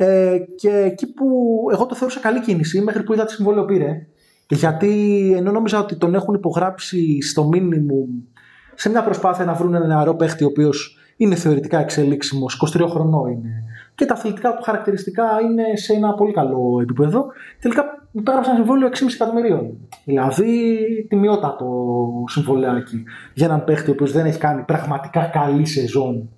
[0.00, 1.26] ε, και εκεί που
[1.72, 4.06] εγώ το θεώρησα καλή κίνηση μέχρι που είδα τι συμβόλαιο πήρε
[4.48, 8.38] γιατί ενώ νόμιζα ότι τον έχουν υπογράψει στο minimum
[8.74, 13.30] σε μια προσπάθεια να βρουν ένα νεαρό παίχτη ο οποίος είναι θεωρητικά εξελίξιμος, 23 χρονών
[13.30, 13.64] είναι.
[13.94, 17.26] Και τα αθλητικά του χαρακτηριστικά είναι σε ένα πολύ καλό επίπεδο.
[17.60, 19.78] Τελικά μου πέραψαν συμβόλαιο 6,5 εκατομμυρίων.
[20.04, 20.78] Δηλαδή
[21.08, 21.66] τιμιότατο
[22.26, 23.02] συμβολέακι
[23.34, 26.28] για έναν παίχτη ο οποίος δεν έχει κάνει πραγματικά καλή σεζόν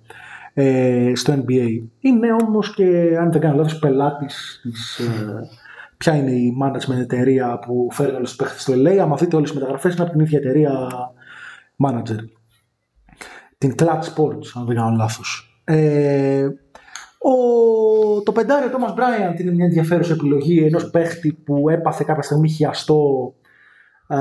[0.53, 1.67] ε, στο NBA.
[1.99, 4.99] Είναι όμως και, αν δεν κάνω λάθος, πελάτης της...
[4.99, 5.49] Ε,
[5.97, 8.97] ποια είναι η management εταιρεία που φέρνει όλους τους παίχτες στο LA.
[8.97, 10.89] Άμα δείτε όλες τις μεταγραφές είναι από την ίδια εταιρεία
[11.85, 12.17] manager
[13.61, 15.61] την Clutch Sports, αν δεν κάνω λάθος.
[15.63, 16.47] Ε,
[17.17, 17.33] ο,
[18.23, 22.49] το πεντάρι ο Thomas Bryant είναι μια ενδιαφέρουσα επιλογή ενός παίχτη που έπαθε κάποια στιγμή
[22.49, 23.33] χιαστό
[24.07, 24.17] ε,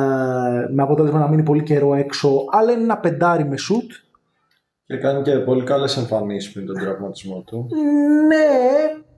[0.74, 3.90] με αποτέλεσμα να μείνει πολύ καιρό έξω, αλλά είναι ένα πεντάρι με σουτ.
[4.90, 7.68] Και κάνει και πολύ καλές εμφανίσεις πριν τον τραυματισμό του.
[8.26, 8.46] Ναι,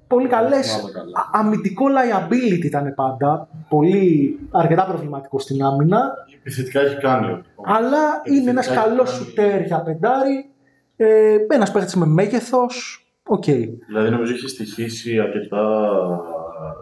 [0.07, 0.73] πολύ καλές.
[0.75, 1.19] Θυμάμαι καλά.
[1.19, 7.43] Α- Αμυντικό liability ήταν πάντα, πολύ αρκετά προβληματικό στην άμυνα, Επιθετικά έχει κάνει.
[7.65, 9.51] αλλά είναι ένας Επιθετικά καλός έχει κάνει.
[9.51, 10.51] σουτέρ για πεντάρι,
[10.97, 13.45] ε, ένας παίχτης με μέγεθος, οκ.
[13.87, 15.61] Δηλαδή νομίζω έχει στοιχήσει αρκετά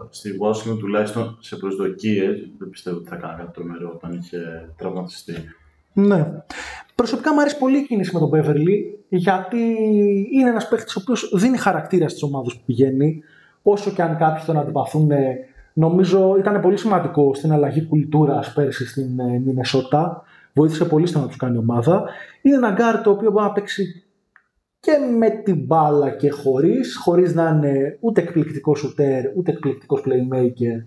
[0.09, 2.49] στη Washington τουλάχιστον σε προσδοκίες.
[2.57, 5.33] Δεν πιστεύω ότι θα κάνει κάτι τρομερό όταν είχε τραυματιστεί.
[5.93, 6.31] Ναι.
[7.01, 8.77] Προσωπικά μου αρέσει πολύ η κίνηση με τον Beverly
[9.09, 9.57] γιατί
[10.33, 13.23] είναι ένας παίχτης ο οποίος δίνει χαρακτήρα στις ομάδες που πηγαίνει.
[13.61, 15.37] Όσο και αν κάποιοι τον αντιπαθούν ε,
[15.73, 20.23] νομίζω ήταν πολύ σημαντικό στην αλλαγή κουλτούρας πέρσι στην ε, Μινεσότα.
[20.53, 22.03] Βοήθησε πολύ στο να τους κάνει ομάδα.
[22.41, 24.03] Είναι ένα γκάρ το οποίο μπορεί να παίξει
[24.79, 30.85] και με την μπάλα και χωρίς χωρίς να είναι ούτε εκπληκτικός σουτέρ ούτε εκπληκτικός playmaker.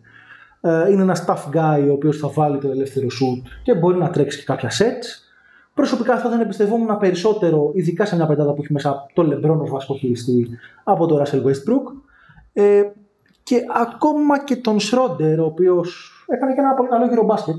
[0.61, 4.11] Ε, είναι ένας tough guy ο οποίος θα βάλει το ελεύθερο shoot και μπορεί να
[4.11, 5.24] τρέξει και κάποια sets.
[5.75, 9.71] Προσωπικά θα τον εμπιστευόμουν περισσότερο, ειδικά σε μια πεντάδα που έχει μέσα το LeBron ως
[9.71, 10.49] βασικό χειριστή
[10.85, 11.85] από τον Russell Westbrook.
[12.53, 12.83] Ε,
[13.43, 17.57] και ακόμα και τον Schroeder, ο οποίος έκανε και ένα πολύ καλό γύρο μπάσκετ.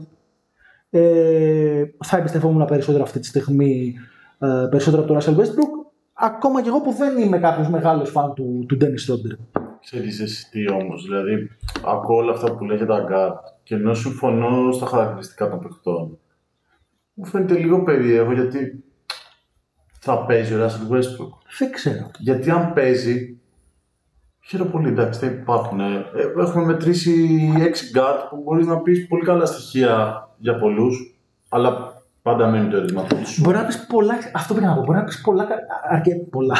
[0.89, 3.95] Ε, θα εμπιστευόμουν περισσότερο αυτή τη στιγμή
[4.39, 5.85] ε, περισσότερο από τον Russell Westbrook.
[6.13, 9.61] Ακόμα και εγώ που δεν είμαι κάποιος μεγάλος φαν του, του Dennis Schroeder.
[9.81, 11.49] Ξέρεις εσύ τι όμως, δηλαδή
[11.85, 16.19] ακούω όλα αυτά που λέγεται αγκάρτ και ενώ συμφωνώ στα χαρακτηριστικά των παιχτών
[17.17, 18.83] μου φαίνεται λίγο περίεργο γιατί
[19.99, 21.29] θα παίζει ο Russell Westbrook.
[21.57, 22.11] Δεν ξέρω.
[22.19, 23.39] Γιατί αν παίζει,
[24.45, 25.79] χαίρομαι πολύ, εντάξει, δεν υπάρχουν.
[25.79, 26.05] ε,
[26.39, 32.47] Έχουμε μετρήσει 6 guard που μπορείς να πεις πολύ καλά στοιχεία για πολλούς, αλλά πάντα
[32.47, 33.41] μένει το ερωτηματικό σου.
[33.41, 34.13] Μπορεί να πεις πολλά.
[34.33, 34.83] Αυτό πρέπει να πω.
[34.83, 35.47] Μπορεί να πεις πολλά.
[35.89, 36.55] Αρκετά πολλά.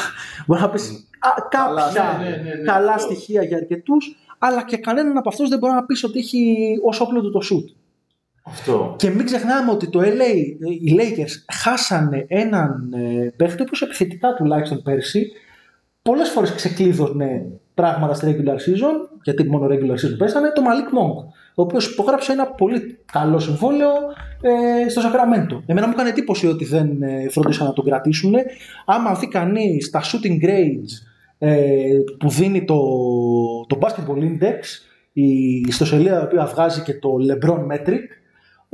[0.46, 1.10] Μπορεί να πεις
[1.50, 3.14] κάποια ναι, ναι, ναι, ναι, καλά αυτό.
[3.14, 7.00] στοιχεία για αρκετούς, αλλά και κανέναν από αυτούς δεν μπορεί να πεις ότι έχει ως
[7.00, 7.76] όπλο του το shoot.
[8.48, 8.96] Αυτό.
[8.98, 10.36] Και μην ξεχνάμε ότι το LA,
[10.82, 15.32] οι Lakers χάσανε έναν ε, παίχτη, ο οποίος επιθετικά τουλάχιστον πέρσι,
[16.02, 21.24] πολλές φορές ξεκλείδωνε πράγματα στη regular season, γιατί μόνο regular season πέσανε, το Malik Monk,
[21.56, 23.92] ο οποίος υπογράψε ένα πολύ καλό συμβόλαιο
[24.42, 25.62] ε, στο Sacramento.
[25.66, 28.36] Εμένα μου έκανε εντύπωση ότι δεν ε, φρόντισαν να τον κρατήσουν.
[28.86, 30.92] Άμα δει κανείς τα shooting grades
[31.38, 32.78] ε, που δίνει το,
[33.68, 34.60] το Basketball Index,
[35.14, 38.06] η ιστοσελίδα η οποία βγάζει και το LeBron Metric,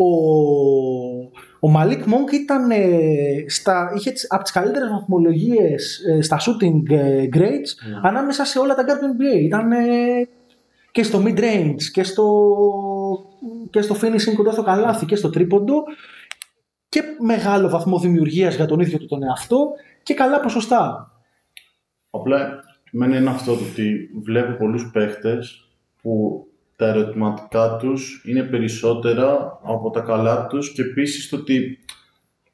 [0.03, 6.39] ο, ο Μαλίκ Μόγκ ήταν ε, στα, είχε τις, από τις καλύτερες βαθμολογίες ε, στα
[6.39, 9.41] shooting ε, grades ανάμεσα σε όλα τα guard του NBA.
[9.41, 10.27] Ήταν ε,
[10.91, 12.25] και στο mid range και στο,
[13.69, 15.83] και στο finishing κοντά στο καλάθι και στο τρίποντο
[16.89, 19.71] και μεγάλο βαθμό δημιουργίας για τον ίδιο του τον εαυτό
[20.03, 21.11] και καλά ποσοστά.
[22.09, 25.67] Απλά εμένα είναι αυτό το ότι βλέπω πολλούς παίχτες
[26.01, 26.45] που
[26.82, 31.79] τα ερωτηματικά τους είναι περισσότερα από τα καλά τους και επίσης το ότι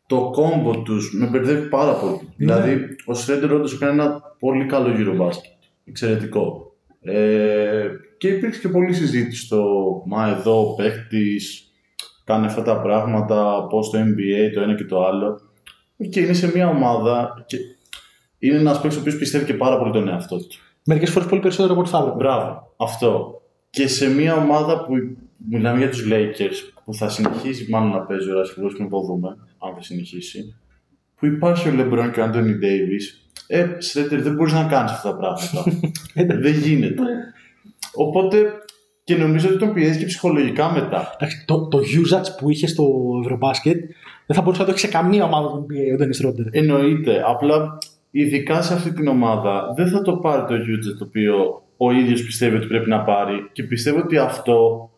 [0.07, 2.33] το κόμπο τους με μπερδεύει πάρα πολύ.
[2.35, 5.51] Δηλαδή, ο Σρέντερ όντως έκανε ένα πολύ καλό γύρο μπάσκετ.
[5.85, 6.75] Εξαιρετικό.
[7.01, 9.63] Ε, και υπήρξε και πολλή συζήτηση στο
[10.05, 11.71] «Μα εδώ ο παίχτης
[12.23, 15.41] κάνει αυτά τα πράγματα, πώς το NBA, το ένα και το άλλο».
[16.09, 17.57] Και είναι σε μια ομάδα και
[18.39, 20.57] είναι ένας παίκτης ο οποίος πιστεύει και πάρα πολύ τον εαυτό του.
[20.85, 22.17] Μερικές φορές πολύ περισσότερο από ό,τι θα έπρεπε.
[22.17, 23.41] Μπράβο, αυτό.
[23.69, 24.93] Και σε μια ομάδα που
[25.49, 28.99] μιλάμε για τους Lakers, που θα συνεχίσει μάλλον να παίζει ο Russell Westbrook, να το
[28.99, 30.55] δούμε, αν θα συνεχίσει,
[31.15, 35.09] που υπάρχει ο LeBron και ο Anthony Davis, ε, Σρέτερ, δεν μπορείς να κάνεις αυτά
[35.09, 35.63] τα πράγματα.
[36.43, 37.03] δεν γίνεται.
[37.93, 38.45] Οπότε,
[39.03, 41.13] και νομίζω ότι τον πιέζει και ψυχολογικά μετά.
[41.15, 42.85] Εντάξει, το, το usage που είχε στο
[43.23, 43.77] Ευρωμπάσκετ
[44.25, 46.47] δεν θα μπορούσε να το έχει σε καμία ομάδα του NBA ο Dennis Rodder.
[46.51, 47.23] Εννοείται.
[47.25, 47.77] Απλά,
[48.11, 52.23] ειδικά σε αυτή την ομάδα, δεν θα το πάρει το Utah το οποίο ο ίδιος
[52.23, 54.89] πιστεύει ότι πρέπει να πάρει και πιστεύω ότι αυτό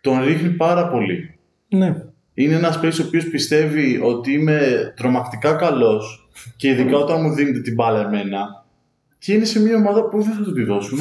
[0.00, 1.38] τον ρίχνει πάρα πολύ.
[1.68, 1.94] Ναι.
[2.34, 7.60] Είναι ένας παίκτης ο οποίος πιστεύει ότι είμαι τρομακτικά καλός και ειδικά όταν μου δίνετε
[7.60, 8.64] την μπάλα εμένα
[9.18, 10.98] και είναι σε μια ομάδα που δεν θα του τη δώσουν.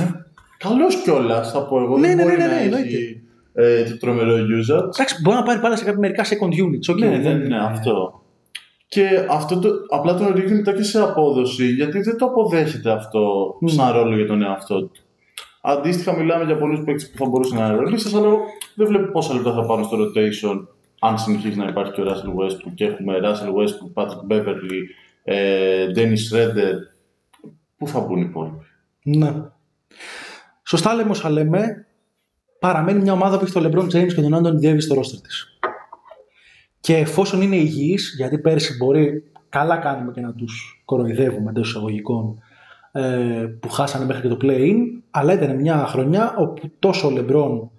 [0.58, 1.98] Καλός κιόλας, θα πω εγώ.
[1.98, 2.88] Ναι, δεν ναι, μπορεί ναι, ναι, να εννοείται.
[2.88, 3.22] έχει
[3.54, 4.84] ε, το τρομερό usage.
[4.94, 6.94] Εντάξει, μπορεί να πάρει πάρα σε κάποια μερικά second units.
[6.94, 8.22] Okay, Ναι, ναι, ναι, αυτό.
[8.88, 13.54] Και αυτό το, απλά τον ρίχνει μετά και σε απόδοση, γιατί δεν το αποδέχεται αυτό
[13.66, 15.03] σαν ρόλο για τον εαυτό του.
[15.66, 18.40] Αντίστοιχα, μιλάμε για πολλούς παίκτες που θα μπορούσαν να είναι ρολίστε, αλλά εγώ
[18.76, 20.68] δεν βλέπω πόσα λεπτά θα πάρουν στο rotation
[21.00, 24.82] αν συνεχίζει να υπάρχει και ο Russell Westbrook και έχουμε Russell Westbrook, Patrick Beverly,
[25.24, 26.74] ε, Dennis Schroeder.
[27.78, 28.66] Πού θα μπουν οι υπόλοιποι;
[29.04, 29.34] Ναι.
[30.64, 31.86] Σωστά λέμε όσα λέμε.
[32.60, 35.58] Παραμένει μια ομάδα που έχει τον LeBron James και τον Anthony Davis στο roster της.
[36.80, 42.42] Και εφόσον είναι υγιείς, γιατί πέρσι μπορεί, καλά κάνουμε και να τους κοροϊδεύουμε εντός εισαγωγικών,
[42.96, 44.78] ε, που χάσανε μέχρι και το play-in,
[45.12, 47.70] αλλά ήταν μια χρονιά όπου τόσο ο LeBron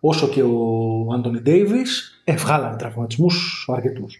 [0.00, 1.88] όσο και ο Anthony Davis
[2.24, 4.16] ε, βγάλανε τραυματισμούς αρκετούς.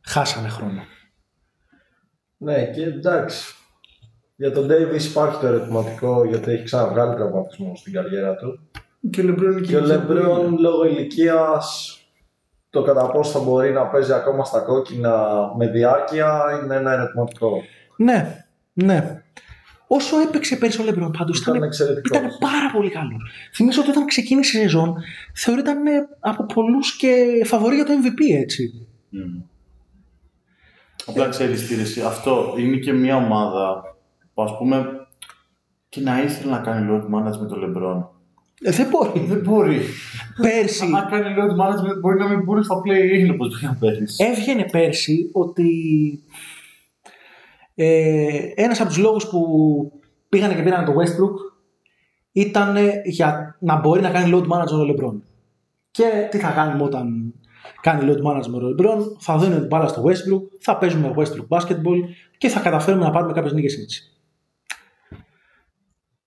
[0.00, 0.82] Χάσανε χρόνο.
[2.36, 3.54] Ναι, και εντάξει.
[4.36, 8.70] Για τον Davis υπάρχει το ερωτηματικό γιατί έχει ξαναβγάλει τραυματισμό στην καριέρα του.
[9.10, 11.98] Και ο LeBron είναι Και ο Λεμπρόν λόγω ηλικίας
[12.70, 15.26] το κατά πόσο θα μπορεί να παίζει ακόμα στα κόκκινα
[15.56, 17.62] με διάρκεια είναι ένα ερωτηματικό.
[17.96, 19.22] Ναι, ναι.
[19.92, 22.18] Όσο έπαιξε πέρσι ο Λεμπρόν πάντως Ήταν ήταν, εξαιρετικός.
[22.18, 23.16] ήταν πάρα πολύ καλό.
[23.54, 24.94] Θυμίζω ότι όταν ξεκίνησε η σεζόν
[25.34, 25.72] θεωρείται
[26.20, 28.86] από πολλούς και φαβορή για το MVP έτσι.
[29.12, 29.42] Mm.
[31.06, 33.82] Απλά ξέρεις τι ρε, εσύ, αυτό είναι και μια ομάδα
[34.34, 35.06] που ας πούμε
[35.88, 38.04] και να ήθελε να κάνει load management με τον LeBron.
[38.62, 39.20] Ε, δεν μπορεί.
[39.26, 39.80] Δεν μπορεί.
[40.42, 44.24] πέρσι Αν κάνει load management μπορεί να μην μπορεί στα play-in όπως πήγαν πέρυσι.
[44.24, 45.68] έβγαινε πέρσι ότι
[47.82, 49.40] ε, ένας από τους λόγους που
[50.28, 51.34] πήγανε και πήραν το Westbrook
[52.32, 55.20] ήταν για να μπορεί να κάνει load management ο LeBron.
[55.90, 57.34] Και τι θα κάνουμε όταν
[57.80, 61.98] κάνει load management ο LeBron, θα δίνουμε την μπάλα στο Westbrook, θα παίζουμε Westbrook basketball
[62.38, 64.02] και θα καταφέρουμε να πάρουμε κάποιες νίκες έτσι.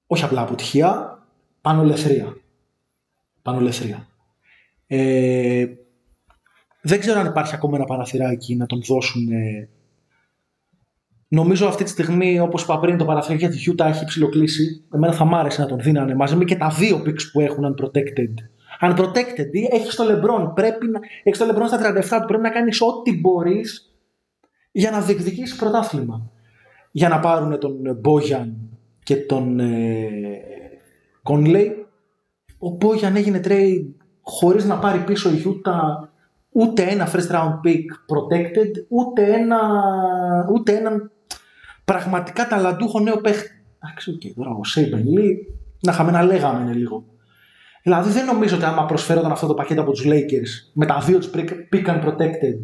[0.07, 1.19] Όχι απλά αποτυχία,
[1.61, 2.37] πάνω λεθρία.
[3.41, 4.07] Πάνω λεθρία.
[4.87, 5.65] Ε,
[6.81, 9.27] δεν ξέρω αν υπάρχει ακόμα ένα παραθυράκι να τον δώσουν.
[11.33, 14.83] Ε, Νομίζω αυτή τη στιγμή, όπως είπα πριν, το παραθυράκι για τη Utah έχει ψηλοκλήσει.
[14.93, 17.75] Εμένα θα μ' άρεσε να τον δίνανε μαζί με και τα δύο picks που έχουν
[17.75, 18.33] unprotected.
[18.81, 20.51] Unprotected, έχει το LeBron.
[20.55, 21.79] Πρέπει να, έχεις το LeBron στα
[22.17, 22.27] 37 του.
[22.27, 23.93] Πρέπει να κάνεις ό,τι μπορείς
[24.71, 26.31] για να διεκδικήσεις πρωτάθλημα.
[26.91, 28.55] για να πάρουν τον Μπόγιαν
[29.03, 30.41] και τον ε,
[31.23, 31.85] Conley.
[32.59, 33.85] Ο Bojan έγινε trade
[34.21, 36.07] χωρίς να πάρει πίσω η Utah
[36.53, 39.59] ούτε ένα first round pick protected, ούτε, ένα,
[40.53, 41.11] ούτε έναν
[41.85, 43.49] πραγματικά ταλαντούχο νέο παίχτη.
[43.83, 45.05] Εντάξει, okay, τώρα ο Saben Lee
[45.79, 47.05] να είχαμε να λέγαμε είναι λίγο.
[47.83, 51.17] Δηλαδή δεν νομίζω ότι άμα προσφέρονταν αυτό το πακέτο από τους Lakers με τα δύο
[51.17, 51.29] τους
[51.71, 52.59] pick unprotected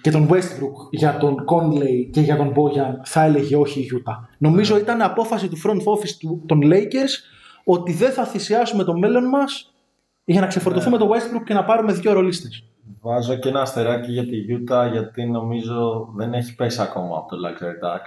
[0.00, 4.26] και τον Westbrook για τον Conley και για τον Bojan θα έλεγε όχι η Utah.
[4.38, 7.12] Νομίζω ήταν απόφαση του front office των Lakers
[7.64, 9.74] ότι δεν θα θυσιάσουμε το μέλλον μας
[10.24, 11.04] για να ξεφορτωθούμε ναι.
[11.04, 12.64] το Westbrook και να πάρουμε δύο ρολίστες.
[13.00, 17.36] Βάζω και ένα αστεράκι για τη Utah γιατί νομίζω δεν έχει πέσει ακόμα από το
[17.36, 18.00] Luxury Tax.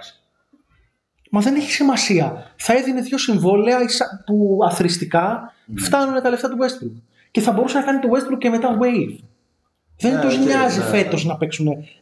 [1.30, 2.52] Μα δεν έχει σημασία.
[2.56, 3.78] Θα έδινε δύο συμβόλαια
[4.26, 5.72] που αθρηστικά mm.
[5.76, 7.00] φτάνουν τα λεφτά του Westbrook.
[7.30, 9.18] Και θα μπορούσε να κάνει το Westbrook και μετά wave.
[9.98, 11.38] Δεν yeah, ναι, τους νοιάζει ναι, φέτος να,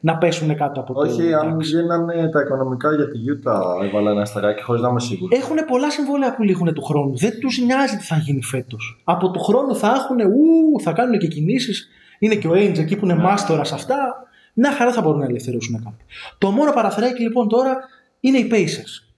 [0.01, 4.21] να πέσουν κάτω από το Όχι, αν γίνανε τα οικονομικά για τη Utah, έβαλα ένα
[4.21, 5.39] αστεράκι χωρίς να είμαι σίγουρος.
[5.39, 7.17] Έχουν πολλά συμβόλαια που λήγουν του χρόνου.
[7.17, 9.03] Δεν τους νοιάζει τι θα γίνει φέτος.
[9.05, 11.89] Από του χρόνου θα έχουν, ου, θα κάνουν και κινήσεις.
[12.19, 13.23] Είναι και ο Ainge εκεί που είναι yeah.
[13.23, 14.27] μάστορας σε αυτά.
[14.55, 16.05] Μια χαρά θα μπορούν να ελευθερώσουν κάτι.
[16.39, 17.77] Το μόνο παραθυράκι λοιπόν τώρα
[18.21, 19.13] είναι οι Pacers.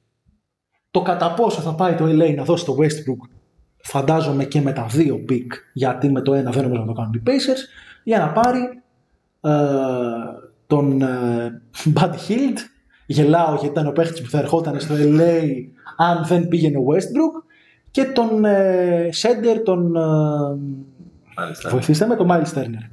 [0.91, 3.29] Το κατά πόσο θα πάει το LA να δώσει το Westbrook,
[3.77, 7.13] φαντάζομαι και με τα δύο pick, γιατί με το ένα δεν νομίζω να το κάνουν
[7.13, 7.61] οι Pacers,
[8.05, 8.61] για να πάρει
[9.41, 9.51] ε,
[10.67, 11.63] τον ε,
[11.95, 12.57] Bud Hill.
[13.07, 15.43] Γελάω γιατί ήταν ο παίχτης που θα ερχόταν στο LA
[15.97, 17.43] αν δεν πήγαινε ο Westbrook
[17.91, 19.97] και τον ε, Σέντερ, τον...
[19.97, 20.01] Ε,
[21.71, 22.91] βοηθήστε με, τον Miles Turner.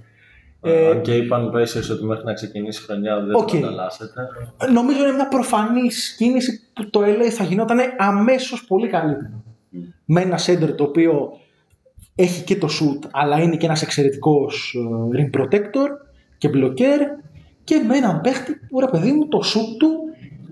[0.62, 3.52] Ε, Αν και είπαν Pacers ότι μέχρι να ξεκινήσει η χρονιά δεν okay.
[3.52, 4.28] θα ανταλλάσσετε.
[4.74, 9.44] Νομίζω είναι μια προφανή κίνηση που το LA θα γινόταν αμέσως πολύ καλύτερο.
[9.74, 9.78] Mm.
[10.06, 11.38] Με ένα center το οποίο
[12.16, 15.88] έχει και το shoot, αλλά είναι και ένας εξαιρετικός ε, rim protector
[16.38, 17.00] και blocker
[17.64, 19.90] και με έναν παίχτη που ρε παιδί μου το shoot του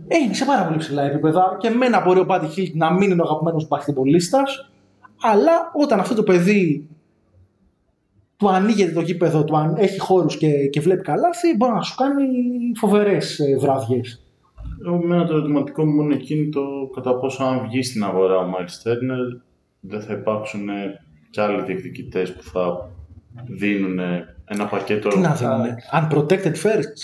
[0.07, 3.11] είναι σε πάρα πολύ ψηλά επίπεδα και με ένα μπορεί ο Buddy Hill να μην
[3.11, 4.69] είναι ο αγαπημένος μπασκετμπολίστας
[5.21, 6.89] αλλά όταν αυτό το παιδί
[8.41, 11.95] του ανοίγεται το γήπεδο του, αν έχει χώρους και, και βλέπει καλάθι, μπορεί να σου
[11.95, 12.23] κάνει
[12.79, 14.25] φοβερές ε, βράδιες.
[14.85, 16.61] Εγώ με το ερωτηματικό μου μόνο εκείνη το
[16.93, 19.17] κατά πόσο αν βγει στην αγορά ο Μάιλς Στέρνερ
[19.79, 20.67] δεν θα υπάρξουν
[21.29, 22.89] και άλλοι διεκδικητές που θα
[23.47, 23.99] δίνουν
[24.45, 25.09] ένα πακέτο.
[25.09, 26.97] Τι να δίνουν, Unprotected first.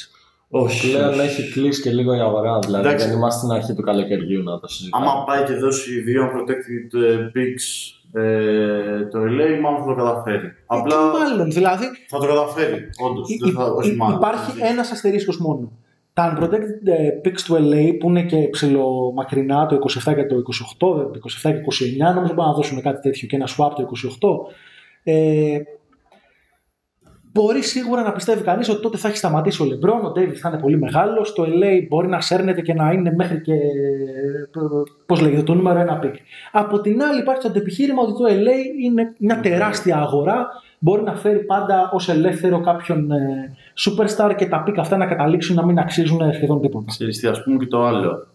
[0.49, 0.91] Όχι.
[0.91, 2.59] Πλέον έχει κλείσει και λίγο η αγορά.
[2.59, 3.07] Δηλαδή Εντάξει.
[3.07, 5.05] δεν είμαστε στην αρχή του καλοκαιριού να το συζητάμε.
[5.05, 10.45] Άμα πάει και δώσει δύο unprotected ε, picks ε, το LA μάλλον θα το καταφέρει.
[10.45, 11.85] Ε, Απλά μάλλον, δηλαδή.
[12.07, 13.29] Θα το καταφέρει, όντως.
[14.15, 15.71] Υπάρχει ένας αστερίσκος μόνο.
[16.13, 20.77] Τα unprotected ε, picks του LA που είναι και ψηλομακρινά το 27 και το 28,
[20.77, 23.87] το 27 και 29, νομίζω μπορούμε να δώσουμε κάτι τέτοιο και ένα swap το
[24.43, 24.53] 28.
[25.03, 25.59] Ε,
[27.37, 30.49] μπορεί σίγουρα να πιστεύει κανείς ότι τότε θα έχει σταματήσει ο Λεμπρόν, ο Ντέιβιτς θα
[30.49, 31.33] είναι πολύ μεγάλος.
[31.33, 33.53] Το LA μπορεί να σέρνεται και να είναι μέχρι και.
[35.05, 36.15] Πώς λέγεται, το νούμερο ένα pick.
[36.51, 40.47] Από την άλλη, υπάρχει το αντεπιχείρημα ότι το LA είναι μια τεράστια αγορά.
[40.79, 45.55] Μπορεί να φέρει πάντα ως ελεύθερο κάποιον ε, superstar και τα pick αυτά να καταλήξουν
[45.55, 46.85] να μην αξίζουν σχεδόν τίποτα.
[46.87, 48.27] Ξέρετε, ας πούμε και το άλλο.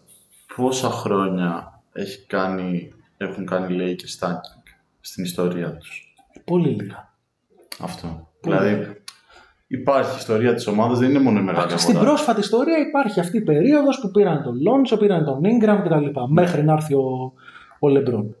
[0.55, 4.63] Πόσα χρόνια έχει κάνει, έχουν κάνει Lakers tanking
[5.01, 6.13] στην ιστορία τους;
[6.45, 7.11] Πολύ λίγα.
[7.79, 8.32] Αυτό.
[8.43, 9.03] Δηλαδή
[9.67, 13.41] υπάρχει ιστορία της ομάδας, δεν είναι μόνο η μεγάλη Στην πρόσφατη ιστορία υπάρχει αυτή η
[13.41, 16.19] περίοδος που πήραν τον Λόντσο, πήραν τον Ingram κτλ.
[16.29, 17.33] Μέχρι να έρθει ο,
[17.79, 18.35] ο Λεμπρόν.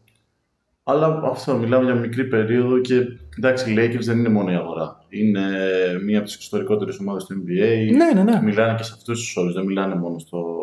[0.83, 2.95] Αλλά αυτό, μιλάμε για μικρή περίοδο και
[3.37, 5.05] εντάξει, οι Lakers δεν είναι μόνο η αγορά.
[5.09, 5.41] Είναι
[6.05, 7.95] μία από τις ιστορικότερες ομάδες του NBA.
[7.95, 8.41] Ναι, ναι, ναι.
[8.41, 10.19] Μιλάνε και σε αυτούς τους όρους, δεν μιλάνε μόνο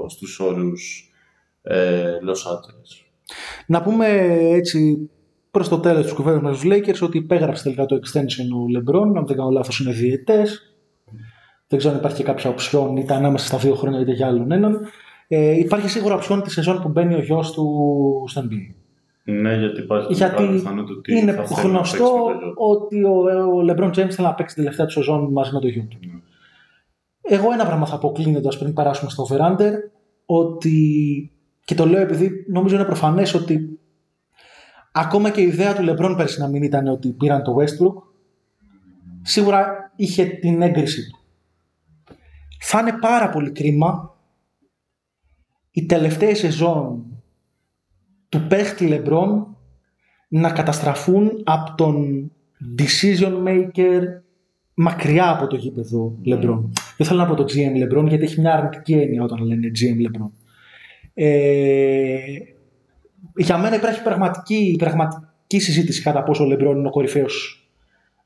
[0.06, 1.12] στους όρους
[1.62, 3.04] ε, Los Angeles.
[3.66, 4.06] Να πούμε
[4.40, 5.10] έτσι
[5.50, 9.16] προς το τέλος της κουβέντα με τους Lakers ότι υπέγραψε τελικά το extension ο LeBron.
[9.16, 10.42] Αν δεν κάνω λάθος, είναι διαιτέ.
[11.66, 14.52] Δεν ξέρω αν υπάρχει και κάποια οψιόν, είτε ανάμεσα στα δύο χρόνια είτε για άλλον
[14.52, 14.80] έναν.
[15.28, 18.74] Ε, υπάρχει σίγουρα οψιόν τη σεζόν που μπαίνει ο γιος του στο NBA.
[19.24, 23.16] Ναι, γιατί υπάρχει γιατί ότι είναι θα γνωστό ότι ο,
[23.56, 25.98] ο LeBron James θέλει να παίξει τη τελευταία του σεζόν μαζί με το γιο του.
[26.02, 26.20] Mm.
[27.22, 29.40] Εγώ ένα πράγμα θα πω κλείνοντας πριν περάσουμε στο over
[30.26, 30.80] ότι
[31.64, 33.69] και το λέω επειδή νομίζω είναι προφανές ότι
[34.92, 38.02] Ακόμα και η ιδέα του Λεμπρόν πέρσι να μην ήταν ότι πήραν το Westbrook,
[39.22, 41.18] σίγουρα είχε την έγκριση του.
[42.60, 44.14] Θα είναι πάρα πολύ κρίμα
[45.70, 47.04] η τελευταία σεζόν
[48.28, 49.56] του παίχτη Λεμπρόν
[50.28, 52.30] να καταστραφούν από τον
[52.78, 54.02] decision maker
[54.74, 56.72] μακριά από το γήπεδο Λεμπρόν.
[56.96, 60.00] Δεν θέλω να πω το GM Λεμπρόν γιατί έχει μια αρνητική έννοια όταν λένε GM
[60.00, 60.32] Λεμπρόν.
[61.14, 62.18] Ε,
[63.36, 67.68] για μένα υπάρχει πραγματική, πραγματική συζήτηση κατά πόσο ο Λεμπρόν είναι ο κορυφαίος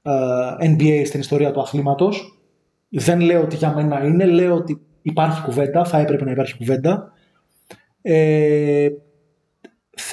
[0.02, 2.38] uh, ε, NBA στην ιστορία του αθλήματος.
[2.88, 7.12] Δεν λέω ότι για μένα είναι, λέω ότι υπάρχει κουβέντα, θα έπρεπε να υπάρχει κουβέντα.
[8.02, 8.88] Ε,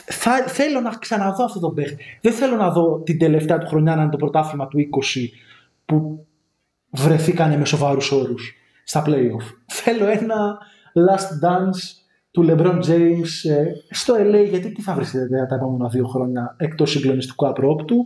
[0.05, 2.03] θα, θέλω να ξαναδώ αυτό το παίχτη.
[2.21, 4.77] Δεν θέλω να δω την τελευταία του χρονιά να είναι το πρωτάθλημα του
[5.13, 5.27] 20
[5.85, 6.27] που
[6.89, 8.53] βρεθήκανε με σοβαρούς όρους
[8.83, 9.53] στα playoff.
[9.65, 10.57] Θέλω ένα
[10.93, 12.00] last dance
[12.31, 16.91] του LeBron James ε, στο LA, γιατί τι θα βρίσκεται τα επόμενα δύο χρόνια εκτός
[16.91, 18.05] συγκλονιστικού απρόπτου,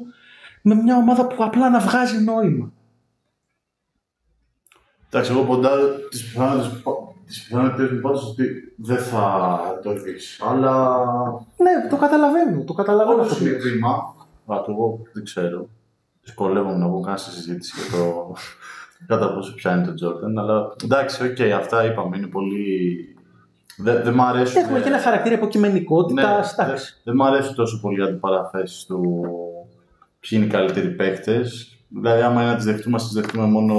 [0.61, 2.71] με μια ομάδα που απλά να βγάζει νόημα.
[5.09, 5.69] Εντάξει, εγώ ποντάρω
[6.09, 6.83] τις πιθανότητες
[7.25, 8.45] τις πιθανότητες μου πάντως ότι
[8.77, 10.41] δεν θα το δεις.
[10.49, 10.97] Αλλά
[11.57, 12.63] Ναι, το καταλαβαίνω.
[12.63, 13.61] Το καταλαβαίνω όλο αυτό το που λες.
[13.61, 14.15] κλίμα,
[14.45, 15.69] θα το εγώ δεν ξέρω.
[16.21, 18.35] Δυσκολεύομαι να βγω καν στη συζήτηση για το
[19.07, 20.39] κατά πόσο πιάνει τον Τζόρνταν.
[20.39, 23.14] Αλλά εντάξει, οκ, αυτά είπαμε, είναι πολύ...
[23.77, 24.61] Δεν δε μ' αρέσουν...
[24.61, 26.25] Έχουμε και ένα χαρακτήρα υποκειμενικότητας.
[26.25, 27.01] Ναι, δεν εντάξει.
[27.03, 29.21] δε μ' αρέσουν τόσο πολύ οι αντιπαραθέσεις του
[30.19, 31.77] ποιοι είναι οι καλύτεροι παίκτες.
[31.87, 33.75] Δηλαδή, άμα είναι να τις δεχτούμε, να τις δεχτούμε μόνο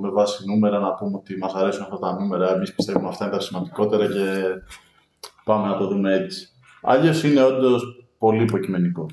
[0.00, 3.34] με βάση νούμερα, να πούμε ότι μας αρέσουν αυτά τα νούμερα, εμείς πιστεύουμε αυτά είναι
[3.34, 4.44] τα σημαντικότερα και
[5.44, 6.48] πάμε να το δούμε έτσι.
[6.82, 9.06] Αλλιώς είναι όντως πολύ υποκειμενικό.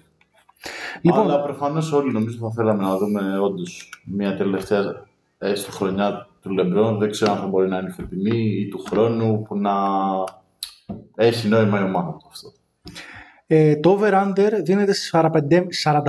[1.01, 5.05] Λοιπόν, Αλλά προφανώς όλοι νομίζω θα θέλαμε να δούμε όντως μια τελευταία
[5.37, 6.97] έστω χρονιά του Λεμπρόν.
[6.97, 9.73] Δεν ξέρω αν θα μπορεί να είναι φετινή ή του χρόνου που να
[11.15, 12.51] έχει νόημα η ομάδα του αυτό.
[13.47, 15.29] ε, το over-under δίνεται στις 45
[15.83, 16.03] 45,5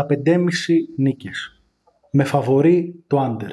[0.97, 1.63] νίκες.
[2.11, 3.51] Με φαβορή το under.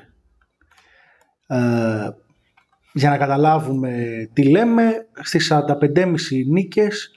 [1.48, 2.10] Ε,
[2.94, 7.12] για να καταλάβουμε τι λέμε, στις 45,5 νίκες,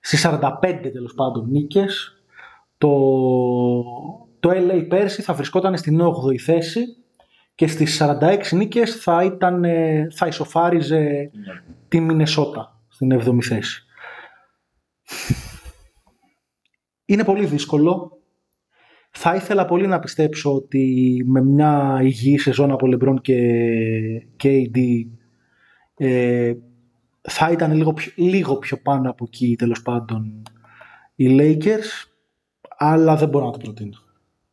[0.00, 2.16] στις 45 τέλος πάντων νίκες,
[2.78, 2.88] το,
[4.40, 6.80] το LA πέρσι θα βρισκόταν στην 8η θέση
[7.56, 11.30] και στις 46 νίκες θα, ήταν, ε, θα ισοφάριζε
[11.88, 13.84] τη Μινεσότα στην 7η θέση.
[17.04, 18.20] Είναι πολύ δύσκολο.
[19.10, 23.40] Θα ήθελα πολύ να πιστέψω ότι με μια υγιή σεζόν από LeBron και,
[24.36, 24.78] και AD
[25.96, 26.54] ε,
[27.20, 30.42] θα ήταν λίγο πιο, λίγο πιο πάνω από εκεί τέλος πάντων
[31.14, 32.08] οι Lakers
[32.76, 33.98] αλλά δεν μπορώ να το προτείνω.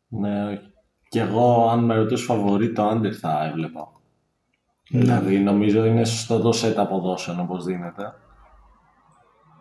[0.08, 0.73] Ναι, όχι.
[1.14, 3.88] Και εγώ, αν με ρωτούσε φαβορή, το under θα έβλεπα.
[4.90, 8.14] Δηλαδή, νομίζω είναι σωστό το set αποδόσεων όπως δίνεται.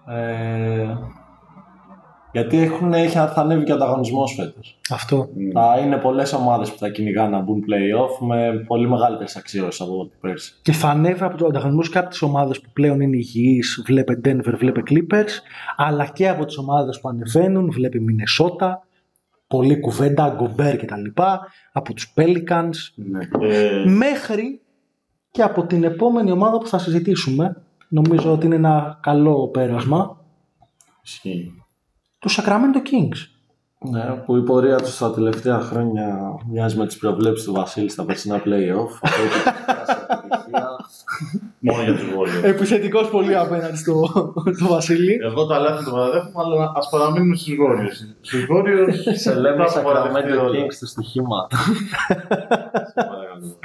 [0.07, 0.97] Ε,
[2.33, 4.79] γιατί έχουν, έχει, θα ανέβει και ο ανταγωνισμός φέτος.
[4.91, 5.29] Αυτό.
[5.53, 10.01] Θα είναι πολλές ομάδες που θα κυνηγάνε να μπουν play-off με πολύ μεγαλύτερες αξιώσεις από
[10.01, 10.59] ό,τι πέρσι.
[10.63, 14.21] Και θα ανέβει από του ανταγωνισμού και από τι ομάδες που πλέον είναι υγιείς, βλέπε
[14.25, 15.33] Denver, βλέπε Clippers,
[15.77, 18.73] αλλά και από τις ομάδες που ανεβαίνουν, βλέπει Minnesota,
[19.53, 21.23] πολλή κουβέντα, Gobert κτλ.
[21.73, 23.29] Από τους Pelicans, Ναι.
[23.41, 24.61] Ε, μέχρι
[25.31, 27.63] και από την επόμενη ομάδα που θα συζητήσουμε.
[27.89, 30.17] Νομίζω ότι είναι ένα καλό πέρασμα.
[31.03, 31.53] ισχύει.
[32.19, 33.19] Του Sacramento Kings.
[33.91, 38.05] Ναι, που η πορεία τους στα τελευταία χρόνια μοιάζει με τις προβλέψεις του Βασίλη στα
[38.05, 38.91] περσινά play-off.
[41.69, 42.19] Αυτό ότι έχει επιτυχία.
[42.21, 42.45] Μόνο για τους Warriors.
[42.45, 43.95] Επιθετικός πολύ απέναντι στο,
[44.57, 45.19] στο Βασίλη.
[45.23, 48.17] Εγώ τα λάθη το παραδέχομαι, αλλά ας παραμείνουμε στους Warriors.
[48.21, 48.95] Στους Warriors.
[49.25, 50.65] Σε λέμε θα παραδεχτεί Sacramento όλα.
[50.65, 51.57] Kings του στοιχήματα.
[52.95, 53.59] Παρακαλώ.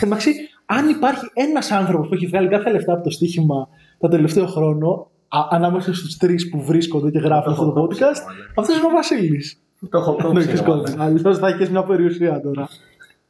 [0.00, 0.30] Εντάξει,
[0.66, 5.10] αν υπάρχει ένας άνθρωπος που έχει βγάλει κάθε λεφτά από το στοίχημα το τελευταίο χρόνο,
[5.28, 8.20] α, ανάμεσα στους τρεις που βρίσκονται και γράφουν αυτό το podcast,
[8.56, 9.60] αυτός είναι ο Βασίλης.
[9.90, 10.48] Το έχω Δεν κόψει.
[10.48, 10.96] έχει ρε, κόψει.
[10.96, 11.04] μάνα.
[11.10, 12.68] Αλλιώ θα έχεις μια περιουσία τώρα.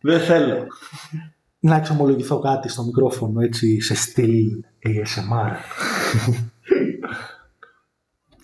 [0.00, 0.66] Δεν θέλω.
[1.60, 5.52] Να εξομολογηθώ κάτι στο μικρόφωνο έτσι σε στυλ ASMR.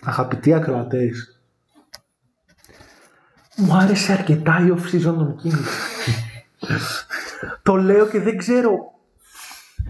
[0.03, 1.39] Αγαπητοί ακροατές,
[3.55, 5.67] μου άρεσε αρκετά η off-season των Kings.
[7.63, 8.93] το λέω και δεν ξέρω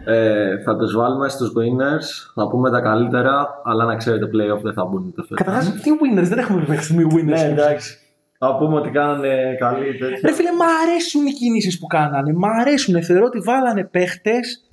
[0.06, 4.74] Ε, θα τους βάλουμε στους winners, θα πούμε τα καλύτερα, αλλά να ξέρετε play-off δεν
[4.74, 5.38] θα μπουν ούτε φέτος.
[5.38, 7.24] Καταρχάς, τι winners, δεν έχουμε μέχρι στιγμή winners.
[7.24, 8.00] Ναι, εντάξει.
[8.46, 10.20] Θα πούμε ότι κάνανε καλή τέτοια.
[10.30, 12.34] Ρε φίλε, μ' αρέσουν οι κινήσεις που κάνανε.
[12.34, 13.04] Μ' αρέσουν.
[13.04, 14.64] Θεωρώ ότι βάλανε παίχτες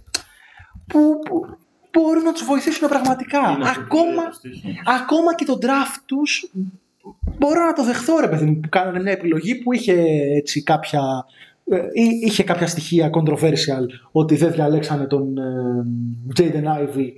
[0.86, 1.46] που, που
[1.92, 3.38] μπορούν να τους βοηθήσουν πραγματικά.
[3.38, 4.74] Είναι Ακόμα, το στοίχημα.
[5.02, 6.50] ακόμα και το draft τους
[7.38, 9.94] μπορώ να το δεχθώ, ρε παιδί μου, που κάνανε μια επιλογή που είχε
[10.36, 11.00] έτσι κάποια.
[11.70, 15.42] ε, εί- είχε κάποια στοιχεία controversial ότι δεν διαλέξανε τον ε,
[16.40, 17.08] Jaden Ivey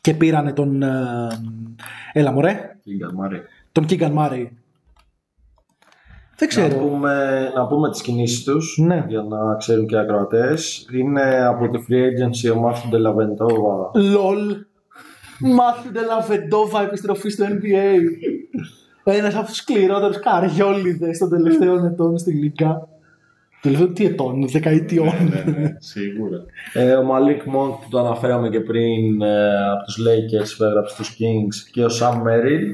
[0.00, 1.28] και πήρανε τον ε,
[2.12, 3.42] έλα μωρέ, Λίγκα, Μάρη.
[3.72, 4.46] τον Keegan Murray.
[6.36, 6.78] Δεν Να ξέρω.
[6.86, 9.04] πούμε, να πούμε τις κινήσεις τους, Ναι.
[9.08, 10.88] για να ξέρουν και οι ακροατές.
[10.92, 13.90] Είναι από τη Free Agency ο Μάρτιν Τελαβεντόβα.
[13.94, 14.64] LOL.
[15.40, 17.98] Μάθου Ντελαβεντόβα επιστροφή στο NBA.
[19.04, 22.88] Ένας από τους σκληρότερους καριόλιδες των τελευταίων ετών στη Λίγκα.
[23.62, 25.12] Τελευταίων τι ετών, δεκαετιών.
[25.44, 26.38] Ναι, ναι, σίγουρα.
[26.72, 30.96] Ε, ο Malik Monk που το αναφέραμε και πριν ε, από τους Lakers που έγραψε
[30.96, 32.64] τους Kings και ο Sam Merrill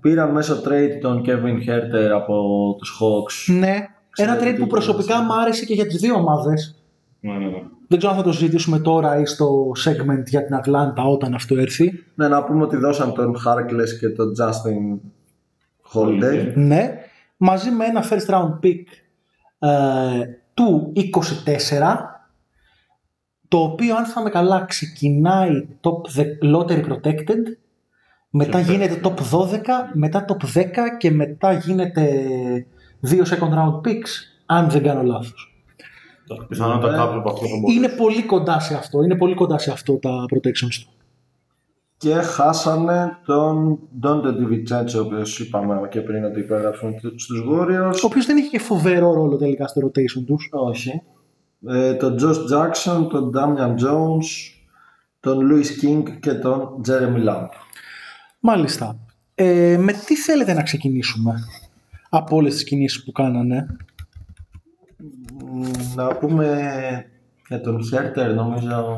[0.00, 2.34] πήραν μέσω trade τον Kevin Herter από
[2.78, 3.54] τους Hawks.
[3.54, 3.74] ναι.
[4.20, 5.24] Ένα Ξέρω trade τι που προσωπικά είναι.
[5.24, 6.82] μ' άρεσε και για τις δύο ομάδες.
[7.20, 7.62] Ναι, ναι, ναι.
[7.88, 11.56] Δεν ξέρω αν θα το συζητήσουμε τώρα ή στο segment για την Ατλάντα όταν αυτό
[11.58, 12.04] έρθει.
[12.14, 14.98] Ναι, να πούμε ότι δώσαν τον Harkless και τον Justin
[15.94, 16.52] Holiday.
[16.54, 16.94] Ναι,
[17.36, 18.82] μαζί με ένα first round pick
[19.58, 21.96] ε, του 24
[23.48, 27.42] το οποίο αν θυμάμαι καλά ξεκινάει top de- lottery protected
[28.30, 29.14] μετά Και γίνεται top 12
[29.94, 30.64] μετά top 10
[30.98, 32.24] και μετά γίνεται
[33.00, 34.10] δύο second round picks
[34.46, 35.52] αν δεν κάνω λάθος
[36.48, 36.96] Πιθανότατα Ναι.
[36.98, 37.78] κάποιο από αυτό θα μπορούσε.
[37.78, 40.90] είναι πολύ κοντά σε αυτό είναι πολύ κοντά σε αυτό τα protections του
[41.96, 47.94] Και χάσανε τον Dante DiVincenzo, ο οποίος είπαμε και πριν ότι υπέγραψαν στους Warriors.
[48.02, 51.02] ο οποίος δεν είχε και φοβερό ρόλο τελικά στο rotation τους Όχι.
[51.68, 54.26] Ε, τον Josh Jackson, τον Damian Jones,
[55.20, 57.48] τον Louis King και τον Jeremy Lamb.
[58.40, 58.98] Μάλιστα.
[59.34, 61.34] Ε, με τι θέλετε να ξεκινήσουμε
[62.08, 63.76] από όλες τις κινήσεις που κάνανε;
[65.44, 65.62] Μ,
[65.94, 67.06] Να πούμε
[67.48, 68.96] για τον Χέρτερ, νομίζω.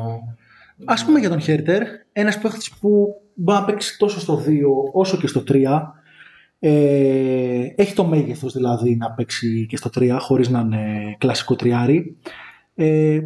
[0.85, 1.81] Ας πούμε για τον Χέρτερ,
[2.11, 5.95] ένας παίχτης που μπορεί να παίξει τόσο στο 2 όσο και στο 3.
[6.59, 12.17] Ε, έχει το μέγεθος δηλαδή να παίξει και στο 3 χωρίς να είναι κλασικό τριάρι.
[12.75, 13.19] Ε,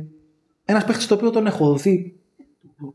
[0.65, 2.14] ένας παίχτης το οποίο τον έχω δει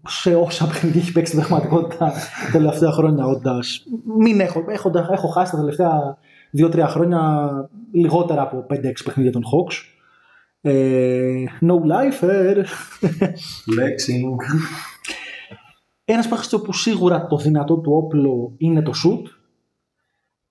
[0.09, 2.13] σε όσα παιχνίδια έχει παίξει στην πραγματικότητα τα
[2.53, 3.85] τελευταία χρόνια όντας.
[4.19, 6.19] Μην έχω, έχοντα, έχω χάσει τα τελευταία
[6.59, 7.51] 2-3 χρόνια
[7.93, 8.75] λιγότερα από 5-6
[9.05, 9.75] παιχνίδια των Hawks.
[10.61, 12.57] Ε, no lifer.
[13.67, 14.37] Flexing.
[16.05, 19.23] Ένας παίχτης που σίγουρα το δυνατό του όπλο είναι το shoot,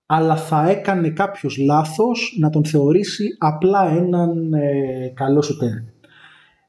[0.05, 5.93] αλλά θα έκανε κάποιος λάθος να τον θεωρήσει απλά έναν ε, καλό shooter.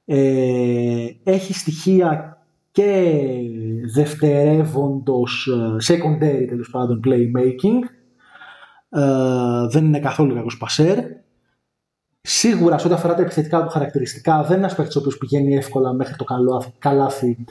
[0.05, 2.40] Ε, έχει στοιχεία
[2.71, 3.21] και
[3.95, 7.83] δευτερεύοντος ε, secondary τέλος πάντων playmaking.
[8.89, 10.99] Ε, δεν είναι καθόλου κακός πασέρ.
[12.21, 15.57] Σίγουρα σε ό,τι αφορά τα επιθετικά του χαρακτηριστικά δεν είναι ένας παίκτης ο οποίος πηγαίνει
[15.57, 17.45] εύκολα μέχρι το καλό, καλάθι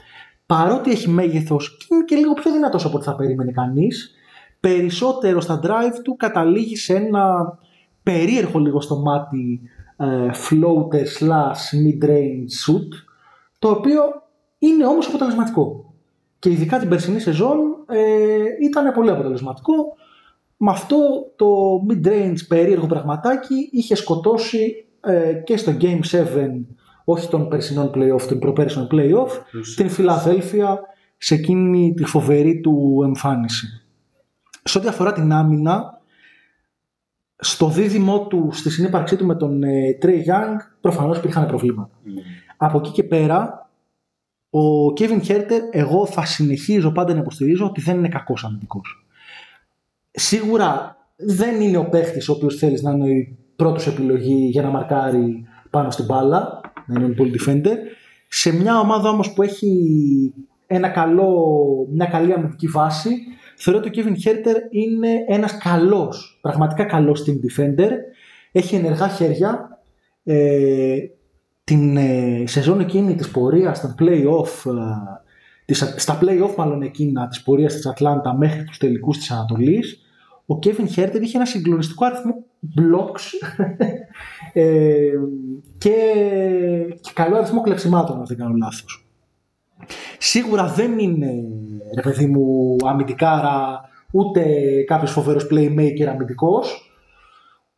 [0.50, 4.14] παρότι έχει μέγεθος και είναι και λίγο πιο δυνατός από ό,τι θα περίμενε κανείς,
[4.60, 7.58] περισσότερο στα drive του καταλήγει σε ένα
[8.02, 9.60] περίεργο λίγο στο μάτι
[9.96, 12.88] ε, floater slash mid-range shoot,
[13.58, 14.02] το οποίο
[14.60, 15.94] είναι όμως αποτελεσματικό.
[16.38, 17.58] Και ειδικά την περσινή σεζόν
[17.88, 19.74] ε, ήταν πολύ αποτελεσματικό.
[20.56, 20.96] Με αυτό
[21.36, 21.46] το
[21.88, 26.26] mid-range περίεργο πραγματάκι είχε σκοτώσει ε, και στο Game 7
[27.04, 29.30] όχι των περσινών playoff, των προπέρσινων playoff,
[29.76, 30.80] την Φιλαδέλφια
[31.16, 33.82] σε εκείνη τη φοβερή του εμφάνιση.
[34.62, 36.00] Σε ό,τι αφορά την άμυνα,
[37.36, 41.90] στο δίδυμο του, στη συνύπαρξή του με τον ε, Trey Young, προφανώς υπήρχαν προβλήματα.
[42.56, 43.69] Από εκεί και πέρα,
[44.50, 49.06] ο Kevin Herter, εγώ θα συνεχίζω πάντα να υποστηρίζω ότι δεν είναι κακός αμυντικός.
[50.10, 54.68] Σίγουρα δεν είναι ο παίχτης ο οποίος θέλεις να είναι η πρώτος επιλογή για να
[54.68, 57.76] μαρκάρει πάνω στην μπάλα, να είναι πολύ defender.
[58.28, 60.34] Σε μια ομάδα όμως που έχει
[60.66, 61.36] ένα καλό,
[61.90, 63.10] μια καλή αμυντική βάση,
[63.56, 67.90] θεωρώ ότι ο Kevin Huerter είναι ένας καλός, πραγματικά καλός team defender.
[68.52, 69.80] Έχει ενεργά χέρια.
[70.24, 70.96] Ε,
[71.70, 75.20] την ε, σεζόν εκείνη της πορείας στα play-off, ε,
[75.64, 80.02] της, στα play-off μάλλον εκείνα της πορείας της Ατλάντα μέχρι τους τελικούς της Ανατολής,
[80.46, 82.44] ο Kevin Huerter είχε ένα συγκλονιστικό αριθμό
[82.76, 83.22] blocks
[84.52, 85.12] ε,
[85.78, 85.96] και,
[87.00, 89.06] και καλό αριθμό κλεψιμάτων, αν δεν κάνω λάθος.
[90.18, 91.32] Σίγουρα δεν είναι,
[91.94, 93.80] ρε παιδί μου, αμυντικάρα,
[94.12, 94.42] ούτε
[94.86, 96.92] κάποιος φοβερός playmaker αμυντικός,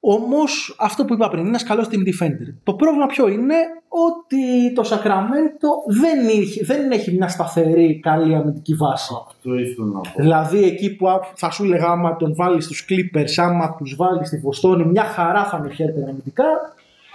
[0.00, 2.54] όμως αυτό που είπα πριν, είναι ένας καλός team defender.
[2.62, 3.54] Το πρόβλημα ποιο είναι,
[3.94, 9.12] ότι το Sacramento δεν, είχε, δεν έχει μια σταθερή καλή αμυντική βάση.
[9.26, 10.10] Αυτό ήθελα να πω.
[10.16, 14.38] Δηλαδή εκεί που θα σου έλεγα άμα τον βάλεις στους Clippers, άμα τους βάλεις στη
[14.38, 16.44] Βοστόνη, μια χαρά θα με χαίρεται αμυντικά.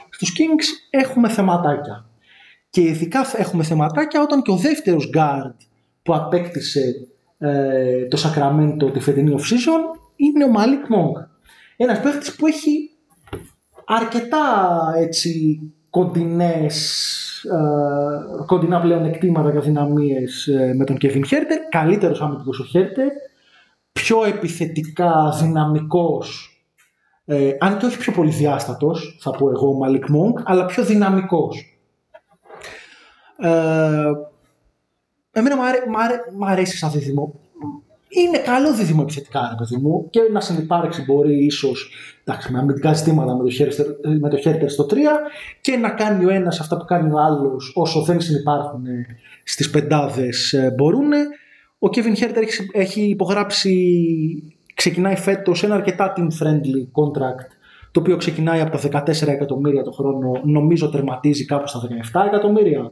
[0.09, 2.05] Στους Kings έχουμε θεματάκια.
[2.69, 5.55] Και ειδικά έχουμε θεματάκια όταν και ο δεύτερος guard
[6.03, 11.25] που απέκτησε ε, το Sacramento τη φετινή off-season είναι ο Malik Monk.
[11.77, 12.89] Ένας παίχτης που έχει
[13.85, 14.37] αρκετά
[14.97, 16.77] έτσι κοντινές,
[17.43, 21.59] ε, κοντινά πλέον εκτήματα και αδυναμίες ε, με τον Kevin Herter.
[21.69, 23.11] Καλύτερος αμυντικός ο Herter.
[23.91, 26.57] Πιο επιθετικά δυναμικός
[27.29, 30.83] ε, αν και όχι πιο πολύ διάστατος, θα πω εγώ ο Malik Monk, αλλά πιο
[30.83, 31.79] δυναμικός.
[33.37, 34.11] Ε,
[35.31, 37.39] εμένα μου, αρέ, μ' αρέ- μ' αρέσει σαν δίδυμο.
[38.09, 41.91] Είναι καλό δίδυμο επιθετικά, ρε παιδί μου, και να συνεπάρξει μπορεί ίσως
[42.49, 44.95] με αμυντικά ζητήματα με το, Herter, με το Herter στο 3
[45.61, 48.83] και να κάνει ο ένας αυτά που κάνει ο άλλος όσο δεν συνεπάρχουν
[49.43, 51.11] στις πεντάδες μπορούν.
[51.79, 53.73] Ο Kevin Herter έχει, έχει υπογράψει,
[54.73, 57.49] ξεκινάει φέτος ένα αρκετά team friendly contract,
[57.91, 61.81] το οποίο ξεκινάει από τα 14 εκατομμύρια το χρόνο, νομίζω τερματίζει κάπου στα
[62.13, 62.91] 17 εκατομμύρια.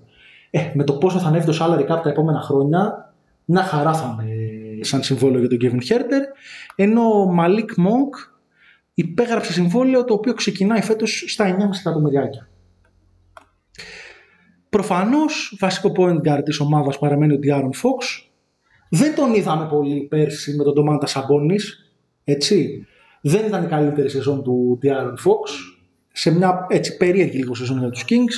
[0.49, 3.13] Ε, με το πόσο θα ανέβει το salary cap τα επόμενα χρόνια,
[3.45, 4.34] να χαρά θα είναι
[4.81, 6.21] σαν συμβόλαιο για τον Kevin Herter.
[6.75, 8.35] Ενώ ο Malik Monk
[8.93, 12.49] υπέγραψε συμβόλαιο το οποίο ξεκινάει φέτος στα 9,5 εκατομμυριάκια.
[14.69, 18.25] Προφανώς, βασικό point guard της ομάδας παραμένει ο Diaron Fox.
[18.89, 21.93] Δεν τον είδαμε πολύ πέρσι με τον Ντομάντα Σαμπόνης,
[22.23, 22.85] έτσι.
[23.21, 25.49] Δεν ήταν η καλύτερη σεζόν του Diaron Fox.
[26.11, 28.35] Σε μια έτσι περίεργη λίγο σεζόν για τους Kings.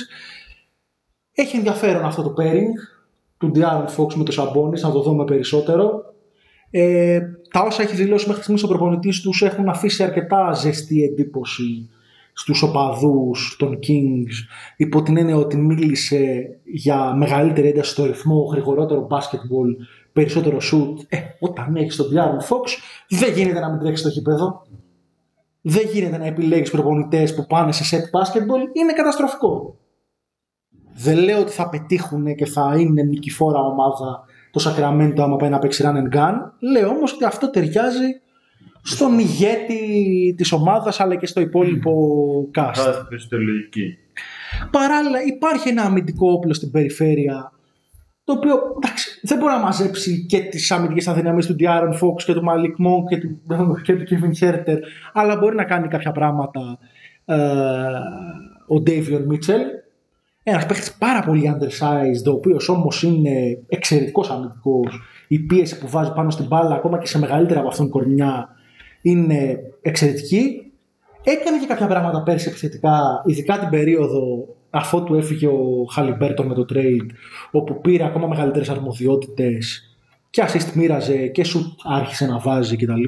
[1.32, 2.98] Έχει ενδιαφέρον αυτό το pairing
[3.38, 6.07] του Diaron Fox με το Σαμπόνις, να το δούμε περισσότερο.
[6.70, 7.20] Ε,
[7.50, 11.88] τα όσα έχει δηλώσει μέχρι στιγμής ο προπονητής τους έχουν αφήσει αρκετά ζεστή εντύπωση
[12.32, 14.32] στους οπαδούς των Kings
[14.76, 21.04] υπό την έννοια ότι μίλησε για μεγαλύτερη ένταση στο ρυθμό, γρηγορότερο basketball, περισσότερο shoot.
[21.08, 22.68] Ε, όταν έχεις τον Diaron Fox
[23.08, 24.66] δεν γίνεται να μην τρέξεις στο γήπεδο.
[25.60, 28.76] Δεν γίνεται να επιλέγεις προπονητές που πάνε σε set basketball.
[28.76, 29.76] Είναι καταστροφικό.
[30.94, 35.58] Δεν λέω ότι θα πετύχουν και θα είναι νικηφόρα ομάδα το Sacramento άμα πάει να
[35.58, 36.34] παίξει run and gun.
[36.72, 38.20] Λέω όμως ότι αυτό ταιριάζει
[38.82, 41.92] στον ηγέτη της ομάδας αλλά και στο υπόλοιπο
[42.54, 42.72] cast.
[42.74, 43.96] Κάθε λογική.
[44.70, 47.52] Παράλληλα υπάρχει ένα αμυντικό όπλο στην περιφέρεια
[48.28, 52.32] το οποίο εντάξει, δεν μπορεί να μαζέψει και τις αμυντικές αδυναμίε του Diaron Fox και
[52.32, 53.40] του Malik Monk και του,
[53.84, 54.78] και του Kevin Herter,
[55.12, 56.78] αλλά μπορεί να κάνει κάποια πράγματα
[57.24, 57.36] ε,
[58.66, 59.64] ο Davion Mitchell.
[60.42, 65.00] Ένας παίχτη πάρα πολύ undersized, ο οποίος όμως είναι εξαιρετικός αμυντικός.
[65.28, 68.48] Η πίεση που βάζει πάνω στην μπάλα, ακόμα και σε μεγαλύτερα από αυτόν κορνιά,
[69.02, 70.72] είναι εξαιρετική.
[71.24, 76.54] Έκανε και κάποια πράγματα πέρσι επιθετικά, ειδικά την περίοδο αφού του έφυγε ο Χαλιμπέρτον με
[76.54, 77.06] το trade,
[77.50, 79.82] όπου πήρε ακόμα μεγαλύτερες αρμοδιότητες
[80.30, 83.02] και assist μοίραζε και σου άρχισε να βάζει κτλ.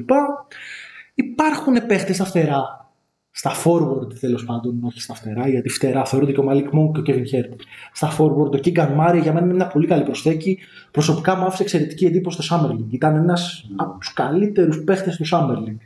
[1.13, 2.90] Υπάρχουν παίχτες στα φτερά
[3.31, 7.11] στα forward τέλος πάντων, όχι στα φτερά, γιατί φτερά θεωρούνται και ο Malik Monk και
[7.11, 7.55] ο Kevin Hurt.
[7.93, 10.57] Στα forward, ο Keegan Murray για μένα είναι μια πολύ καλή προσθέκη.
[10.91, 12.91] Προσωπικά μου άφησε εξαιρετική εντύπωση στο Summer League.
[12.91, 15.85] Ήταν ένας από τους καλύτερους παίχτες του Summer League.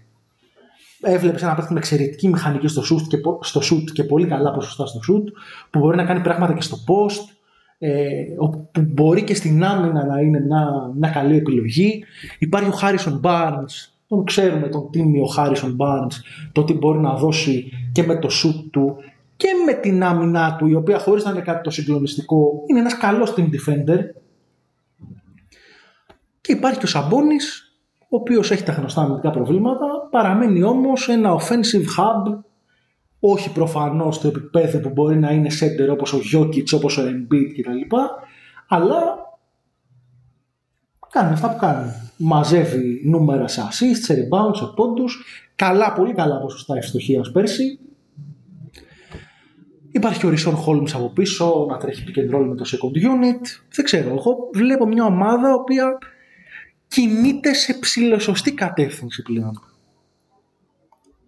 [1.01, 4.85] Έβλεπες ένα παίχτη με εξαιρετική μηχανική στο shoot, και, στο shoot και πολύ καλά ποσοστά
[4.85, 5.23] στο shoot,
[5.69, 7.35] που μπορεί να κάνει πράγματα και στο post,
[7.77, 8.01] ε,
[8.71, 12.03] που μπορεί και στην άμυνα να είναι μια, μια καλή επιλογή.
[12.39, 16.13] Υπάρχει ο Harrison Barnes, τον ξέρουμε τον τίμιο Χάρισον Barnes,
[16.51, 18.95] το τι μπορεί να δώσει και με το σουτ του
[19.35, 22.97] και με την άμυνά του, η οποία χωρίς να είναι κάτι το συγκλονιστικό, είναι ένας
[22.97, 23.99] καλός team defender.
[26.41, 31.35] Και υπάρχει και ο Σαμπόνης, ο οποίος έχει τα γνωστά αμυντικά προβλήματα, παραμένει όμως ένα
[31.39, 32.37] offensive hub,
[33.19, 37.61] όχι προφανώς στο επίπεδο που μπορεί να είναι center όπως ο Jokic, όπως ο Embiid
[37.61, 37.95] κτλ.
[38.67, 39.24] Αλλά
[41.19, 45.23] κάνει αυτά που κάνει μαζεύει νούμερα σε assist, σε rebound, σε πόντους,
[45.55, 47.79] καλά, πολύ καλά ποσοστά ευστοχίας πέρσι.
[49.91, 53.41] Υπάρχει ο Ρισόν Χόλμς από πίσω να τρέχει pick and roll με το second unit.
[53.75, 55.97] Δεν ξέρω, εγώ βλέπω μια ομάδα η οποία
[56.87, 59.61] κινείται σε ψηλοσωστή κατεύθυνση πλέον.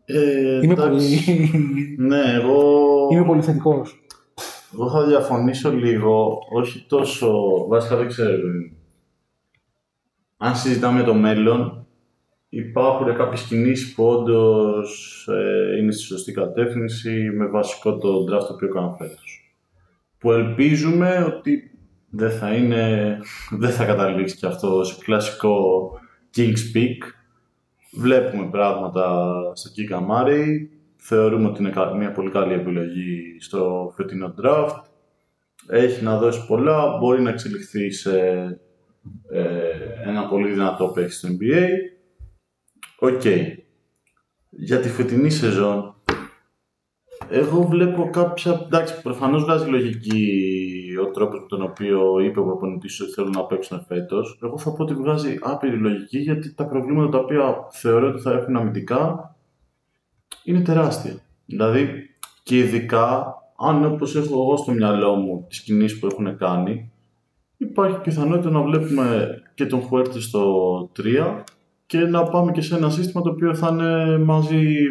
[0.06, 1.20] Ε, Είμαι πολύ...
[1.98, 2.62] Ναι, εγώ...
[3.12, 4.02] Είμαι πολύ θετικός.
[4.74, 7.30] Εγώ θα διαφωνήσω λίγο, όχι τόσο,
[7.68, 8.38] βασικά δεν ξέρω,
[10.38, 11.88] αν συζητάμε το μέλλον,
[12.50, 18.54] υπάρχουν κάποιες κινήσεις που όντως ε, είναι στη σωστή κατεύθυνση με βασικό το draft το
[18.54, 19.56] οποίο έκανα φέτος.
[20.18, 21.72] Που ελπίζουμε ότι
[22.10, 23.18] δεν θα, είναι,
[23.62, 25.92] δεν θα καταλήξει και αυτό σε κλασικό
[26.36, 26.98] Kings pick.
[27.92, 30.46] Βλέπουμε πράγματα στο Keegan Murray.
[30.96, 34.82] Θεωρούμε ότι είναι μια πολύ καλή επιλογή στο φετινό draft.
[35.70, 38.12] Έχει να δώσει πολλά, μπορεί να εξελιχθεί σε
[39.32, 41.68] ε, ένα πολύ δυνατό παίχτη στο NBA.
[43.00, 43.26] OK.
[44.50, 45.96] Για τη φετινή σεζόν,
[47.30, 48.62] εγώ βλέπω κάποια.
[48.66, 50.42] Εντάξει, προφανώς βγάζει λογική
[51.02, 54.40] ο τρόπος με τον οποίο είπε ο προπονητής ότι θέλουν να παίξουν φέτος.
[54.44, 58.32] Εγώ θα πω ότι βγάζει άπειρη λογική γιατί τα προβλήματα τα οποία θεωρώ ότι θα
[58.32, 59.36] έχουν αμυντικά
[60.44, 61.20] είναι τεράστια.
[61.46, 62.10] Δηλαδή,
[62.44, 66.92] και ειδικά αν όπως έχω εγώ στο μυαλό μου τις κινήσεις που έχουν κάνει,
[67.58, 70.44] υπάρχει πιθανότητα να βλέπουμε και τον Χουέρτη στο
[70.98, 71.44] 3
[71.86, 74.88] και να πάμε και σε ένα σύστημα το οποίο θα είναι μαζί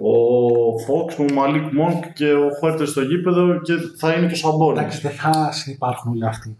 [0.00, 4.36] ο Φόξ, ο Μαλίκ Μόνκ και ο Χουέρτη στο γήπεδο και θα είναι και ο
[4.36, 4.78] Σαμπόνις.
[4.78, 6.56] Εντάξει, δεν θα συνυπάρχουν όλοι αυτοί.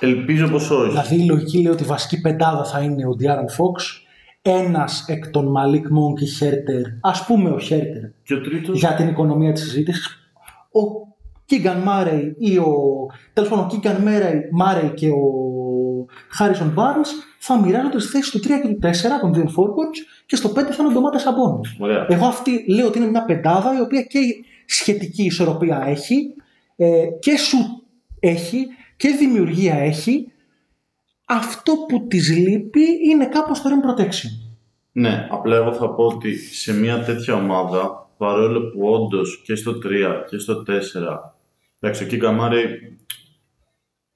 [0.00, 0.88] Ελπίζω πως όχι.
[0.88, 4.02] Δηλαδή η λογική λέει ότι η βασική πεντάδα θα είναι ο De'Aaron Fox,
[4.42, 8.94] ένας εκ των Μαλίκ Μόνκ και Χέρτερ, ας πούμε ο Χέρτερ, Και ο τρίτος, για
[8.94, 10.32] την οικονομία της συζήτησης.
[10.70, 11.07] Ο
[11.48, 12.72] Κίγκαν Μάρεϊ ή ο.
[13.32, 14.02] τέλος πάντων, ο Κίγκαν
[14.52, 15.22] Μάρεϊ και ο
[16.30, 17.08] Χάρισον Barnes
[17.38, 20.54] θα μοιράζονται στη θέση του 3 και του 4 των δύο forwards και στο 5
[20.54, 21.60] θα είναι ο Ντομάτα Σαμπόνι.
[21.78, 22.06] Ωραία.
[22.08, 24.18] Εγώ αυτή λέω ότι είναι μια πεντάδα η οποία και
[24.66, 26.34] σχετική ισορροπία έχει
[26.76, 27.82] ε, και σου
[28.20, 28.66] έχει
[28.96, 30.32] και δημιουργία έχει.
[31.24, 34.30] Αυτό που της λείπει είναι κάπως το rim protection.
[34.92, 39.72] Ναι, απλά εγώ θα πω ότι σε μια τέτοια ομάδα, παρόλο που όντως και στο
[39.72, 40.72] 3 και στο 4,
[41.80, 42.98] εντάξει, ο Keegan Murray,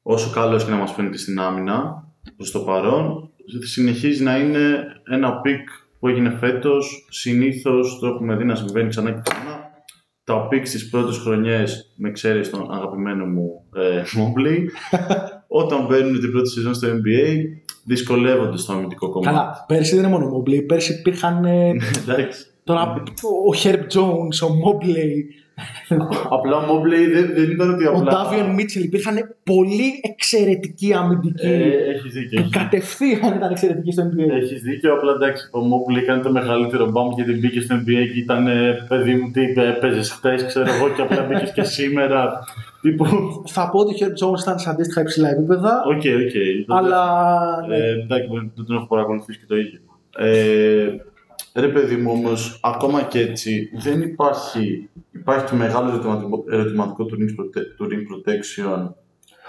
[0.02, 2.06] όσο καλό και να μας φαίνεται στην άμυνα,
[2.36, 3.30] προς το παρόν,
[3.60, 5.68] συνεχίζει να είναι ένα pick
[5.98, 7.06] που έγινε φέτος.
[7.10, 9.70] Συνήθως το έχουμε δει να συμβαίνει ξανά και ξανά.
[10.24, 14.59] Τα pick στις πρώτες χρονιές, με ξέρεις τον αγαπημένο μου ε, Mobley,
[15.48, 17.36] όταν μπαίνουν την πρώτη σεζόν στο NBA,
[17.84, 19.36] δυσκολεύονται στο αμυντικό κομμάτι.
[19.36, 21.68] Καλά, πέρσι δεν είναι μόνο ο Mobley, πέρσι υπήρχαν ε,
[22.09, 22.47] Εντάξει.
[22.64, 23.02] τώρα
[23.48, 25.12] ο Herb Jones, ο Mobley,
[26.30, 28.12] Απλά ο Mobley δεν, δεν ήταν ότι ο απλά.
[28.12, 31.47] Davion Mitchell, υπήρχαν πολύ εξαιρετικοί αμυντικοί.
[31.47, 32.40] Ε, έχεις δίκιο.
[32.40, 34.30] που έχεις- κατευθείαν ήταν εξαιρετικοί στο NBA.
[34.43, 38.18] Έχεις δίκιο, απλά εντάξει, ο Mobley έκανε το μεγαλύτερο μπαμ γιατί μπήκε στο NBA και
[38.18, 42.39] ήταν ε, παιδί μου τι έπαιζε χθε, ξέρω εγώ, και απλά μπήκες και σήμερα.
[42.80, 43.05] Τύπου.
[43.47, 46.76] Θα πω ότι ο Herb Jones ήταν σε αντίστοιχα υψηλά επίπεδα, OK, OK.
[46.78, 47.02] αλλά
[47.68, 47.76] ναι.
[47.76, 49.78] Ε, εντάξει, δεν τον έχω παρακολουθήσει και το ίδιο.
[51.52, 54.88] Ε, ρε παιδί μου όμως, ακόμα και έτσι δεν υπάρχει.
[55.12, 58.92] Υπάρχει το μεγάλο ερωτηματικό, ερωτηματικό του, ring prote- του ring protection.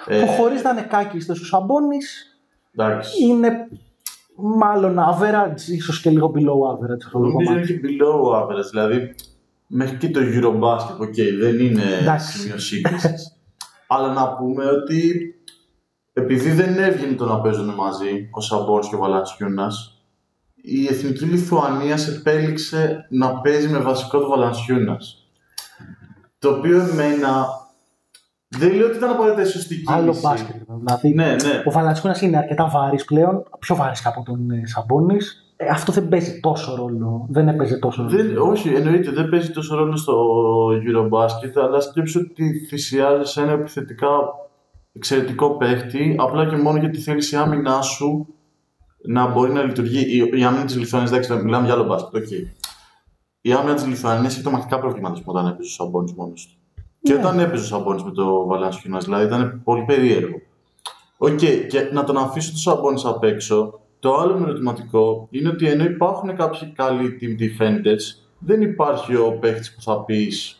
[0.08, 2.38] Ε, που χωρίς να είναι κάκιστο ο Σαμπόνις
[2.76, 3.24] εντάξει.
[3.26, 3.68] είναι
[4.36, 7.74] μάλλον average, ίσως και λίγο below average αυτό το Νομίζω είναι κομμάτι.
[7.74, 9.16] και below average, δηλαδή
[9.68, 12.38] μέχρι και το Eurobasket, OK, δεν είναι Εντάξει.
[12.40, 13.38] σημείο σύγκρισης.
[13.88, 15.34] Αλλά να πούμε ότι
[16.14, 19.93] επειδή δεν έβγαινε το να παίζουν μαζί ο Σαμπόνις και ο Βαλανσιούνας,
[20.66, 25.28] η Εθνική Λιθουανίας επέλεξε να παίζει με βασικό το Βαλανσιούνας.
[26.40, 27.46] Το οποίο εμένα
[28.48, 29.94] δεν λέω ότι ήταν απαραίτητα η σωστή κίνηση.
[29.94, 30.56] Άλλο μπάσκετ.
[30.68, 31.64] Δηλαδή, Ναι, ναι.
[31.66, 35.18] ο Βαλανσιούνας είναι αρκετά βαρύς πλέον, πιο βαρύς από τον ε, Σαμπόνι.
[35.56, 37.28] Ε, αυτό δεν παίζει τόσο ρόλο.
[37.30, 38.16] Δεν έπαιζε τόσο ρόλο.
[38.16, 40.14] Δεν, όχι, εννοείται δεν παίζει τόσο ρόλο στο
[40.68, 44.10] Eurobasket, αλλά σκέψου ότι θυσιάζει ένα επιθετικά
[44.94, 48.28] εξαιρετικό παίχτη, απλά και μόνο γιατί θέλεις η άμυνά σου
[49.06, 50.00] να μπορεί να λειτουργεί.
[50.00, 52.30] Η, η άμυνα της Λιθουανίας, εντάξει, μιλάμε για άλλο μπάσκετ, οκ.
[53.42, 56.82] Η άμυνα της Λιθουανίας έχει τρομακτικά προβλήματα όταν έπαιζε ο Σαμπόνι μόνος του.
[57.02, 57.20] Και Ναι.
[57.20, 60.36] όταν έπαιζε ο Σαμπόνι με το Βαλανσιούνα δηλαδή ήταν πολύ περίεργο.
[61.18, 63.80] Οκ, και να τον αφήσω το Σαμπόνι απ' έξω.
[64.00, 69.38] Το άλλο με ερωτηματικό είναι ότι ενώ υπάρχουν κάποιοι καλοί team defenders, δεν υπάρχει ο
[69.40, 70.58] παίχτης που θα πεις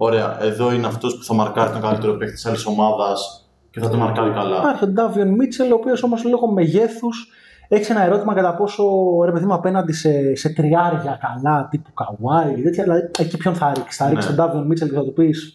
[0.00, 3.88] Ωραία, εδώ είναι αυτός που θα μαρκάρει τον καλύτερο παίχτη της άλλης ομάδας και θα
[3.88, 4.56] τον μαρκάρει καλά.
[4.58, 7.28] Υπάρχει ο Ντάβιον Μίτσελ, ο οποίος όμως λόγω μεγέθους
[7.68, 8.84] έχεις ένα ερώτημα κατά πόσο
[9.24, 12.54] ρε παιδί μου απέναντι σε, σε τριάρια καλά τύπου Καουάι.
[12.62, 14.10] Τέτοια, δηλαδή εκεί ποιον θα ρίξεις; Θα Ναι.
[14.10, 15.52] ρίξει τον Ντάβιον Μίτσελ και θα του πεις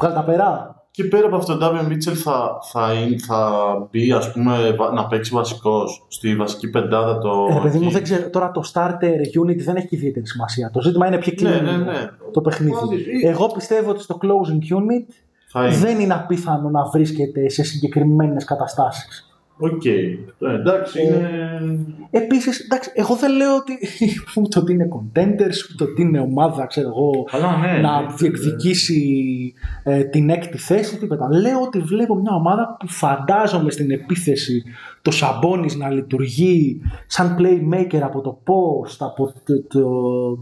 [0.00, 0.76] Βγάλ' τα πέρα.
[0.90, 3.50] Και πέρα από αυτό, ο Ντάβιον Μίτσελ θα, θα, είναι- θα
[3.90, 7.46] μπει ας πούμε, βα- να παίξει βασικός στη βασική πεντάδα το.
[7.50, 7.92] Ε, ρε παιδί μου, εκεί.
[7.92, 8.30] δεν ξέρω.
[8.30, 10.70] Τώρα το starter unit δεν έχει ιδιαίτερη σημασία.
[10.72, 12.08] Το ζήτημα είναι ποιοι Ναι, κλείνουν ναι, ναι.
[12.32, 12.74] το παιχνίδι.
[13.24, 15.12] Εγώ πιστεύω ότι στο closing unit
[15.52, 15.76] Θα είναι.
[15.76, 19.27] δεν είναι απίθανο να βρίσκεται σε συγκεκριμένες καταστάσεις.
[19.58, 19.84] Οκ.
[19.84, 20.16] Ε,
[20.54, 21.86] εντάξει, είναι.
[22.10, 23.72] Επίσης, εντάξει, εγώ δεν λέω ότι
[24.42, 27.80] ούτε ότι είναι contenders, ούτε ότι είναι ομάδα, ξέρω εγώ, Καλά, ναι.
[27.80, 28.06] να ναι.
[28.16, 29.02] διεκδικήσει
[29.82, 31.28] ε, την έκτη θέση, τίποτα.
[31.30, 34.62] Λέω ότι βλέπω μια ομάδα που φαντάζομαι στην επίθεση
[35.02, 40.38] το Σαμπόνις να λειτουργεί σαν playmaker από το post, από το, το-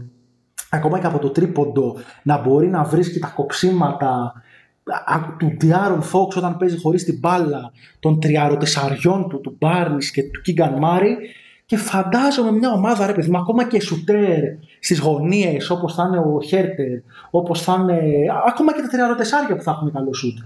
[0.69, 4.31] ακόμα και από το τρίποντο, να μπορεί να βρίσκει τα κοψίματα α,
[5.37, 10.41] του Diaron Fox όταν παίζει χωρίς την μπάλα, των τριαροτεσσαριών του, του Barnes και του
[10.45, 11.15] Keegan Murray
[11.65, 14.39] και φαντάζομαι μια ομάδα, ρε παιδί μου, ακόμα και σουτέρ
[14.79, 16.99] στις γωνίες, όπως θα είναι ο Χέρτερ,
[17.29, 18.01] όπως θα είναι.
[18.47, 20.37] ακόμα και τα τριαροτεσσάρια που θα έχουν καλό σουτ.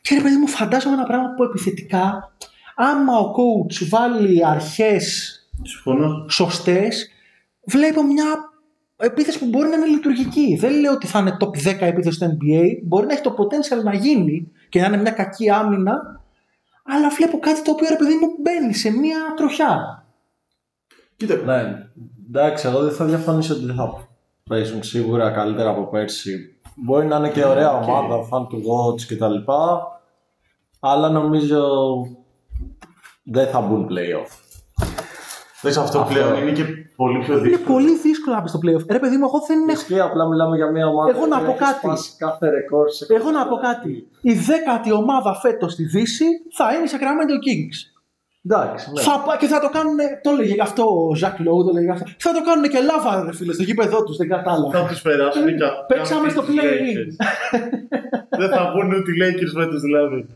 [0.00, 2.32] Και ρε παιδί μου, φαντάζομαι ένα πράγμα που επιθετικά,
[2.76, 6.26] άμα ο coach βάλει αρχές Συμφωνώ.
[6.28, 7.10] σωστές,
[7.64, 8.49] βλέπω μια
[9.00, 10.56] επίθεση που μπορεί να είναι λειτουργική.
[10.60, 13.82] Δεν λέω ότι θα είναι top 10 επίθεση στο NBA, μπορεί να έχει το potential
[13.84, 16.20] να γίνει και να είναι μια κακή άμυνα,
[16.84, 20.04] αλλά βλέπω κάτι το οποίο ρε παιδί μου μπαίνει σε μια τροχιά.
[21.16, 21.88] Κοίτα, Ναι,
[22.28, 24.08] εντάξει, εγώ δεν θα διαφωνήσω ότι δεν θα
[24.48, 26.60] παίζουν σίγουρα καλύτερα από πέρσι.
[26.74, 29.52] Μπορεί να είναι και ωραία ομάδα, fan to watch κτλ.
[30.80, 31.68] Αλλά νομίζω
[33.22, 34.49] δεν θα μπουν playoff.
[35.62, 36.12] Δες, αυτό, Αυτό.
[36.14, 36.64] πλέον είναι και
[36.96, 37.74] πολύ πιο Είναι δύσκολο.
[37.74, 38.84] πολύ δύσκολο να μπει στο playoff.
[38.90, 39.70] Ρε παιδί μου, εγώ δεν έχω.
[39.80, 41.78] Ισχύει, απλά μιλάμε για μια ομάδα Εγώ να που πω έχει κάτι.
[41.78, 44.06] σπάσει κάθε ρεκόρ σε Εγώ να πω κάτι.
[44.20, 46.24] Η δέκατη ομάδα φέτος στη Δύση
[46.58, 47.78] θα είναι η Sacramento Kings.
[48.46, 49.00] Εντάξει, ναι.
[49.00, 49.96] Θα, πά- και θα το κάνουν.
[50.22, 52.04] Το έλεγε γι' αυτό ο Ζακ Λόου, το έλεγε γι' αυτό.
[52.18, 54.16] Θα το κάνουν και λάβα, ρε φίλε, στο γήπεδό τους.
[54.16, 54.78] Δεν κατάλαβα.
[54.78, 56.98] Θα τους περάσουν και Παίξαμε στο play-in.
[58.28, 60.26] Δεν θα βγουν ούτε οι Lakers φέτος δηλαδή.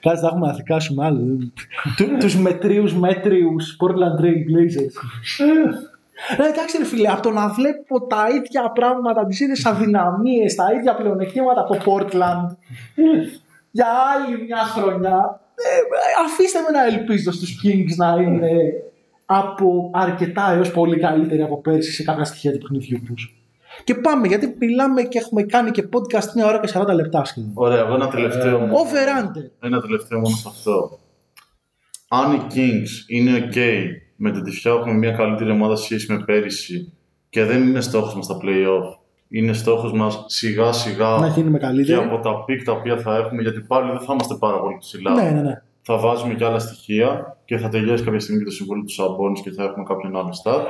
[0.00, 1.38] Κάτσε, θα έχουμε να θυκάσουμε άλλο.
[1.96, 4.94] του, τους μετρίους μέτριους Portland Trail Blazers.
[6.38, 10.64] Ε, εντάξει ρε φίλε, από το να βλέπω τα ίδια πράγματα, τις ίδιες αδυναμίες, τα
[10.78, 12.56] ίδια πλεονεκτήματα από Portland
[13.70, 15.43] για άλλη μια χρονιά, ε,
[16.24, 18.50] αφήστε με να ελπίζω στους Kings να είναι
[19.26, 23.34] από αρκετά έως πολύ καλύτεροι από πέρσι σε κάποια στοιχεία του παιχνιδιού τους.
[23.84, 27.50] Και πάμε, γιατί μιλάμε και έχουμε κάνει και podcast μια ώρα και 40 λεπτά σχεδόν.
[27.54, 28.58] Ωραία, εγώ ένα τελευταίο.
[28.58, 29.50] μόνο- Over under.
[29.60, 30.98] Ένα τελευταίο μόνο σε αυτό.
[32.08, 33.58] Αν οι Kings είναι ok
[34.16, 36.92] με το ότι φτιάχνουμε μια καλύτερη ομάδα σε σχέση με πέρυσι
[37.28, 38.98] και δεν είναι στόχος μας τα play-off,
[39.38, 41.98] είναι στόχος μας σιγά σιγά Να γίνουμε και καλύτεροι.
[41.98, 45.12] από τα pick τα οποία θα έχουμε, γιατί πάλι δεν θα είμαστε πάρα πολύ ψηλά.
[45.14, 45.60] Ναι, ναι, ναι.
[45.86, 49.40] Θα βάζουμε και άλλα στοιχεία και θα τελειώσει κάποια στιγμή και το συμβόλαιο του Σαμπόνι
[49.40, 50.60] και θα έχουμε κάποιον άλλο star.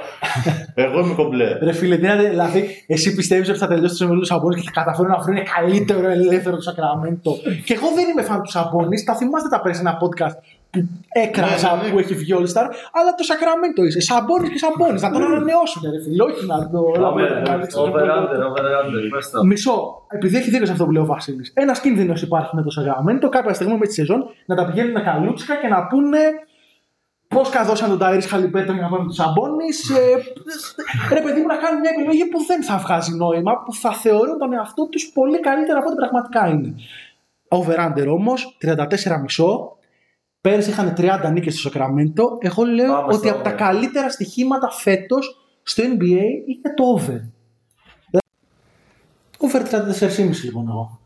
[0.85, 1.59] Εγώ είμαι κομπλέ.
[1.63, 4.55] Ρε φίλε, τι να δε- δηλαδή, εσύ πιστεύεις ότι θα τελειώσει το συμβόλαιο του Σαμπόνι
[4.55, 7.33] και θα καταφέρουν να βρουν καλύτερο ελεύθερο του Σακραμέντο.
[7.65, 9.03] και εγώ δεν είμαι φαν του Σαμπόνι.
[9.05, 10.37] Τα θυμάστε τα περσινά podcast
[10.75, 10.89] που
[11.25, 11.93] έκραζα Ναι, ναι, ναι.
[11.93, 12.67] που έχει βγει All Star,
[12.99, 14.01] αλλά το Σακραμέντο είσαι.
[14.01, 14.99] Σαμπόνι και Σαμπόνι.
[14.99, 16.23] Θα τον ανανεώσουν, ρε φίλε.
[16.23, 16.81] Όχι να το.
[17.01, 18.17] Πάμε, να ρίξουν το over συμβόλαιο.
[18.23, 19.45] under, over under, πες το.
[19.45, 19.77] Μισό,
[20.09, 21.53] επειδή έχει δίκιο σε αυτό που λέει ο Βασίλης.
[21.55, 25.55] Ένας κίνδυνος υπάρχει με το Σαγραμέντο κάποια στιγμή με τη σεζόν να τα πηγαίνουν καλούτσικα
[25.57, 26.19] και να πούνε
[27.29, 29.65] πώς καδώσαν τον Τάιρι Χαλιμπέρτον για να πάρουν τους Σαμπόνι.
[31.13, 34.39] ρε παιδί μου, να κάνουν μια επιλογή που δεν θα βγάζει νόημα, που θα θεωρούν
[34.39, 36.75] τον εαυτό τους πολύ καλύτερα από ό,τι πραγματικά είναι.
[37.49, 38.77] Over-under όμως, 34,5.
[40.45, 42.39] Πέρυσι είχαν 30 νίκες στο Σακραμέντο.
[42.41, 43.59] Εγώ λέω Πάμε ότι στο από τα over.
[43.59, 47.21] καλύτερα στοιχήματα φέτος στο NBA είναι το over.
[49.39, 51.01] Over 34,5 λοιπόν εγώ.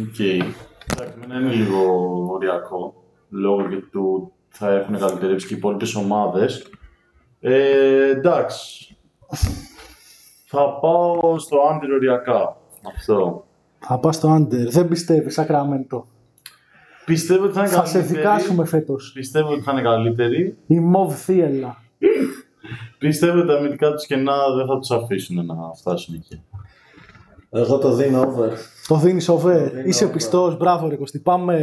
[0.00, 0.18] Οκ.
[0.18, 1.78] Εντάξει, εμένα είναι λίγο
[2.32, 2.94] οριακό
[3.28, 6.70] λόγω και του θα έχουν καλυτερεύσει και οι υπόλοιπες ομάδες.
[7.40, 8.96] Ε, εντάξει.
[10.46, 12.56] Θα πάω στο under οριακά.
[12.96, 13.46] Αυτό.
[13.78, 14.68] Θα πάω στο under.
[14.68, 16.06] Δεν πιστεύεις, Σακραμέντο.
[17.06, 18.18] Πιστεύω ότι θα είναι Θα σε καλύτερη.
[18.20, 19.10] δικάσουμε φέτος.
[19.14, 20.56] Πιστεύω ότι θα είναι καλύτερη.
[20.66, 21.76] Η μωβ θύελλα.
[22.98, 26.42] Πιστεύω ότι τα αμυντικά τους κενά δεν θα τους αφήσουν να φτάσουν εκεί.
[27.50, 28.50] Εγώ το δίνω over.
[28.88, 29.70] Το δίνεις over.
[29.70, 30.12] δίνω Είσαι over.
[30.12, 30.56] πιστός.
[30.56, 31.18] Μπράβο, ρε Κωστή.
[31.18, 31.58] Πάμε.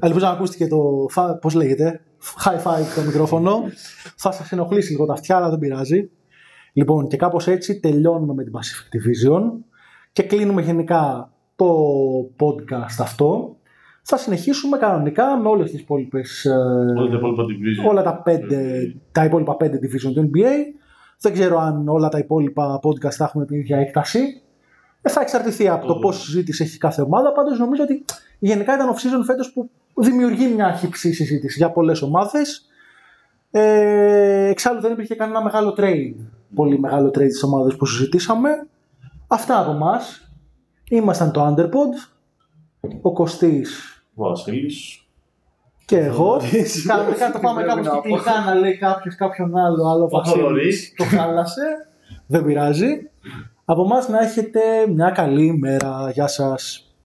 [0.00, 1.06] Ελπίζω να ακούστηκε το.
[1.40, 2.00] Πώς λέγεται;
[2.44, 3.62] High five το μικρόφωνο.
[4.16, 6.10] Θα σας ενοχλήσει λίγο τα αυτιά, αλλά δεν πειράζει.
[6.72, 9.42] Λοιπόν, και κάπως έτσι τελειώνουμε με την Pacific Division
[10.12, 11.66] και κλείνουμε γενικά το
[12.40, 13.56] podcast αυτό.
[14.10, 17.88] Θα συνεχίσουμε κανονικά με όλες τις υπόλοιπες, ε, Όλα τα υπόλοιπα division.
[17.90, 20.50] όλα τα, πέντε, τα υπόλοιπα πέντε division του NBA.
[21.20, 24.42] Δεν ξέρω αν όλα τα υπόλοιπα podcast θα έχουν την ίδια έκταση.
[25.02, 27.32] Ε, θα εξαρτηθεί από το Το- πόση συζήτηση έχει κάθε ομάδα.
[27.32, 28.04] Πάντως νομίζω ότι
[28.38, 32.66] γενικά ήταν off-season φέτος που δημιουργεί μια χυψή συζήτηση για πολλές ομάδες.
[33.50, 36.14] Ε, εξάλλου δεν υπήρχε κανένα μεγάλο trade.
[36.54, 38.50] Πολύ μεγάλο trade στις ομάδες που συζητήσαμε.
[39.26, 40.00] Αυτά από εμά.
[40.90, 42.12] Ήμασταν το Underpod.
[43.02, 45.02] Ο Κωστής Βασίλης.
[45.84, 46.40] και εγώ.
[46.86, 48.00] Κανονικά το πάμε Πρέπει κάπως να πω.
[48.00, 50.94] κυκλικά να λέει κάποιος κάποιον άλλο, άλλο Ο Βασίλης Θοδωρής.
[50.96, 51.62] το χάλασε.
[52.26, 53.10] Δεν πειράζει.
[53.64, 54.60] Από εμάς να έχετε
[54.94, 56.10] μια καλή ημέρα.
[56.14, 56.87] Γεια σας.